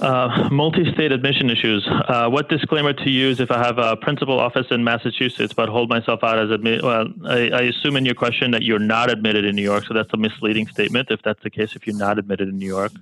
Uh, 0.00 0.48
multi-state 0.50 1.12
admission 1.12 1.50
issues. 1.50 1.86
Uh, 1.86 2.26
what 2.26 2.48
disclaimer 2.48 2.94
to 2.94 3.10
use 3.10 3.38
if 3.38 3.50
I 3.50 3.58
have 3.58 3.76
a 3.76 3.96
principal 3.96 4.40
office 4.40 4.66
in 4.70 4.82
Massachusetts 4.82 5.52
but 5.52 5.68
hold 5.68 5.90
myself 5.90 6.24
out 6.24 6.38
as 6.38 6.50
admit? 6.50 6.82
Well, 6.82 7.08
I, 7.26 7.50
I 7.50 7.60
assume 7.62 7.96
in 7.96 8.06
your 8.06 8.14
question 8.14 8.50
that 8.52 8.62
you're 8.62 8.78
not 8.78 9.10
admitted 9.10 9.44
in 9.44 9.54
New 9.54 9.62
York, 9.62 9.84
so 9.84 9.92
that's 9.92 10.08
a 10.14 10.16
misleading 10.16 10.68
statement. 10.68 11.10
If 11.10 11.20
that's 11.20 11.42
the 11.42 11.50
case, 11.50 11.76
if 11.76 11.86
you're 11.86 11.96
not 11.96 12.18
admitted 12.18 12.48
in 12.48 12.56
New 12.56 12.66
York, 12.66 12.92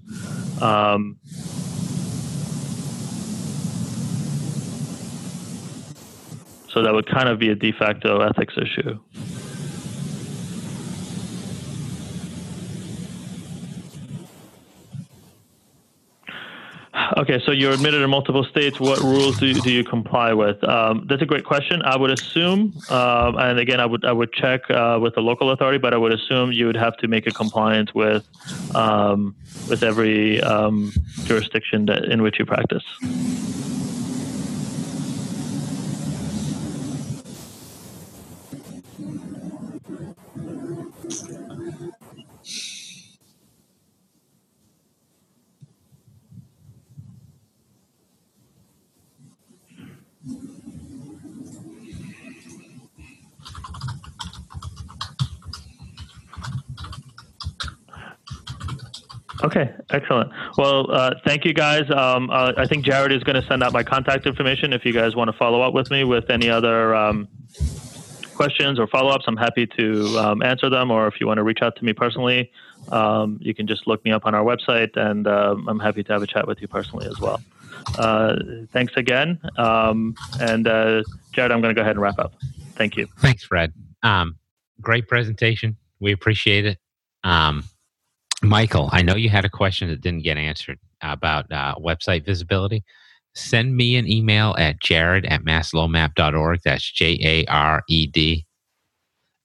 um, 0.61 1.19
so 6.71 6.83
that 6.83 6.93
would 6.93 7.07
kind 7.07 7.29
of 7.29 7.39
be 7.39 7.51
a 7.51 7.55
de 7.55 7.71
facto 7.71 8.21
ethics 8.23 8.55
issue. 8.57 8.99
Okay, 17.17 17.41
so 17.45 17.53
you're 17.53 17.73
admitted 17.73 18.03
in 18.03 18.11
multiple 18.11 18.45
states. 18.45 18.79
What 18.79 19.01
rules 19.01 19.39
do 19.39 19.47
you, 19.47 19.61
do 19.61 19.71
you 19.71 19.85
comply 19.85 20.33
with? 20.33 20.63
Um, 20.65 21.07
that's 21.09 21.23
a 21.23 21.27
great 21.27 21.45
question. 21.45 21.83
I 21.83 21.97
would 21.97 22.11
assume, 22.11 22.75
um, 22.91 23.39
and 23.39 23.59
again, 23.59 23.81
I 23.81 23.87
would 23.87 24.05
I 24.05 24.13
would 24.13 24.33
check 24.33 24.71
uh, 24.71 24.99
with 25.01 25.15
the 25.15 25.21
local 25.21 25.51
authority, 25.51 25.79
but 25.79 25.95
I 25.95 25.97
would 25.97 26.13
assume 26.13 26.53
you 26.53 26.67
would 26.67 26.77
have 26.77 26.97
to 26.99 27.09
make 27.09 27.27
a 27.27 27.31
compliance 27.31 27.95
with 27.95 28.27
um, 28.75 29.35
with 29.69 29.83
every 29.83 30.41
um, 30.43 30.93
jurisdiction 31.25 31.87
that 31.87 32.05
in 32.05 32.23
which 32.23 32.39
you 32.39 32.47
practice. 32.47 32.85
Okay, 59.43 59.73
excellent. 59.91 60.31
Well, 60.57 60.91
uh, 60.91 61.15
thank 61.25 61.45
you 61.45 61.53
guys. 61.53 61.89
Um, 61.91 62.29
uh, 62.31 62.53
I 62.57 62.67
think 62.67 62.85
Jared 62.85 63.13
is 63.13 63.23
going 63.23 63.41
to 63.41 63.47
send 63.47 63.63
out 63.63 63.73
my 63.73 63.85
contact 63.85 64.27
information 64.27 64.73
if 64.73 64.85
you 64.85 64.93
guys 64.93 65.15
want 65.15 65.31
to 65.31 65.37
follow 65.37 65.63
up 65.63 65.75
with 65.75 65.91
me 65.91 66.03
with 66.05 66.29
any 66.29 66.51
other 66.51 66.95
um, 66.95 67.29
questions 68.35 68.79
or 68.79 68.87
follow 68.89 69.11
ups. 69.11 69.25
I'm 69.29 69.37
happy 69.37 69.67
to 69.79 70.19
um, 70.19 70.43
answer 70.43 70.69
them, 70.69 70.91
or 70.91 71.07
if 71.07 71.21
you 71.21 71.27
want 71.27 71.39
to 71.39 71.45
reach 71.45 71.63
out 71.63 71.77
to 71.77 71.85
me 71.85 71.93
personally, 71.93 72.51
um, 72.91 73.39
you 73.41 73.55
can 73.55 73.67
just 73.67 73.87
look 73.87 74.05
me 74.05 74.11
up 74.11 74.27
on 74.27 74.35
our 74.35 74.45
website, 74.45 74.97
and 74.97 75.27
um, 75.29 75.69
I'm 75.69 75.79
happy 75.79 76.03
to 76.03 76.13
have 76.13 76.23
a 76.23 76.27
chat 76.27 76.49
with 76.49 76.61
you 76.61 76.67
personally 76.67 77.07
as 77.07 77.21
well. 77.21 77.41
Uh, 77.97 78.37
thanks 78.73 78.93
again. 78.97 79.39
Um, 79.57 80.17
and 80.41 80.67
uh, 80.67 81.03
Jared, 81.33 81.53
I'm 81.53 81.61
going 81.61 81.75
to 81.75 81.79
go 81.79 81.83
ahead 81.83 81.97
and 81.97 82.01
wrap 82.01 82.19
up. 82.19 82.35
Thank 82.75 82.97
you. 82.97 83.07
Thanks, 83.19 83.45
Fred. 83.45 83.73
Great 84.81 85.09
presentation. 85.09 85.77
We 86.01 86.13
appreciate 86.13 86.65
it. 86.67 86.79
Michael, 88.43 88.89
I 88.93 89.03
know 89.03 89.17
you 89.17 89.29
had 89.29 89.45
a 89.45 89.51
question 89.51 89.89
that 89.89 90.01
didn't 90.01 90.23
get 90.23 90.37
answered 90.37 90.79
about 91.03 91.51
uh, 91.51 91.75
website 91.77 92.25
visibility. 92.25 92.85
Send 93.35 93.77
me 93.77 93.97
an 93.97 94.09
email 94.09 94.55
at 94.59 94.81
jared 94.81 95.27
at 95.27 95.43
masslomap.org. 95.43 96.61
That's 96.65 96.91
J 96.91 97.19
A 97.23 97.45
R 97.47 97.83
E 97.89 98.07
D 98.07 98.47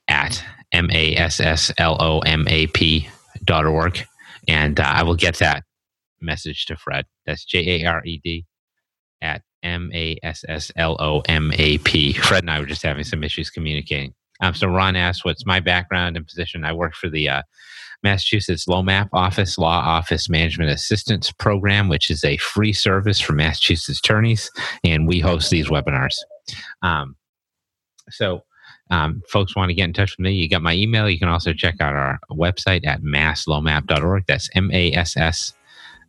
at 0.08 0.44
M 0.72 0.90
A 0.92 1.16
S 1.16 1.40
S 1.40 1.72
L 1.78 1.98
O 2.00 2.20
M 2.20 2.48
A 2.48 2.68
P 2.68 3.10
dot 3.44 3.66
org. 3.66 4.06
And 4.48 4.80
uh, 4.80 4.84
I 4.84 5.04
will 5.04 5.16
get 5.16 5.38
that 5.38 5.64
message 6.22 6.66
to 6.66 6.76
Fred. 6.76 7.06
That's 7.26 7.46
J 7.46 7.84
A 7.84 7.88
R 7.88 8.04
E 8.06 8.20
D 8.24 8.46
at 9.22 9.42
M 9.64 9.92
A 9.94 10.18
S 10.24 10.44
S 10.48 10.72
L 10.76 10.98
O 11.00 11.22
M 11.28 11.52
A 11.56 11.78
P. 11.80 12.14
Fred 12.14 12.44
and 12.44 12.52
I 12.52 12.60
were 12.60 12.66
just 12.66 12.84
having 12.84 13.04
some 13.04 13.24
issues 13.24 13.50
communicating. 13.50 14.14
Um, 14.42 14.54
so 14.54 14.68
Ron 14.68 14.96
asked, 14.96 15.26
"What's 15.26 15.46
my 15.46 15.60
background 15.60 16.18
and 16.18 16.28
position?" 16.28 16.66
I 16.66 16.74
work 16.74 16.96
for 16.96 17.10
the 17.10 17.30
uh, 17.30 17.42
Massachusetts 18.04 18.66
LOMAP 18.68 19.10
Office 19.14 19.58
Law 19.58 19.80
Office 19.80 20.30
Management 20.30 20.70
Assistance 20.70 21.32
Program, 21.32 21.90
which 21.90 22.10
is 22.10 22.24
a 22.24 22.38
free 22.38 22.74
service 22.74 23.20
for 23.20 23.34
Massachusetts 23.34 24.00
attorneys, 24.00 24.52
and 24.84 25.08
we 25.08 25.20
host 25.20 25.50
these 25.50 25.70
webinars. 25.70 26.16
Um, 26.82 27.16
so 28.10 28.44
um, 28.90 29.24
folks 29.28 29.56
want 29.56 29.70
to 29.70 29.74
get 29.74 29.86
in 29.86 29.94
touch 29.94 30.12
with 30.18 30.24
me, 30.24 30.34
you 30.34 30.50
got 30.50 30.62
my 30.62 30.74
email. 30.74 31.10
You 31.10 31.18
can 31.18 31.30
also 31.30 31.54
check 31.54 31.76
out 31.80 31.96
our 31.96 32.20
website 32.32 32.86
at 32.86 33.02
masslomap.org. 33.02 34.26
That's 34.28 34.50
M 34.56 34.70
A 34.72 34.92
S 34.94 35.18
S 35.18 35.54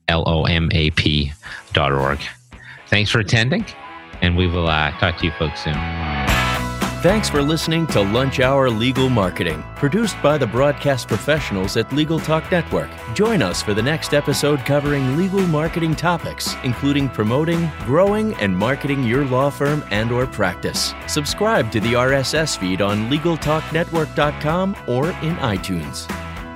L 0.08 0.24
O 0.26 0.44
M 0.44 0.68
A 0.72 0.90
P.org. 0.90 2.18
Thanks 2.88 3.10
for 3.10 3.20
attending, 3.20 3.64
and 4.20 4.36
we 4.36 4.46
will 4.46 4.68
uh, 4.68 4.90
talk 4.98 5.18
to 5.18 5.26
you 5.26 5.32
folks 5.32 5.64
soon. 5.64 6.23
Thanks 7.04 7.28
for 7.28 7.42
listening 7.42 7.86
to 7.88 8.00
Lunch 8.00 8.40
Hour 8.40 8.70
Legal 8.70 9.10
Marketing, 9.10 9.62
produced 9.76 10.16
by 10.22 10.38
the 10.38 10.46
broadcast 10.46 11.06
professionals 11.06 11.76
at 11.76 11.92
Legal 11.92 12.18
Talk 12.18 12.50
Network. 12.50 12.88
Join 13.12 13.42
us 13.42 13.62
for 13.62 13.74
the 13.74 13.82
next 13.82 14.14
episode 14.14 14.60
covering 14.60 15.14
legal 15.14 15.42
marketing 15.48 15.96
topics, 15.96 16.56
including 16.64 17.10
promoting, 17.10 17.70
growing, 17.80 18.32
and 18.36 18.56
marketing 18.56 19.04
your 19.04 19.26
law 19.26 19.50
firm 19.50 19.84
and 19.90 20.10
or 20.10 20.26
practice. 20.26 20.94
Subscribe 21.06 21.70
to 21.72 21.80
the 21.80 21.92
RSS 21.92 22.56
feed 22.56 22.80
on 22.80 23.10
LegalTalkNetwork.com 23.10 24.74
or 24.86 25.08
in 25.08 25.36
iTunes. 25.36 26.23